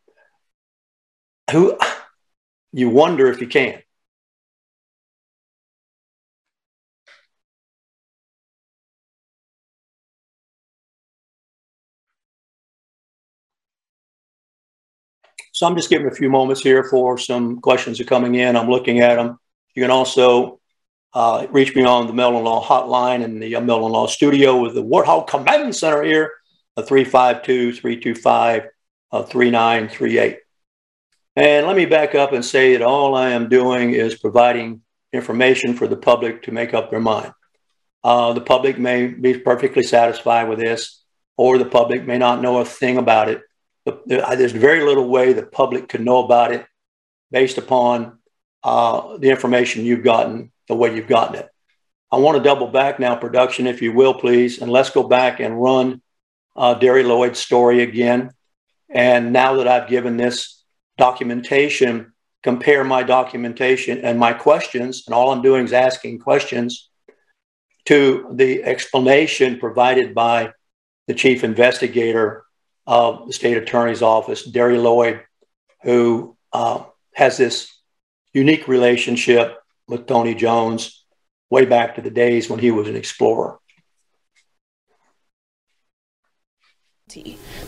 Who 1.51 1.79
you 2.73 2.89
wonder 2.91 3.29
if 3.29 3.39
he 3.39 3.47
can. 3.47 3.83
So 15.53 15.67
I'm 15.67 15.75
just 15.75 15.91
giving 15.91 16.07
a 16.07 16.15
few 16.15 16.31
moments 16.31 16.63
here 16.63 16.85
for 16.85 17.19
some 17.19 17.61
questions 17.61 18.01
are 18.01 18.05
coming 18.05 18.37
in. 18.37 18.55
I'm 18.55 18.71
looking 18.71 19.01
at 19.01 19.17
them. 19.17 19.41
You 19.75 19.83
can 19.83 19.91
also 19.91 20.61
uh, 21.15 21.47
reach 21.51 21.75
me 21.75 21.85
on 21.85 22.07
the 22.07 22.13
Mail 22.13 22.31
Law 22.41 22.65
hotline 22.65 23.23
in 23.23 23.41
the 23.41 23.57
uh, 23.57 23.61
Mail 23.61 23.89
Law 23.89 24.07
studio 24.07 24.61
with 24.61 24.75
the 24.75 24.83
Warthog 24.83 25.27
Command 25.27 25.75
Center 25.75 26.03
here, 26.03 26.33
uh, 26.77 26.83
352 26.83 27.73
325 27.73 28.63
3938. 29.27 30.39
And 31.37 31.67
let 31.67 31.77
me 31.77 31.87
back 31.87 32.15
up 32.15 32.33
and 32.33 32.45
say 32.45 32.73
that 32.73 32.83
all 32.83 33.15
I 33.15 33.31
am 33.31 33.49
doing 33.49 33.93
is 33.93 34.19
providing 34.19 34.83
information 35.13 35.75
for 35.75 35.87
the 35.87 35.97
public 35.97 36.43
to 36.43 36.53
make 36.53 36.75
up 36.75 36.91
their 36.91 37.01
mind. 37.01 37.33
Uh, 38.05 38.33
the 38.33 38.41
public 38.41 38.79
may 38.79 39.07
be 39.07 39.39
perfectly 39.39 39.83
satisfied 39.83 40.49
with 40.49 40.59
this, 40.59 41.03
or 41.37 41.57
the 41.57 41.65
public 41.65 42.07
may 42.07 42.19
not 42.19 42.43
know 42.43 42.59
a 42.59 42.65
thing 42.65 42.99
about 42.99 43.29
it. 43.29 43.43
There's 44.07 44.53
very 44.53 44.85
little 44.85 45.09
way 45.09 45.33
the 45.33 45.47
public 45.47 45.89
can 45.89 46.05
know 46.05 46.25
about 46.25 46.53
it 46.53 46.67
based 47.31 47.57
upon 47.57 48.19
uh, 48.63 49.17
the 49.17 49.31
information 49.31 49.85
you've 49.85 50.05
gotten 50.05 50.53
the 50.69 50.75
way 50.75 50.95
you've 50.95 51.09
gotten 51.09 51.37
it. 51.37 51.49
I 52.11 52.17
want 52.17 52.39
to 52.39 52.43
double 52.43 52.69
back 52.69 52.99
now, 52.99 53.17
production, 53.17 53.67
if 53.67 53.83
you 53.83 53.93
will, 53.93 54.15
please, 54.15 54.63
and 54.63 54.71
let's 54.71 54.91
go 54.91 55.03
back 55.03 55.41
and 55.41 55.61
run 55.61 56.01
uh, 56.57 56.75
Derry 56.75 57.03
Lloyd's 57.03 57.39
story 57.39 57.83
again. 57.83 58.31
And 58.89 59.33
now 59.33 59.57
that 59.57 59.69
I've 59.69 59.89
given 59.89 60.17
this 60.17 60.63
documentation, 60.97 62.13
compare 62.43 62.83
my 62.85 63.03
documentation 63.03 63.99
and 63.99 64.19
my 64.19 64.33
questions, 64.33 65.05
and 65.07 65.15
all 65.15 65.31
I'm 65.31 65.43
doing 65.43 65.65
is 65.65 65.73
asking 65.73 66.21
questions 66.21 66.89
to 67.85 68.29
the 68.33 68.63
explanation 68.65 69.59
provided 69.59 70.15
by 70.15 70.53
the 71.07 71.15
chief 71.15 71.45
investigator 71.45 72.45
of 72.87 73.27
the 73.27 73.33
state 73.33 73.57
attorney's 73.57 74.03
office, 74.03 74.45
Derry 74.45 74.79
Lloyd, 74.79 75.21
who 75.83 76.37
uh, 76.53 76.85
has 77.15 77.37
this 77.37 77.71
unique 78.33 78.67
relationship 78.67 79.58
with 79.89 80.07
Tony 80.07 80.35
Jones 80.35 81.05
way 81.51 81.65
back 81.65 81.95
to 81.95 82.03
the 82.03 82.11
days 82.11 82.49
when 82.49 82.61
he 82.61 82.71
was 82.71 82.89
an 82.89 82.97
explorer. 82.97 83.59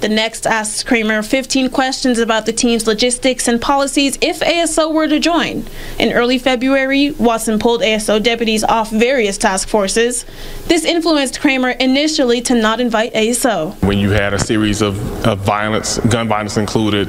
The 0.01 0.09
next 0.09 0.47
asks 0.47 0.83
Kramer 0.83 1.23
15 1.23 1.69
questions 1.69 2.19
about 2.19 2.47
the 2.47 2.55
team's 2.55 2.87
logistics 2.87 3.47
and 3.49 3.61
policies 3.61 4.17
if 4.23 4.41
ASO 4.41 4.91
were 4.91 5.07
to 5.07 5.21
join. 5.21 5.67
In 5.99 6.15
early 6.15 6.39
February, 6.39 7.11
Watson 7.11 7.59
pulled 7.59 7.83
ASO 7.83 8.23
deputies 8.23 8.65
off 8.65 8.91
various 8.91 9.37
task 9.37 9.69
forces. 9.69 10.25
This 10.69 10.87
influenced 10.87 11.39
Kramer 11.39 11.71
initially 11.71 12.41
to 12.43 12.55
not 12.55 12.81
invite 12.81 13.13
ASO. 13.13 13.75
When 13.85 13.99
you 13.99 14.09
had 14.09 14.33
a 14.33 14.39
series 14.39 14.81
of, 14.81 14.97
of 15.27 15.41
violence, 15.41 15.99
gun 15.99 16.29
violence 16.29 16.57
included, 16.57 17.09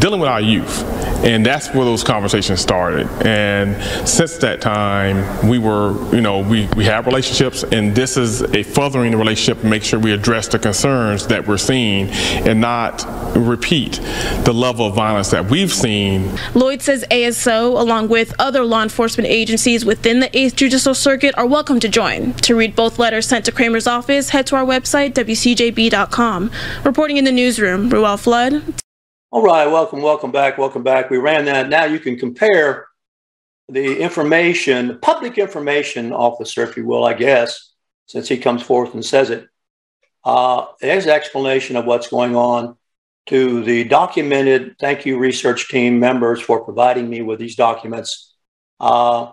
dealing 0.00 0.18
with 0.18 0.28
our 0.28 0.40
youth, 0.40 0.82
and 1.24 1.46
that's 1.46 1.72
where 1.72 1.84
those 1.84 2.02
conversations 2.02 2.60
started. 2.60 3.06
And 3.24 3.80
since 4.08 4.38
that 4.38 4.60
time, 4.60 5.48
we 5.48 5.60
were, 5.60 5.92
you 6.12 6.20
know, 6.20 6.40
we, 6.40 6.66
we 6.76 6.84
have 6.86 7.06
relationships, 7.06 7.62
and 7.62 7.94
this 7.94 8.16
is 8.16 8.42
a 8.42 8.64
furthering 8.64 9.12
the 9.12 9.16
relationship, 9.16 9.60
to 9.62 9.68
make 9.68 9.84
sure 9.84 10.00
we 10.00 10.12
address 10.12 10.48
the 10.48 10.58
concerns 10.58 11.28
that 11.28 11.46
we're 11.46 11.58
seeing 11.58 11.91
and 12.00 12.60
not 12.60 13.04
repeat 13.36 14.00
the 14.44 14.52
level 14.52 14.86
of 14.86 14.94
violence 14.94 15.30
that 15.30 15.50
we've 15.50 15.72
seen. 15.72 16.30
Lloyd 16.54 16.82
says 16.82 17.04
ASO, 17.10 17.78
along 17.78 18.08
with 18.08 18.34
other 18.38 18.64
law 18.64 18.82
enforcement 18.82 19.28
agencies 19.28 19.84
within 19.84 20.20
the 20.20 20.28
8th 20.28 20.56
Judicial 20.56 20.94
Circuit, 20.94 21.36
are 21.36 21.46
welcome 21.46 21.80
to 21.80 21.88
join. 21.88 22.32
To 22.34 22.54
read 22.54 22.74
both 22.74 22.98
letters 22.98 23.26
sent 23.26 23.44
to 23.46 23.52
Kramer's 23.52 23.86
office, 23.86 24.30
head 24.30 24.46
to 24.48 24.56
our 24.56 24.64
website, 24.64 25.12
wcjb.com. 25.12 26.50
Reporting 26.84 27.16
in 27.16 27.24
the 27.24 27.32
newsroom, 27.32 27.88
Ruel 27.88 28.16
Flood. 28.16 28.62
All 29.30 29.42
right, 29.42 29.66
welcome, 29.66 30.02
welcome 30.02 30.30
back, 30.30 30.58
welcome 30.58 30.82
back. 30.82 31.08
We 31.08 31.18
ran 31.18 31.46
that. 31.46 31.68
Now 31.68 31.84
you 31.84 31.98
can 31.98 32.18
compare 32.18 32.86
the 33.68 33.98
information, 33.98 34.98
public 35.00 35.38
information 35.38 36.12
officer, 36.12 36.62
if 36.62 36.76
you 36.76 36.84
will, 36.84 37.04
I 37.04 37.14
guess, 37.14 37.72
since 38.06 38.28
he 38.28 38.36
comes 38.36 38.62
forth 38.62 38.92
and 38.92 39.02
says 39.02 39.30
it, 39.30 39.48
uh, 40.24 40.66
his 40.80 41.06
explanation 41.06 41.76
of 41.76 41.84
what's 41.84 42.08
going 42.08 42.36
on 42.36 42.76
to 43.26 43.62
the 43.64 43.84
documented 43.84 44.76
thank 44.78 45.06
you 45.06 45.18
research 45.18 45.68
team 45.68 46.00
members 46.00 46.40
for 46.40 46.64
providing 46.64 47.08
me 47.08 47.22
with 47.22 47.38
these 47.38 47.56
documents. 47.56 48.34
Uh, 48.80 49.30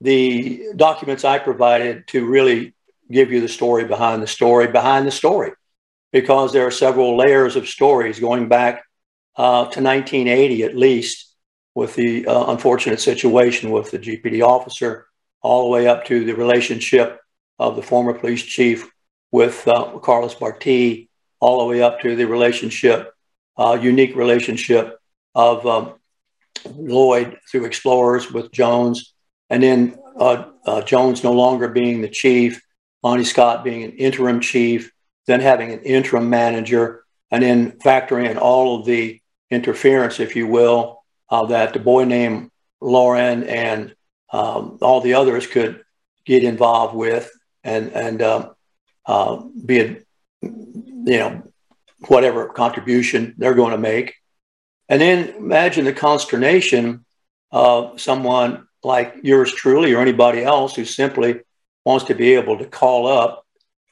the 0.00 0.68
documents 0.76 1.24
I 1.24 1.38
provided 1.38 2.06
to 2.08 2.26
really 2.26 2.74
give 3.10 3.32
you 3.32 3.40
the 3.40 3.48
story 3.48 3.84
behind 3.84 4.22
the 4.22 4.26
story 4.26 4.66
behind 4.68 5.06
the 5.06 5.10
story, 5.10 5.52
because 6.12 6.52
there 6.52 6.66
are 6.66 6.70
several 6.70 7.16
layers 7.16 7.56
of 7.56 7.68
stories 7.68 8.20
going 8.20 8.48
back 8.48 8.84
uh, 9.36 9.64
to 9.70 9.80
1980 9.80 10.64
at 10.64 10.76
least, 10.76 11.34
with 11.74 11.94
the 11.94 12.26
uh, 12.26 12.50
unfortunate 12.50 13.00
situation 13.00 13.70
with 13.70 13.90
the 13.90 13.98
GPD 13.98 14.42
officer, 14.42 15.06
all 15.40 15.64
the 15.64 15.70
way 15.70 15.86
up 15.86 16.04
to 16.06 16.24
the 16.24 16.34
relationship 16.34 17.20
of 17.58 17.76
the 17.76 17.82
former 17.82 18.12
police 18.12 18.42
chief 18.42 18.90
with 19.30 19.66
uh, 19.68 19.98
Carlos 19.98 20.34
Barti, 20.34 21.08
all 21.40 21.60
the 21.60 21.66
way 21.66 21.82
up 21.82 22.00
to 22.00 22.16
the 22.16 22.26
relationship, 22.26 23.12
uh, 23.56 23.78
unique 23.80 24.16
relationship 24.16 24.98
of 25.34 25.66
um, 25.66 25.94
Lloyd 26.74 27.38
through 27.50 27.66
Explorers 27.66 28.32
with 28.32 28.52
Jones, 28.52 29.14
and 29.50 29.62
then 29.62 29.96
uh, 30.18 30.44
uh, 30.64 30.82
Jones 30.82 31.22
no 31.22 31.32
longer 31.32 31.68
being 31.68 32.00
the 32.00 32.08
chief, 32.08 32.60
Lonnie 33.02 33.24
Scott 33.24 33.64
being 33.64 33.84
an 33.84 33.92
interim 33.92 34.40
chief, 34.40 34.90
then 35.26 35.40
having 35.40 35.72
an 35.72 35.80
interim 35.82 36.28
manager, 36.28 37.04
and 37.30 37.42
then 37.42 37.72
factoring 37.72 38.30
in 38.30 38.38
all 38.38 38.80
of 38.80 38.86
the 38.86 39.20
interference, 39.50 40.20
if 40.20 40.34
you 40.34 40.46
will, 40.46 41.04
uh, 41.30 41.46
that 41.46 41.72
the 41.72 41.78
boy 41.78 42.04
named 42.04 42.50
Lauren 42.80 43.44
and 43.44 43.94
um, 44.32 44.78
all 44.82 45.00
the 45.00 45.14
others 45.14 45.46
could 45.46 45.82
get 46.24 46.44
involved 46.44 46.94
with, 46.94 47.30
and 47.64 47.92
and 47.92 48.22
um, 48.22 48.54
uh, 49.08 49.42
be 49.64 49.78
it, 49.78 50.06
you 50.42 51.18
know, 51.18 51.42
whatever 52.06 52.46
contribution 52.48 53.34
they're 53.38 53.54
going 53.54 53.72
to 53.72 53.78
make. 53.78 54.14
And 54.88 55.00
then 55.00 55.30
imagine 55.30 55.84
the 55.84 55.92
consternation 55.92 57.04
of 57.50 58.00
someone 58.00 58.68
like 58.84 59.16
yours 59.22 59.52
truly 59.52 59.92
or 59.92 60.00
anybody 60.00 60.44
else 60.44 60.76
who 60.76 60.84
simply 60.84 61.40
wants 61.84 62.04
to 62.06 62.14
be 62.14 62.34
able 62.34 62.58
to 62.58 62.66
call 62.66 63.06
up 63.06 63.44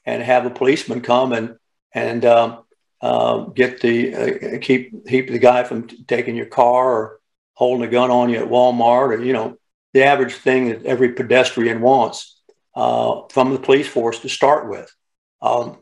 and 0.04 0.22
have 0.22 0.46
a 0.46 0.50
policeman 0.50 1.00
come 1.00 1.32
and 1.32 1.56
and 1.92 2.24
um, 2.24 2.62
uh, 3.00 3.38
get 3.46 3.80
the 3.80 4.14
uh, 4.14 4.58
keep 4.60 5.06
keep 5.08 5.28
the 5.30 5.38
guy 5.38 5.64
from 5.64 5.88
t- 5.88 6.04
taking 6.06 6.36
your 6.36 6.46
car 6.46 6.92
or 6.92 7.20
holding 7.54 7.86
a 7.86 7.90
gun 7.90 8.10
on 8.10 8.28
you 8.28 8.38
at 8.38 8.48
Walmart 8.48 9.18
or 9.18 9.22
you 9.22 9.32
know 9.32 9.58
the 9.92 10.04
average 10.04 10.34
thing 10.34 10.68
that 10.68 10.84
every 10.84 11.12
pedestrian 11.12 11.80
wants 11.80 12.40
uh, 12.74 13.22
from 13.30 13.52
the 13.52 13.58
police 13.58 13.88
force 13.88 14.20
to 14.20 14.28
start 14.28 14.68
with. 14.68 14.94
Um, 15.42 15.78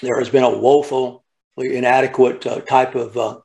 there 0.00 0.18
has 0.18 0.28
been 0.28 0.44
a 0.44 0.58
woefully 0.58 1.20
inadequate 1.58 2.46
uh, 2.46 2.60
type 2.60 2.94
of 2.94 3.16
uh, 3.16 3.38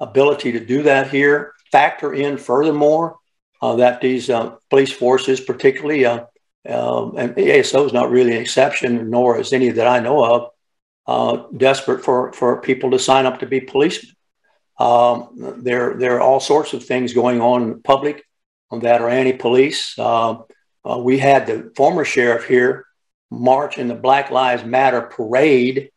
ability 0.00 0.52
to 0.52 0.64
do 0.64 0.82
that 0.84 1.10
here. 1.10 1.52
Factor 1.72 2.14
in 2.14 2.36
furthermore 2.38 3.16
uh, 3.60 3.76
that 3.76 4.00
these 4.00 4.30
police 4.70 4.92
forces, 4.92 5.40
particularly 5.40 6.04
um, 6.06 7.14
and 7.16 7.34
ASO 7.36 7.84
is 7.86 7.92
not 7.92 8.10
really 8.10 8.34
an 8.34 8.40
exception, 8.40 9.10
nor 9.10 9.38
is 9.38 9.52
any 9.52 9.70
that 9.70 9.86
I 9.86 10.00
know 10.00 10.24
of, 10.24 10.50
uh, 11.06 11.46
desperate 11.56 12.04
for, 12.04 12.32
for 12.32 12.60
people 12.60 12.90
to 12.92 12.98
sign 12.98 13.26
up 13.26 13.40
to 13.40 13.46
be 13.46 13.60
policemen. 13.60 14.14
Um, 14.78 15.60
there, 15.62 15.94
there 15.94 16.16
are 16.16 16.20
all 16.20 16.40
sorts 16.40 16.72
of 16.72 16.84
things 16.84 17.12
going 17.12 17.40
on 17.40 17.62
in 17.62 17.70
the 17.70 17.76
public 17.76 18.24
that 18.72 19.02
are 19.02 19.10
anti-police. 19.10 19.98
Uh, 19.98 20.38
uh, 20.88 20.98
we 20.98 21.18
had 21.18 21.46
the 21.46 21.72
former 21.76 22.04
sheriff 22.04 22.46
here 22.46 22.86
march 23.34 23.78
in 23.78 23.88
the 23.88 23.94
Black 23.94 24.30
Lives 24.30 24.64
Matter 24.64 25.02
parade, 25.02 25.90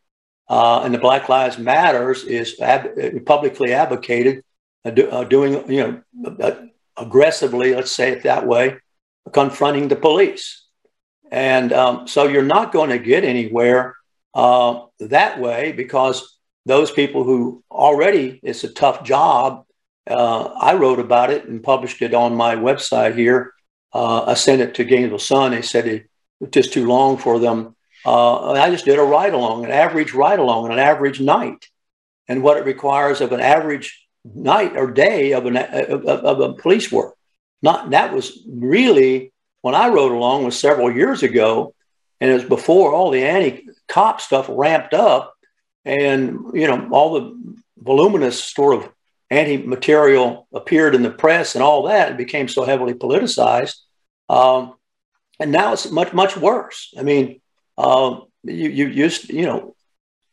uh, 0.49 0.81
and 0.83 0.93
the 0.93 0.99
Black 0.99 1.29
Lives 1.29 1.57
Matters 1.57 2.23
is 2.23 2.59
ab- 2.59 3.25
publicly 3.25 3.73
advocated 3.73 4.43
uh, 4.85 4.89
uh, 4.89 5.23
doing, 5.23 5.69
you 5.71 6.03
know, 6.17 6.69
aggressively, 6.95 7.75
let's 7.75 7.91
say 7.91 8.11
it 8.11 8.23
that 8.23 8.47
way, 8.47 8.77
confronting 9.33 9.88
the 9.88 9.95
police. 9.95 10.63
And 11.31 11.73
um, 11.73 12.07
so 12.07 12.27
you're 12.27 12.43
not 12.43 12.71
going 12.71 12.89
to 12.89 12.99
get 12.99 13.23
anywhere 13.23 13.95
uh, 14.33 14.81
that 14.99 15.39
way 15.39 15.73
because 15.73 16.38
those 16.65 16.91
people 16.91 17.23
who 17.23 17.63
already 17.71 18.39
it's 18.43 18.63
a 18.63 18.69
tough 18.69 19.03
job. 19.03 19.65
Uh, 20.05 20.53
I 20.61 20.75
wrote 20.75 20.99
about 20.99 21.31
it 21.31 21.45
and 21.45 21.61
published 21.61 22.01
it 22.01 22.13
on 22.13 22.35
my 22.35 22.55
website 22.55 23.15
here. 23.15 23.51
Uh, 23.93 24.23
I 24.23 24.35
sent 24.35 24.61
it 24.61 24.75
to 24.75 24.85
Gainesville 24.85 25.19
Sun. 25.19 25.51
They 25.51 25.61
said 25.61 25.85
just 26.51 26.73
too 26.73 26.88
long 26.88 27.17
for 27.17 27.39
them. 27.39 27.75
Uh, 28.05 28.51
I 28.51 28.69
just 28.69 28.85
did 28.85 28.99
a 28.99 29.03
ride 29.03 29.33
along, 29.33 29.65
an 29.65 29.71
average 29.71 30.13
ride 30.13 30.39
along, 30.39 30.71
an 30.71 30.79
average 30.79 31.19
night, 31.19 31.67
and 32.27 32.43
what 32.43 32.57
it 32.57 32.65
requires 32.65 33.21
of 33.21 33.31
an 33.31 33.39
average 33.39 34.07
night 34.23 34.75
or 34.75 34.91
day 34.91 35.33
of, 35.33 35.45
an, 35.45 35.57
of, 35.57 36.05
of 36.05 36.39
a 36.39 36.53
police 36.53 36.91
work. 36.91 37.15
Not 37.61 37.89
that 37.91 38.13
was 38.13 38.39
really 38.47 39.33
when 39.61 39.75
I 39.75 39.89
rode 39.89 40.11
along 40.11 40.45
was 40.45 40.59
several 40.59 40.91
years 40.91 41.23
ago, 41.23 41.73
and 42.21 42.29
it 42.29 42.33
was 42.33 42.43
before 42.43 42.93
all 42.93 43.11
the 43.11 43.23
anti-cop 43.23 44.21
stuff 44.21 44.45
ramped 44.49 44.93
up, 44.93 45.33
and 45.83 46.51
you 46.53 46.67
know 46.67 46.88
all 46.91 47.13
the 47.13 47.55
voluminous 47.77 48.43
sort 48.43 48.75
of 48.75 48.89
anti-material 49.29 50.47
appeared 50.53 50.95
in 50.95 51.03
the 51.03 51.09
press 51.09 51.55
and 51.55 51.63
all 51.63 51.83
that, 51.83 52.09
and 52.09 52.17
became 52.17 52.47
so 52.47 52.63
heavily 52.63 52.93
politicized. 52.93 53.75
Um, 54.29 54.75
and 55.39 55.51
now 55.51 55.73
it's 55.73 55.89
much 55.91 56.13
much 56.13 56.38
worse. 56.38 56.93
I 56.97 57.03
mean, 57.03 57.41
um, 57.77 58.23
you 58.43 58.69
you 58.69 58.93
just 58.93 59.29
you 59.29 59.45
know 59.45 59.75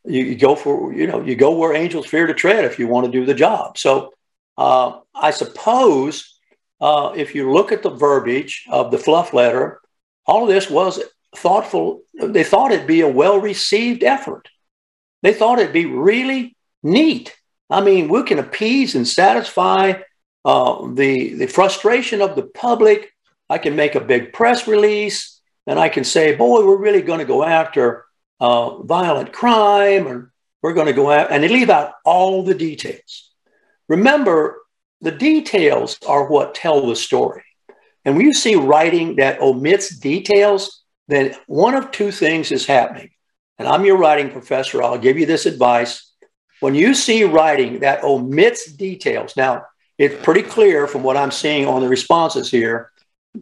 you, 0.05 0.23
you, 0.23 0.35
go 0.35 0.55
for 0.55 0.93
you 0.93 1.07
know 1.07 1.21
you 1.21 1.35
go 1.35 1.57
where 1.57 1.73
angels 1.73 2.05
fear 2.05 2.27
to 2.27 2.33
tread 2.33 2.65
if 2.65 2.79
you 2.79 2.87
want 2.87 3.05
to 3.05 3.11
do 3.11 3.25
the 3.25 3.33
job. 3.33 3.77
So 3.77 4.13
uh, 4.57 4.99
I 5.13 5.31
suppose 5.31 6.39
uh, 6.81 7.13
if 7.15 7.35
you 7.35 7.51
look 7.51 7.71
at 7.71 7.83
the 7.83 7.89
verbiage 7.89 8.65
of 8.69 8.91
the 8.91 8.97
fluff 8.97 9.33
letter, 9.33 9.81
all 10.25 10.43
of 10.43 10.49
this 10.49 10.69
was 10.69 11.01
thoughtful. 11.35 12.01
They 12.13 12.43
thought 12.43 12.71
it'd 12.71 12.87
be 12.87 13.01
a 13.01 13.09
well 13.09 13.39
received 13.39 14.03
effort. 14.03 14.49
They 15.21 15.33
thought 15.33 15.59
it'd 15.59 15.73
be 15.73 15.85
really 15.85 16.55
neat. 16.83 17.35
I 17.69 17.81
mean, 17.81 18.09
we 18.09 18.23
can 18.23 18.39
appease 18.39 18.95
and 18.95 19.07
satisfy 19.07 19.93
uh, 20.43 20.87
the, 20.93 21.33
the 21.33 21.47
frustration 21.47 22.21
of 22.21 22.35
the 22.35 22.43
public. 22.43 23.11
I 23.49 23.57
can 23.57 23.75
make 23.75 23.95
a 23.95 24.01
big 24.01 24.33
press 24.33 24.67
release 24.67 25.39
and 25.67 25.79
I 25.79 25.89
can 25.89 26.03
say, 26.03 26.35
boy, 26.35 26.65
we're 26.65 26.77
really 26.77 27.01
going 27.01 27.19
to 27.19 27.25
go 27.25 27.43
after 27.43 28.05
uh, 28.39 28.81
violent 28.83 29.33
crime 29.33 30.07
and 30.07 30.27
we're 30.61 30.73
going 30.73 30.87
to 30.87 30.93
go 30.93 31.11
out 31.11 31.31
and 31.31 31.43
they 31.43 31.47
leave 31.47 31.69
out 31.69 31.93
all 32.03 32.43
the 32.43 32.55
details. 32.55 33.31
Remember, 33.87 34.57
the 35.01 35.11
details 35.11 35.97
are 36.07 36.27
what 36.27 36.55
tell 36.55 36.87
the 36.87 36.95
story. 36.95 37.43
And 38.03 38.15
when 38.15 38.25
you 38.25 38.33
see 38.33 38.55
writing 38.55 39.17
that 39.17 39.41
omits 39.41 39.95
details, 39.97 40.83
then 41.07 41.35
one 41.47 41.75
of 41.75 41.91
two 41.91 42.11
things 42.11 42.51
is 42.51 42.65
happening. 42.65 43.11
And 43.57 43.67
I'm 43.67 43.85
your 43.85 43.97
writing 43.97 44.31
professor. 44.31 44.81
I'll 44.83 44.97
give 44.97 45.17
you 45.17 45.25
this 45.25 45.45
advice. 45.45 46.11
When 46.59 46.75
you 46.75 46.93
see 46.93 47.23
writing 47.23 47.79
that 47.79 48.03
omits 48.03 48.71
details, 48.71 49.35
now 49.37 49.65
it's 49.97 50.23
pretty 50.23 50.41
clear 50.41 50.87
from 50.87 51.03
what 51.03 51.17
I'm 51.17 51.31
seeing 51.31 51.67
on 51.67 51.81
the 51.81 51.89
responses 51.89 52.49
here. 52.51 52.91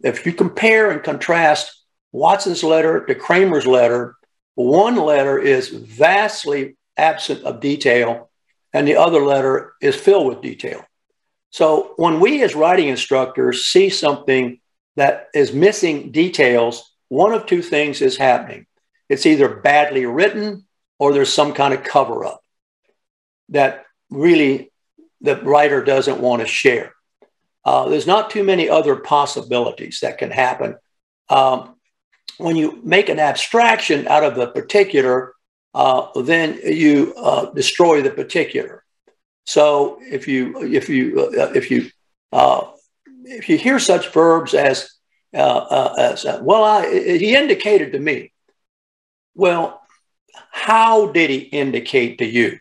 If 0.02 0.26
you 0.26 0.32
compare 0.32 0.90
and 0.90 1.02
contrast 1.02 1.82
Watson's 2.12 2.64
letter 2.64 3.04
to 3.06 3.14
Kramer's 3.14 3.66
letter, 3.66 4.16
one 4.54 4.96
letter 4.96 5.38
is 5.38 5.68
vastly 5.68 6.76
absent 6.96 7.42
of 7.44 7.60
detail, 7.60 8.30
and 8.72 8.86
the 8.86 8.96
other 8.96 9.20
letter 9.20 9.74
is 9.80 9.96
filled 9.96 10.28
with 10.28 10.42
detail. 10.42 10.84
So 11.50 11.92
when 11.96 12.20
we 12.20 12.42
as 12.42 12.54
writing 12.54 12.88
instructors 12.88 13.66
see 13.66 13.90
something 13.90 14.60
that 14.96 15.28
is 15.34 15.52
missing 15.52 16.10
details, 16.10 16.92
one 17.08 17.32
of 17.32 17.46
two 17.46 17.62
things 17.62 18.00
is 18.00 18.16
happening. 18.16 18.66
It's 19.08 19.26
either 19.26 19.48
badly 19.48 20.06
written 20.06 20.66
or 20.98 21.12
there's 21.12 21.32
some 21.32 21.52
kind 21.52 21.74
of 21.74 21.84
cover 21.84 22.24
up 22.24 22.40
that 23.50 23.84
really 24.10 24.72
the 25.20 25.36
writer 25.36 25.84
doesn't 25.84 26.20
want 26.20 26.40
to 26.40 26.46
share. 26.46 26.93
Uh, 27.64 27.88
there's 27.88 28.06
not 28.06 28.30
too 28.30 28.44
many 28.44 28.68
other 28.68 28.96
possibilities 28.96 30.00
that 30.00 30.18
can 30.18 30.30
happen. 30.30 30.76
Um, 31.28 31.76
when 32.38 32.56
you 32.56 32.80
make 32.82 33.08
an 33.08 33.18
abstraction 33.18 34.06
out 34.08 34.24
of 34.24 34.34
the 34.34 34.48
particular, 34.48 35.34
uh, 35.72 36.22
then 36.22 36.58
you 36.64 37.14
uh, 37.16 37.52
destroy 37.52 38.02
the 38.02 38.10
particular. 38.10 38.84
So 39.46 39.98
if 40.00 40.26
you 40.28 40.62
if 40.62 40.88
you 40.88 41.30
uh, 41.38 41.52
if 41.54 41.70
you 41.70 41.90
uh, 42.32 42.70
if 43.24 43.48
you 43.48 43.58
hear 43.58 43.78
such 43.78 44.12
verbs 44.12 44.54
as 44.54 44.90
uh, 45.32 45.94
as 45.98 46.24
well, 46.40 46.64
I, 46.64 46.86
he 47.18 47.34
indicated 47.34 47.92
to 47.92 47.98
me. 47.98 48.32
Well, 49.34 49.80
how 50.50 51.08
did 51.08 51.30
he 51.30 51.38
indicate 51.38 52.18
to 52.18 52.26
you? 52.26 52.58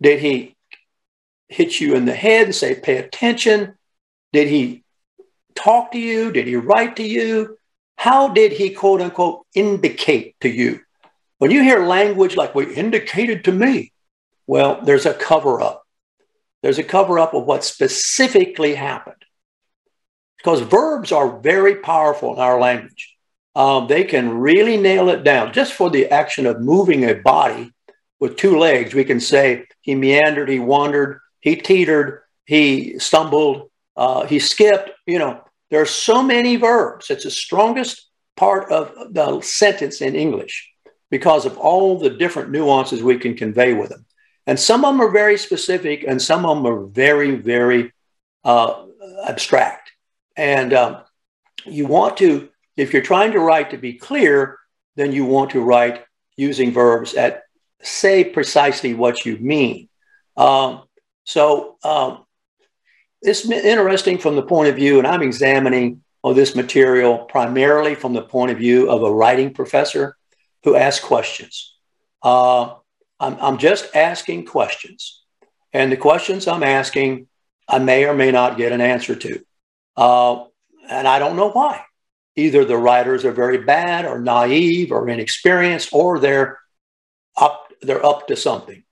Did 0.00 0.20
he 0.20 0.56
hit 1.48 1.80
you 1.80 1.94
in 1.94 2.04
the 2.04 2.14
head 2.14 2.44
and 2.46 2.54
say, 2.54 2.78
"Pay 2.78 2.98
attention"? 2.98 3.76
Did 4.32 4.48
he 4.48 4.84
talk 5.54 5.92
to 5.92 5.98
you? 5.98 6.32
Did 6.32 6.46
he 6.46 6.56
write 6.56 6.96
to 6.96 7.02
you? 7.02 7.58
How 7.96 8.28
did 8.28 8.52
he 8.52 8.70
quote 8.70 9.00
unquote 9.00 9.46
indicate 9.54 10.36
to 10.40 10.48
you? 10.48 10.80
When 11.38 11.50
you 11.50 11.62
hear 11.62 11.86
language 11.86 12.36
like 12.36 12.54
"we 12.54 12.74
indicated 12.74 13.44
to 13.44 13.52
me," 13.52 13.92
well, 14.46 14.80
there's 14.82 15.06
a 15.06 15.14
cover 15.14 15.60
up 15.60 15.82
there's 16.62 16.78
a 16.78 16.84
cover 16.84 17.18
up 17.18 17.34
of 17.34 17.44
what 17.44 17.64
specifically 17.64 18.74
happened. 18.74 19.16
Because 20.38 20.60
verbs 20.60 21.12
are 21.12 21.40
very 21.40 21.76
powerful 21.76 22.34
in 22.34 22.40
our 22.40 22.58
language. 22.58 23.16
Um, 23.54 23.86
they 23.86 24.04
can 24.04 24.38
really 24.38 24.76
nail 24.76 25.08
it 25.10 25.24
down. 25.24 25.52
Just 25.52 25.72
for 25.74 25.90
the 25.90 26.08
action 26.08 26.46
of 26.46 26.60
moving 26.60 27.04
a 27.04 27.14
body 27.14 27.72
with 28.18 28.36
two 28.36 28.58
legs, 28.58 28.94
we 28.94 29.04
can 29.04 29.20
say 29.20 29.66
he 29.82 29.94
meandered, 29.94 30.48
he 30.48 30.58
wandered, 30.58 31.20
he 31.40 31.56
teetered, 31.56 32.22
he 32.46 32.98
stumbled, 32.98 33.70
uh, 33.96 34.26
he 34.26 34.38
skipped. 34.38 34.90
You 35.06 35.18
know, 35.18 35.44
there 35.70 35.80
are 35.80 35.86
so 35.86 36.22
many 36.22 36.56
verbs. 36.56 37.10
It's 37.10 37.24
the 37.24 37.30
strongest 37.30 38.08
part 38.36 38.70
of 38.70 38.92
the 39.12 39.40
sentence 39.40 40.00
in 40.00 40.14
English 40.14 40.70
because 41.10 41.44
of 41.44 41.58
all 41.58 41.98
the 41.98 42.10
different 42.10 42.50
nuances 42.50 43.02
we 43.02 43.18
can 43.18 43.34
convey 43.34 43.74
with 43.74 43.90
them. 43.90 44.06
And 44.46 44.58
some 44.58 44.84
of 44.84 44.94
them 44.94 45.00
are 45.02 45.10
very 45.10 45.38
specific, 45.38 46.04
and 46.06 46.20
some 46.20 46.44
of 46.44 46.56
them 46.56 46.66
are 46.66 46.86
very, 46.86 47.36
very 47.36 47.92
uh, 48.44 48.86
abstract. 49.26 49.92
And 50.36 50.72
um, 50.72 51.02
you 51.64 51.86
want 51.86 52.16
to, 52.18 52.48
if 52.76 52.92
you're 52.92 53.02
trying 53.02 53.32
to 53.32 53.40
write 53.40 53.70
to 53.70 53.78
be 53.78 53.94
clear, 53.94 54.58
then 54.96 55.12
you 55.12 55.24
want 55.24 55.50
to 55.50 55.60
write 55.60 56.04
using 56.36 56.72
verbs 56.72 57.12
that 57.12 57.42
say 57.82 58.24
precisely 58.24 58.94
what 58.94 59.24
you 59.24 59.36
mean. 59.38 59.88
Um, 60.36 60.82
so 61.24 61.76
um, 61.84 62.24
it's 63.22 63.48
interesting 63.48 64.18
from 64.18 64.36
the 64.36 64.42
point 64.42 64.68
of 64.68 64.76
view, 64.76 64.98
and 64.98 65.06
I'm 65.06 65.22
examining 65.22 66.02
all 66.22 66.34
this 66.34 66.54
material 66.54 67.18
primarily 67.18 67.94
from 67.94 68.12
the 68.12 68.22
point 68.22 68.50
of 68.50 68.58
view 68.58 68.90
of 68.90 69.02
a 69.02 69.12
writing 69.12 69.52
professor 69.52 70.16
who 70.64 70.76
asks 70.76 71.04
questions. 71.04 71.74
Uh, 72.22 72.74
I'm, 73.18 73.36
I'm 73.40 73.58
just 73.58 73.94
asking 73.94 74.46
questions. 74.46 75.22
And 75.72 75.90
the 75.90 75.96
questions 75.96 76.46
I'm 76.46 76.62
asking, 76.62 77.26
I 77.68 77.78
may 77.78 78.04
or 78.04 78.14
may 78.14 78.30
not 78.30 78.56
get 78.56 78.72
an 78.72 78.80
answer 78.80 79.14
to. 79.16 79.40
Uh, 79.96 80.44
and 80.88 81.08
I 81.08 81.18
don't 81.18 81.36
know 81.36 81.50
why. 81.50 81.82
Either 82.36 82.64
the 82.64 82.76
writers 82.76 83.24
are 83.24 83.32
very 83.32 83.58
bad 83.58 84.04
or 84.04 84.18
naive 84.18 84.90
or 84.92 85.08
inexperienced, 85.08 85.90
or 85.92 86.18
they're 86.18 86.58
up, 87.36 87.68
they're 87.82 88.04
up 88.04 88.28
to 88.28 88.36
something. 88.36 88.82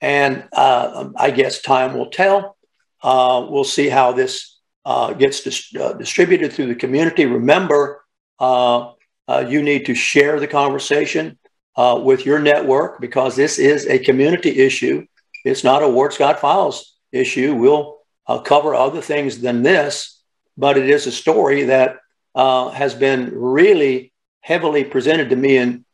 And 0.00 0.48
uh, 0.52 1.10
I 1.16 1.30
guess 1.30 1.62
time 1.62 1.94
will 1.94 2.10
tell. 2.10 2.56
Uh, 3.02 3.46
we'll 3.48 3.64
see 3.64 3.88
how 3.88 4.12
this 4.12 4.58
uh, 4.84 5.12
gets 5.12 5.42
dis- 5.42 5.74
uh, 5.76 5.92
distributed 5.94 6.52
through 6.52 6.66
the 6.66 6.74
community. 6.74 7.26
Remember, 7.26 8.04
uh, 8.38 8.92
uh, 9.28 9.46
you 9.48 9.62
need 9.62 9.86
to 9.86 9.94
share 9.94 10.40
the 10.40 10.46
conversation 10.46 11.38
with 11.76 12.26
your 12.26 12.38
network 12.38 13.00
because 13.00 13.36
this 13.36 13.58
is 13.58 13.86
a 13.86 13.98
community 13.98 14.58
issue. 14.58 15.06
It's 15.46 15.64
not 15.64 15.82
a 15.82 15.88
Ward 15.88 16.12
Scott 16.12 16.38
Files 16.38 16.94
issue. 17.10 17.54
We'll 17.54 18.00
cover 18.44 18.74
other 18.74 19.00
things 19.00 19.40
than 19.40 19.62
this, 19.62 20.20
but 20.58 20.76
it 20.76 20.90
is 20.90 21.06
a 21.06 21.12
story 21.12 21.64
that 21.64 21.96
has 22.34 22.94
been 22.94 23.32
really 23.34 24.12
heavily 24.42 24.84
presented 24.84 25.30
to 25.30 25.36
me 25.36 25.56
in, 25.56 25.84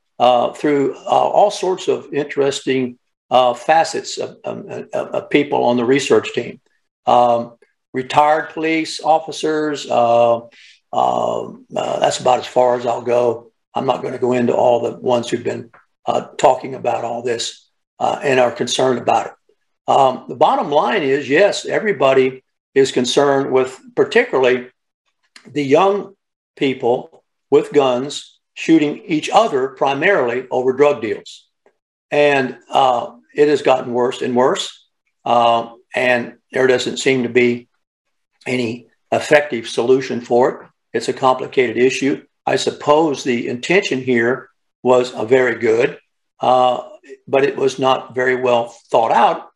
through 0.56 0.96
all 1.06 1.52
sorts 1.52 1.86
of 1.86 2.12
interesting 2.12 2.98
facets 3.30 4.18
of, 4.18 4.38
of, 4.42 4.66
of, 4.92 5.30
people 5.30 5.62
on 5.64 5.76
the 5.76 5.84
research 5.84 6.32
team. 6.32 6.60
Um, 7.06 7.56
retired 7.92 8.50
police 8.50 9.00
officers, 9.00 9.86
uh, 9.88 10.40
uh, 10.92 11.52
that's 11.70 12.20
about 12.20 12.40
as 12.40 12.46
far 12.46 12.78
as 12.78 12.86
I'll 12.86 13.02
go. 13.02 13.52
I'm 13.74 13.86
not 13.86 14.02
going 14.02 14.14
to 14.14 14.18
go 14.18 14.32
into 14.32 14.54
all 14.54 14.80
the 14.80 14.98
ones 14.98 15.28
who've 15.28 15.44
been 15.44 15.70
uh, 16.06 16.28
talking 16.38 16.74
about 16.74 17.04
all 17.04 17.22
this 17.22 17.68
uh, 17.98 18.20
and 18.22 18.40
are 18.40 18.52
concerned 18.52 18.98
about 18.98 19.26
it. 19.26 19.32
Um, 19.88 20.24
the 20.28 20.34
bottom 20.34 20.70
line 20.70 21.02
is 21.02 21.28
yes, 21.28 21.64
everybody 21.64 22.42
is 22.74 22.92
concerned 22.92 23.52
with 23.52 23.78
particularly 23.94 24.68
the 25.46 25.64
young 25.64 26.14
people 26.56 27.24
with 27.50 27.72
guns 27.72 28.38
shooting 28.54 28.98
each 29.04 29.30
other 29.32 29.68
primarily 29.68 30.46
over 30.50 30.72
drug 30.72 31.02
deals. 31.02 31.46
And 32.10 32.58
uh, 32.70 33.12
it 33.34 33.48
has 33.48 33.62
gotten 33.62 33.92
worse 33.92 34.22
and 34.22 34.34
worse. 34.34 34.84
Uh, 35.24 35.74
and 35.94 36.38
there 36.52 36.66
doesn't 36.66 36.98
seem 36.98 37.22
to 37.22 37.28
be 37.28 37.68
any 38.46 38.88
effective 39.12 39.68
solution 39.68 40.20
for 40.20 40.50
it. 40.50 40.68
It's 40.92 41.08
a 41.08 41.12
complicated 41.12 41.76
issue. 41.76 42.24
I 42.46 42.56
suppose 42.56 43.24
the 43.24 43.48
intention 43.48 44.00
here 44.00 44.48
was 44.82 45.12
a 45.14 45.26
very 45.26 45.58
good, 45.58 45.98
uh, 46.40 46.88
but 47.26 47.44
it 47.44 47.56
was 47.56 47.78
not 47.78 48.14
very 48.14 48.36
well 48.36 48.68
thought 48.90 49.12
out. 49.12 49.48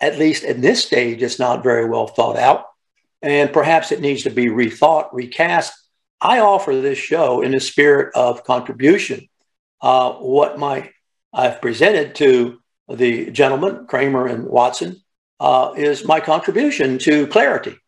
At 0.00 0.18
least 0.18 0.44
at 0.44 0.60
this 0.60 0.84
stage, 0.84 1.22
it's 1.22 1.38
not 1.38 1.62
very 1.62 1.88
well 1.88 2.06
thought 2.06 2.36
out. 2.36 2.66
And 3.22 3.52
perhaps 3.52 3.90
it 3.90 4.02
needs 4.02 4.24
to 4.24 4.30
be 4.30 4.46
rethought, 4.46 5.08
recast. 5.12 5.72
I 6.20 6.40
offer 6.40 6.74
this 6.76 6.98
show 6.98 7.40
in 7.40 7.52
the 7.52 7.60
spirit 7.60 8.14
of 8.14 8.44
contribution. 8.44 9.28
Uh, 9.80 10.12
what 10.12 10.58
my 10.58 10.90
I've 11.32 11.60
presented 11.60 12.14
to 12.16 12.60
the 12.88 13.30
gentlemen, 13.30 13.86
Kramer 13.86 14.26
and 14.26 14.44
Watson, 14.44 15.02
uh, 15.40 15.72
is 15.76 16.04
my 16.04 16.20
contribution 16.20 16.98
to 16.98 17.26
clarity. 17.26 17.78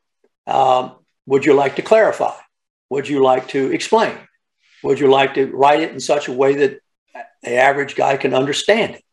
Um, 0.47 0.97
would 1.27 1.45
you 1.45 1.55
like 1.55 1.77
to 1.77 1.83
clarify? 1.83 2.35
Would 2.91 3.09
you 3.09 3.23
like 3.23 3.49
to 3.49 3.73
explain? 3.73 4.17
Would 4.83 5.01
you 5.01 5.11
like 5.11 5.35
to 5.35 5.47
write 5.47 5.81
it 5.81 5.93
in 5.93 6.01
such 6.01 6.29
a 6.29 6.33
way 6.33 6.55
that 6.55 6.81
the 7.43 7.57
average 7.57 7.97
guy 7.97 8.17
can 8.17 8.35
understand 8.35 8.97
it? 8.97 9.05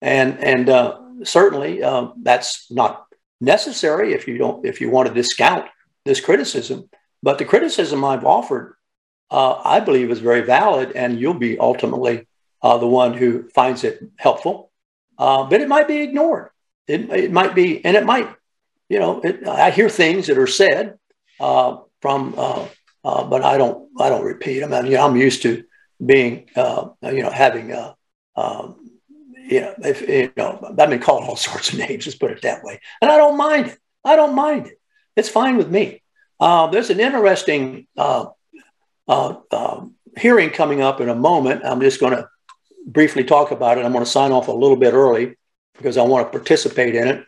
And 0.00 0.38
and 0.38 0.68
uh, 0.68 1.00
certainly 1.24 1.82
uh, 1.82 2.08
that's 2.22 2.70
not 2.70 3.06
necessary 3.40 4.12
if 4.12 4.28
you 4.28 4.38
don't 4.38 4.64
if 4.64 4.80
you 4.80 4.90
want 4.90 5.08
to 5.08 5.14
discount 5.14 5.66
this 6.04 6.20
criticism. 6.20 6.88
But 7.22 7.38
the 7.38 7.44
criticism 7.44 8.04
I've 8.04 8.24
offered, 8.24 8.76
uh, 9.30 9.54
I 9.64 9.80
believe, 9.80 10.10
is 10.10 10.20
very 10.20 10.42
valid, 10.42 10.92
and 10.92 11.18
you'll 11.18 11.34
be 11.34 11.58
ultimately 11.58 12.28
uh, 12.62 12.78
the 12.78 12.86
one 12.86 13.14
who 13.14 13.48
finds 13.54 13.84
it 13.84 14.02
helpful. 14.16 14.70
Uh, 15.18 15.44
but 15.44 15.60
it 15.60 15.68
might 15.68 15.88
be 15.88 16.02
ignored. 16.02 16.50
It, 16.88 17.10
it 17.10 17.32
might 17.32 17.54
be, 17.54 17.84
and 17.84 17.96
it 17.96 18.04
might, 18.04 18.28
you 18.88 18.98
know, 18.98 19.20
it, 19.20 19.46
I 19.46 19.70
hear 19.70 19.88
things 19.88 20.28
that 20.28 20.38
are 20.38 20.46
said 20.46 20.98
uh, 21.40 21.78
from, 22.00 22.34
uh, 22.36 22.66
uh, 23.04 23.24
but 23.24 23.42
I 23.42 23.58
don't, 23.58 23.88
I 24.00 24.08
don't 24.08 24.24
repeat 24.24 24.60
them. 24.60 24.72
I 24.72 24.82
mean, 24.82 24.92
you 24.92 24.96
know, 24.96 25.06
I'm 25.06 25.16
used 25.16 25.42
to 25.42 25.64
being, 26.04 26.48
uh, 26.54 26.88
you 27.02 27.22
know, 27.22 27.30
having, 27.30 27.72
uh, 27.72 27.94
um, 28.36 28.76
you 29.34 29.60
know, 29.60 29.74
if, 29.78 30.08
you 30.08 30.32
know, 30.36 30.60
I've 30.66 30.76
been 30.76 31.00
called 31.00 31.24
all 31.24 31.36
sorts 31.48 31.72
of 31.72 31.78
names. 31.78 32.06
Let's 32.06 32.18
put 32.18 32.30
it 32.30 32.42
that 32.42 32.62
way, 32.62 32.80
and 33.00 33.10
I 33.10 33.16
don't 33.16 33.36
mind 33.36 33.68
it. 33.68 33.78
I 34.04 34.14
don't 34.14 34.34
mind 34.34 34.68
it. 34.68 34.80
It's 35.16 35.28
fine 35.28 35.56
with 35.56 35.70
me. 35.70 36.02
there's 36.40 36.90
an 36.90 37.00
interesting 37.00 37.88
um, 37.96 38.34
hearing 40.16 40.50
coming 40.50 40.80
up 40.80 41.00
in 41.00 41.08
a 41.08 41.14
moment. 41.14 41.62
I'm 41.64 41.80
just 41.80 42.00
going 42.00 42.12
to 42.12 42.28
briefly 42.86 43.24
talk 43.24 43.50
about 43.50 43.78
it. 43.78 43.84
I'm 43.84 43.92
going 43.92 44.04
to 44.04 44.10
sign 44.10 44.30
off 44.30 44.48
a 44.48 44.52
little 44.52 44.76
bit 44.76 44.94
early 44.94 45.36
because 45.76 45.96
I 45.96 46.02
want 46.02 46.26
to 46.26 46.38
participate 46.38 46.94
in 46.94 47.08
it. 47.08 47.26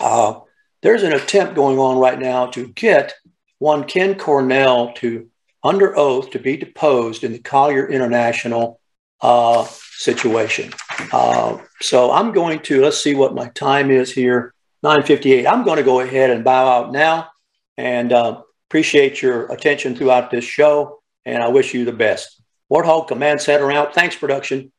Uh, 0.00 0.40
there's 0.82 1.02
an 1.02 1.12
attempt 1.12 1.54
going 1.54 1.78
on 1.78 1.98
right 1.98 2.18
now 2.18 2.46
to 2.46 2.68
get 2.68 3.14
one 3.58 3.84
Ken 3.84 4.16
Cornell 4.16 4.92
to 4.94 5.28
under 5.64 5.96
oath 5.96 6.30
to 6.30 6.38
be 6.38 6.56
deposed 6.56 7.24
in 7.24 7.32
the 7.32 7.38
Collier 7.38 7.88
International 7.88 8.80
uh, 9.20 9.64
situation. 9.64 10.72
Uh, 11.12 11.58
so 11.80 12.12
I'm 12.12 12.32
going 12.32 12.60
to 12.60 12.82
let's 12.82 13.02
see 13.02 13.14
what 13.14 13.34
my 13.34 13.48
time 13.48 13.90
is 13.90 14.12
here. 14.12 14.54
9:58. 14.84 15.46
I'm 15.46 15.64
going 15.64 15.78
to 15.78 15.82
go 15.82 16.00
ahead 16.00 16.30
and 16.30 16.44
bow 16.44 16.68
out 16.68 16.92
now, 16.92 17.30
and 17.76 18.12
uh, 18.12 18.42
appreciate 18.68 19.20
your 19.20 19.50
attention 19.52 19.96
throughout 19.96 20.30
this 20.30 20.44
show. 20.44 21.00
And 21.24 21.42
I 21.42 21.48
wish 21.48 21.74
you 21.74 21.84
the 21.84 21.92
best. 21.92 22.40
Warthog 22.72 23.08
Command 23.08 23.40
Center 23.40 23.70
out. 23.72 23.94
Thanks, 23.94 24.14
production. 24.14 24.70